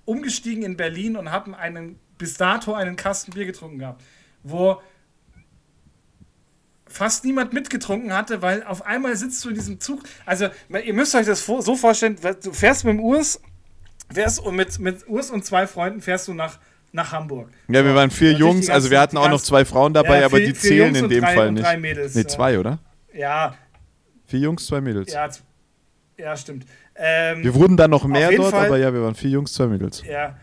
umgestiegen 0.05 0.65
in 0.65 0.77
Berlin 0.77 1.17
und 1.17 1.31
haben 1.31 1.55
einen, 1.55 1.99
bis 2.19 2.35
dato 2.35 2.75
einen 2.75 2.97
Kasten 2.97 3.33
Bier 3.33 3.47
getrunken 3.47 3.79
gehabt, 3.79 4.03
wo 4.43 4.83
fast 6.91 7.25
niemand 7.25 7.53
mitgetrunken 7.53 8.13
hatte, 8.13 8.43
weil 8.43 8.65
auf 8.65 8.85
einmal 8.85 9.17
sitzt 9.17 9.45
du 9.45 9.51
in 9.51 9.55
diesem 9.55 9.81
Zug. 9.81 10.03
Also, 10.27 10.49
ihr 10.85 10.95
müsst 10.95 11.15
euch 11.15 11.27
das 11.27 11.45
so 11.47 11.77
vorstellen, 11.77 12.17
du 12.43 12.53
fährst 12.53 12.85
mit 12.85 12.95
dem 12.95 13.01
Urs, 13.01 13.41
fährst 14.13 14.41
und 14.41 14.57
mit, 14.57 14.79
mit 14.79 15.09
Urs 15.09 15.31
und 15.31 15.45
zwei 15.45 15.67
Freunden 15.67 16.01
fährst 16.01 16.29
du 16.29 16.35
nach, 16.35 16.59
nach 16.93 17.13
Hamburg. 17.13 17.49
Ja, 17.69 17.85
wir 17.85 17.95
waren 17.95 18.11
vier 18.11 18.33
Jungs, 18.33 18.67
ganzen, 18.67 18.73
also 18.73 18.91
wir 18.91 19.01
hatten 19.01 19.17
auch 19.17 19.31
noch 19.31 19.41
zwei 19.41 19.65
Frauen 19.65 19.95
dabei, 19.95 20.21
ja, 20.21 20.29
vier, 20.29 20.39
aber 20.39 20.41
die 20.41 20.55
zählen 20.55 20.95
in 20.95 21.09
dem 21.09 21.23
drei, 21.23 21.35
Fall 21.35 21.53
nicht. 21.53 21.65
Drei 21.65 21.77
Mädels, 21.77 22.15
nee, 22.15 22.25
zwei, 22.25 22.59
oder? 22.59 22.81
Ja. 23.15 23.55
Vier 24.27 24.41
Jungs, 24.41 24.67
zwei 24.67 24.81
Mädels. 24.81 25.13
Ja, 25.13 25.29
ja 26.19 26.37
stimmt. 26.37 26.67
Ähm, 26.97 27.45
wir 27.45 27.55
wurden 27.55 27.77
dann 27.77 27.91
noch 27.91 28.05
mehr 28.05 28.31
dort, 28.33 28.51
Fall, 28.51 28.67
aber 28.67 28.79
ja, 28.79 28.93
wir 28.93 29.03
waren 29.03 29.15
vier 29.15 29.31
Jungs, 29.31 29.53
zwei 29.55 29.67
Mädels. 29.67 30.03
Ja. 30.05 30.37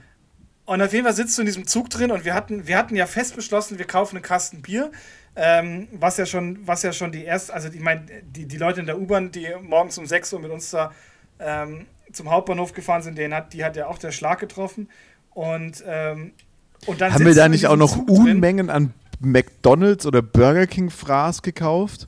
Und 0.65 0.81
auf 0.81 0.91
jeden 0.91 1.05
Fall 1.05 1.13
sitzt 1.13 1.37
du 1.37 1.43
in 1.43 1.45
diesem 1.45 1.65
Zug 1.65 1.89
drin 1.89 2.11
und 2.11 2.25
wir 2.25 2.33
hatten, 2.33 2.67
wir 2.67 2.77
hatten 2.77 2.95
ja 2.95 3.05
fest 3.05 3.35
beschlossen, 3.35 3.77
wir 3.77 3.85
kaufen 3.85 4.17
einen 4.17 4.23
Kasten 4.23 4.61
Bier. 4.61 4.91
Ähm, 5.39 5.87
was 5.91 6.17
ja 6.17 6.25
schon, 6.25 6.65
was 6.65 6.81
ja 6.81 6.91
schon 6.91 7.11
die 7.11 7.23
erste, 7.23 7.53
also 7.53 7.69
ich 7.69 7.79
meine, 7.79 8.05
die, 8.23 8.47
die 8.47 8.57
Leute 8.57 8.79
in 8.79 8.87
der 8.87 8.99
U-Bahn, 8.99 9.31
die 9.31 9.47
morgens 9.61 9.95
um 9.99 10.07
6 10.07 10.33
Uhr 10.33 10.39
mit 10.39 10.49
uns 10.49 10.71
da 10.71 10.91
ähm, 11.39 11.85
zum 12.11 12.31
Hauptbahnhof 12.31 12.73
gefahren 12.73 13.03
sind, 13.03 13.19
den 13.19 13.35
hat, 13.35 13.53
die 13.53 13.63
hat 13.63 13.75
ja 13.75 13.85
auch 13.85 13.99
der 13.99 14.11
Schlag 14.11 14.39
getroffen. 14.39 14.89
Und, 15.35 15.83
ähm, 15.85 16.31
und 16.87 17.01
dann 17.01 17.13
haben 17.13 17.23
wir 17.23 17.35
da 17.35 17.49
nicht 17.49 17.67
auch 17.67 17.75
noch 17.75 17.93
Zug 17.93 18.09
Unmengen 18.09 18.67
drin. 18.67 18.75
an 18.75 18.93
McDonalds 19.19 20.07
oder 20.07 20.23
Burger 20.23 20.65
King 20.65 20.89
Fraß 20.89 21.43
gekauft? 21.43 22.07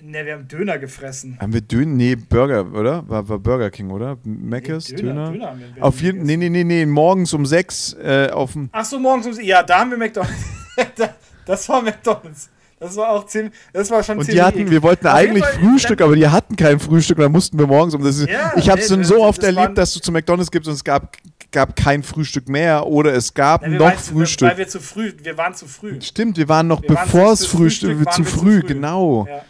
Ne, 0.00 0.24
wir 0.24 0.34
haben 0.34 0.46
Döner 0.46 0.78
gefressen. 0.78 1.36
Haben 1.40 1.52
wir 1.52 1.60
Döner? 1.62 1.86
Nee, 1.86 2.14
Burger, 2.14 2.72
oder? 2.72 3.08
War, 3.08 3.28
war 3.28 3.38
Burger 3.40 3.70
King, 3.70 3.90
oder? 3.90 4.18
Meckes, 4.22 4.90
nee, 4.90 4.96
Döner? 4.96 5.30
Döner? 5.30 5.32
Döner 5.32 5.46
haben 5.48 5.60
wir 5.74 5.84
auf 5.84 6.00
jeden 6.00 6.22
Nee, 6.24 6.36
nee, 6.36 6.48
nee, 6.48 6.64
nee, 6.64 6.86
morgens 6.86 7.32
um 7.34 7.44
sechs 7.44 7.92
äh, 7.94 8.28
auf 8.32 8.52
dem. 8.52 8.68
Ach 8.70 8.84
so, 8.84 9.00
morgens 9.00 9.26
um 9.26 9.44
Ja, 9.44 9.64
da 9.64 9.80
haben 9.80 9.90
wir 9.90 9.98
McDonalds. 9.98 10.36
Das 11.46 11.68
war 11.68 11.82
McDonalds. 11.82 12.50
Das 12.82 12.96
war 12.96 13.10
auch 13.10 13.26
ziemlich, 13.26 13.52
das 13.72 13.90
war 13.90 14.02
schon 14.02 14.18
und 14.18 14.24
ziemlich. 14.24 14.40
Die 14.40 14.44
hatten, 14.44 14.70
wir 14.70 14.82
wollten 14.82 15.06
eigentlich 15.06 15.44
Frühstück, 15.44 16.00
aber 16.00 16.16
die 16.16 16.26
hatten 16.26 16.56
kein 16.56 16.80
Frühstück 16.80 17.16
und 17.18 17.22
dann 17.22 17.32
mussten 17.32 17.56
wir 17.56 17.68
morgens 17.68 17.94
um. 17.94 18.02
Das 18.02 18.18
ist, 18.18 18.28
ja, 18.28 18.52
ich 18.56 18.68
habe 18.68 18.80
es 18.80 18.90
nee, 18.90 19.04
so 19.04 19.22
oft 19.22 19.40
erlebt, 19.44 19.78
dass 19.78 19.94
du 19.94 20.00
zu 20.00 20.10
McDonalds 20.10 20.50
gibst 20.50 20.68
und 20.68 20.74
es 20.74 20.82
gab, 20.82 21.16
gab 21.52 21.76
kein 21.76 22.02
Frühstück 22.02 22.48
mehr 22.48 22.84
oder 22.88 23.14
es 23.14 23.32
gab 23.34 23.62
ja, 23.62 23.68
noch 23.68 23.80
waren, 23.80 23.98
Frühstück. 23.98 24.48
Weil 24.48 24.58
wir 24.58 24.68
zu 24.68 24.80
früh, 24.80 25.12
wir 25.16 25.38
waren 25.38 25.54
zu 25.54 25.68
früh. 25.68 26.00
Stimmt, 26.00 26.36
wir 26.36 26.48
waren 26.48 26.66
noch 26.66 26.82
wir 26.82 26.88
bevor 26.88 27.30
es 27.32 27.46
Frühstück, 27.46 27.98
Frühstück 27.98 28.12
zu, 28.14 28.24
früh, 28.24 28.32
zu 28.32 28.40
früh, 28.40 28.60
genau. 28.62 29.26
Ja. 29.28 29.44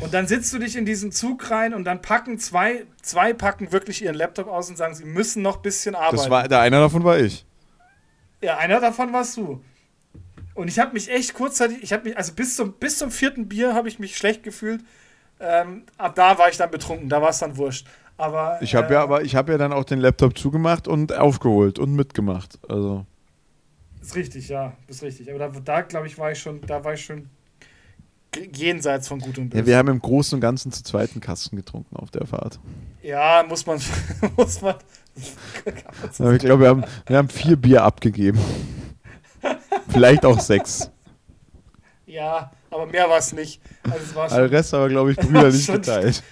Und 0.00 0.12
dann 0.12 0.26
sitzt 0.26 0.52
du 0.52 0.58
dich 0.58 0.76
in 0.76 0.86
diesen 0.86 1.12
Zug 1.12 1.50
rein 1.52 1.72
und 1.72 1.84
dann 1.84 2.02
packen 2.02 2.40
zwei, 2.40 2.84
zwei 3.02 3.32
packen 3.32 3.70
wirklich 3.70 4.02
ihren 4.02 4.16
Laptop 4.16 4.48
aus 4.48 4.68
und 4.68 4.76
sagen, 4.76 4.94
sie 4.94 5.04
müssen 5.04 5.42
noch 5.42 5.56
ein 5.56 5.62
bisschen 5.62 5.94
arbeiten. 5.94 6.16
Das 6.16 6.30
war, 6.30 6.48
der 6.48 6.60
einer 6.60 6.80
davon 6.80 7.04
war 7.04 7.18
ich. 7.18 7.44
Ja, 8.42 8.56
einer 8.56 8.80
davon 8.80 9.12
warst 9.12 9.36
du. 9.36 9.60
Und 10.54 10.68
ich 10.68 10.78
habe 10.78 10.92
mich 10.92 11.10
echt 11.10 11.34
kurzzeitig, 11.34 11.82
ich 11.82 11.92
habe 11.92 12.04
mich, 12.04 12.16
also 12.16 12.32
bis 12.32 12.56
zum, 12.56 12.74
bis 12.74 12.98
zum 12.98 13.10
vierten 13.10 13.48
Bier 13.48 13.74
habe 13.74 13.88
ich 13.88 13.98
mich 13.98 14.16
schlecht 14.16 14.42
gefühlt. 14.42 14.82
Ähm, 15.40 15.82
ab 15.98 16.14
da 16.14 16.38
war 16.38 16.48
ich 16.48 16.56
dann 16.56 16.70
betrunken, 16.70 17.08
da 17.08 17.20
war 17.20 17.30
es 17.30 17.40
dann 17.40 17.56
wurscht. 17.56 17.86
Aber, 18.16 18.58
ich 18.62 18.76
habe 18.76 18.88
äh, 18.88 18.92
ja, 18.92 19.02
aber 19.02 19.22
ich 19.22 19.34
habe 19.34 19.52
ja 19.52 19.58
dann 19.58 19.72
auch 19.72 19.84
den 19.84 19.98
Laptop 19.98 20.38
zugemacht 20.38 20.86
und 20.86 21.12
aufgeholt 21.12 21.80
und 21.80 21.94
mitgemacht. 21.94 22.58
Also. 22.68 23.04
Ist 24.00 24.14
richtig, 24.14 24.48
ja, 24.48 24.74
ist 24.86 25.02
richtig. 25.02 25.28
Aber 25.30 25.38
da, 25.40 25.48
da 25.48 25.80
glaube 25.80 26.06
ich, 26.06 26.16
war 26.18 26.30
ich 26.30 26.38
schon, 26.38 26.60
da 26.60 26.84
war 26.84 26.94
ich 26.94 27.04
schon 27.04 27.28
jenseits 28.54 29.08
von 29.08 29.18
gut 29.18 29.38
und 29.38 29.50
böse. 29.50 29.62
Ja, 29.62 29.66
wir 29.66 29.76
haben 29.76 29.88
im 29.88 30.00
Großen 30.00 30.36
und 30.36 30.40
Ganzen 30.40 30.70
zu 30.70 30.84
zweiten 30.84 31.20
Kasten 31.20 31.56
getrunken 31.56 31.96
auf 31.96 32.10
der 32.10 32.26
Fahrt. 32.26 32.60
Ja, 33.02 33.44
muss 33.48 33.66
man, 33.66 33.80
muss 34.36 34.60
man. 34.60 34.76
ich 35.16 36.38
glaube, 36.38 36.62
wir 36.62 36.68
haben, 36.68 36.84
wir 37.06 37.16
haben 37.16 37.28
vier 37.28 37.56
Bier 37.56 37.82
abgegeben. 37.82 38.38
Vielleicht 39.94 40.26
auch 40.26 40.40
sechs. 40.40 40.90
Ja, 42.04 42.50
aber 42.68 42.86
mehr 42.86 43.08
war 43.08 43.18
es 43.18 43.32
nicht. 43.32 43.60
Also 43.88 44.14
war 44.16 44.28
Der 44.28 44.50
Rest 44.50 44.74
aber, 44.74 44.88
glaube 44.88 45.12
ich, 45.12 45.16
brüderlich 45.16 45.66
geteilt. 45.72 46.22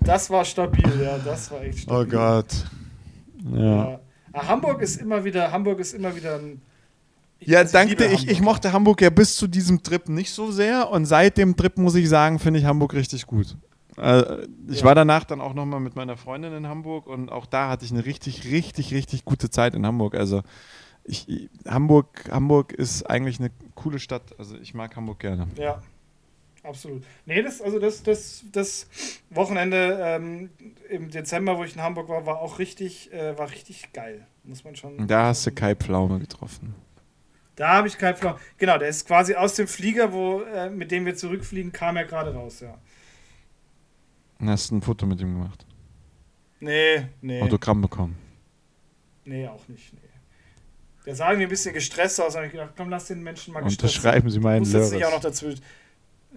Das 0.00 0.30
war 0.30 0.44
stabil, 0.44 1.02
ja, 1.02 1.18
das 1.18 1.50
war 1.50 1.62
echt 1.62 1.88
oh 1.88 2.02
stabil. 2.02 2.06
Oh 2.06 2.10
Gott. 2.10 2.46
Ja. 3.52 3.90
ja. 3.90 4.00
Hamburg 4.48 4.82
ist 4.82 5.00
immer 5.00 5.24
wieder, 5.24 5.50
Hamburg 5.50 5.80
ist 5.80 5.94
immer 5.94 6.14
wieder 6.14 6.36
ein. 6.36 6.62
Ich, 7.40 7.48
ja, 7.48 7.58
also 7.58 7.72
danke. 7.72 8.04
Ich, 8.06 8.28
ich, 8.28 8.40
mochte 8.40 8.72
Hamburg 8.72 9.02
ja 9.02 9.10
bis 9.10 9.36
zu 9.36 9.48
diesem 9.48 9.82
Trip 9.82 10.08
nicht 10.08 10.30
so 10.30 10.52
sehr 10.52 10.90
und 10.90 11.06
seit 11.06 11.38
dem 11.38 11.56
Trip 11.56 11.76
muss 11.76 11.96
ich 11.96 12.08
sagen, 12.08 12.38
finde 12.38 12.60
ich 12.60 12.66
Hamburg 12.66 12.94
richtig 12.94 13.26
gut. 13.26 13.56
Äh, 13.96 14.44
ich 14.68 14.80
ja. 14.80 14.84
war 14.84 14.94
danach 14.94 15.24
dann 15.24 15.40
auch 15.40 15.54
nochmal 15.54 15.80
mit 15.80 15.96
meiner 15.96 16.16
Freundin 16.16 16.52
in 16.52 16.68
Hamburg 16.68 17.06
und 17.06 17.30
auch 17.32 17.46
da 17.46 17.68
hatte 17.68 17.84
ich 17.84 17.90
eine 17.90 18.04
richtig, 18.04 18.44
richtig, 18.44 18.94
richtig 18.94 19.24
gute 19.24 19.50
Zeit 19.50 19.74
in 19.74 19.84
Hamburg. 19.84 20.14
Also 20.14 20.42
ich, 21.04 21.48
Hamburg, 21.66 22.28
Hamburg 22.30 22.72
ist 22.72 23.04
eigentlich 23.04 23.40
eine 23.40 23.50
coole 23.74 23.98
Stadt. 23.98 24.38
Also 24.38 24.56
ich 24.56 24.74
mag 24.74 24.94
Hamburg 24.96 25.20
gerne. 25.20 25.48
Ja. 25.56 25.82
absolut. 26.62 27.04
Nee, 27.26 27.42
das, 27.42 27.60
also 27.60 27.78
das, 27.78 28.02
das, 28.02 28.44
das 28.52 28.86
Wochenende 29.30 29.98
ähm, 30.00 30.50
im 30.88 31.10
Dezember, 31.10 31.58
wo 31.58 31.64
ich 31.64 31.74
in 31.74 31.82
Hamburg 31.82 32.08
war, 32.08 32.26
war 32.26 32.40
auch 32.40 32.58
richtig, 32.58 33.12
äh, 33.12 33.36
war 33.38 33.50
richtig 33.50 33.92
geil. 33.92 34.26
Muss 34.44 34.64
man 34.64 34.76
schon. 34.76 35.06
Da 35.06 35.26
hast 35.26 35.46
du 35.46 35.52
Kai 35.52 35.74
Pflaume 35.74 36.18
getroffen. 36.18 36.74
Da 37.56 37.74
habe 37.74 37.88
ich 37.88 37.98
Kai 37.98 38.14
Pflaume. 38.14 38.38
Genau, 38.56 38.78
der 38.78 38.88
ist 38.88 39.06
quasi 39.06 39.34
aus 39.34 39.54
dem 39.54 39.68
Flieger, 39.68 40.12
wo, 40.12 40.42
äh, 40.42 40.70
mit 40.70 40.90
dem 40.90 41.04
wir 41.04 41.14
zurückfliegen, 41.14 41.72
kam 41.72 41.96
er 41.96 42.04
gerade 42.04 42.34
raus, 42.34 42.60
ja. 42.60 42.78
Hast 44.42 44.70
du 44.70 44.76
ein 44.76 44.82
Foto 44.82 45.04
mit 45.04 45.20
ihm 45.20 45.34
gemacht? 45.34 45.66
Nee, 46.60 47.06
nee. 47.20 47.42
Autogramm 47.42 47.82
bekommen? 47.82 48.16
Nee, 49.24 49.46
auch 49.46 49.68
nicht, 49.68 49.92
nee. 49.92 50.09
Der 51.10 51.16
sah 51.16 51.32
mir 51.32 51.42
ein 51.42 51.48
bisschen 51.48 51.74
gestresst 51.74 52.20
aus. 52.20 52.34
Da 52.34 52.38
habe 52.38 52.46
ich 52.46 52.52
gedacht, 52.52 52.70
komm, 52.76 52.88
lass 52.88 53.06
den 53.06 53.20
Menschen 53.20 53.52
mal 53.52 53.64
gestresst. 53.64 53.96
Unterschreiben 53.96 54.30
Sie 54.30 54.38
meinen 54.38 54.64
Lörres. 54.64 54.90
sich 54.90 55.04
auch 55.04 55.10
noch 55.10 55.20
dazwischen. 55.20 55.60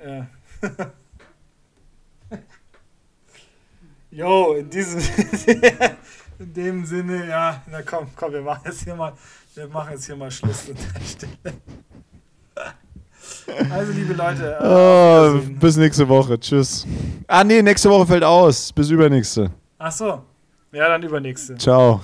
Ja. 0.03 0.27
Jo, 4.09 4.53
in 4.53 4.69
diesem 4.71 4.99
in 6.39 6.53
dem 6.53 6.85
Sinne, 6.85 7.27
ja, 7.27 7.61
na 7.69 7.83
komm, 7.83 8.07
komm, 8.15 8.33
wir 8.33 8.41
machen 8.41 8.61
jetzt 8.65 8.83
hier 8.83 8.95
mal, 8.95 9.13
wir 9.53 9.67
machen 9.67 9.91
jetzt 9.93 10.05
hier 10.05 10.15
mal 10.15 10.31
Schluss 10.31 10.69
an 10.69 10.75
der 10.75 11.01
Stelle. 11.05 11.53
Also, 13.69 13.91
liebe 13.91 14.13
Leute. 14.13 14.57
Äh, 14.59 14.65
oh, 14.65 15.59
bis 15.59 15.77
nächste 15.77 16.07
Woche. 16.09 16.39
Tschüss. 16.39 16.87
Ah, 17.27 17.43
nee, 17.43 17.61
nächste 17.61 17.89
Woche 17.89 18.07
fällt 18.07 18.23
aus. 18.23 18.73
Bis 18.73 18.89
übernächste. 18.89 19.51
Ach 19.77 19.91
so. 19.91 20.23
Ja, 20.71 20.89
dann 20.89 21.03
übernächste. 21.03 21.55
Ciao. 21.57 22.01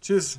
Tschüss. 0.00 0.38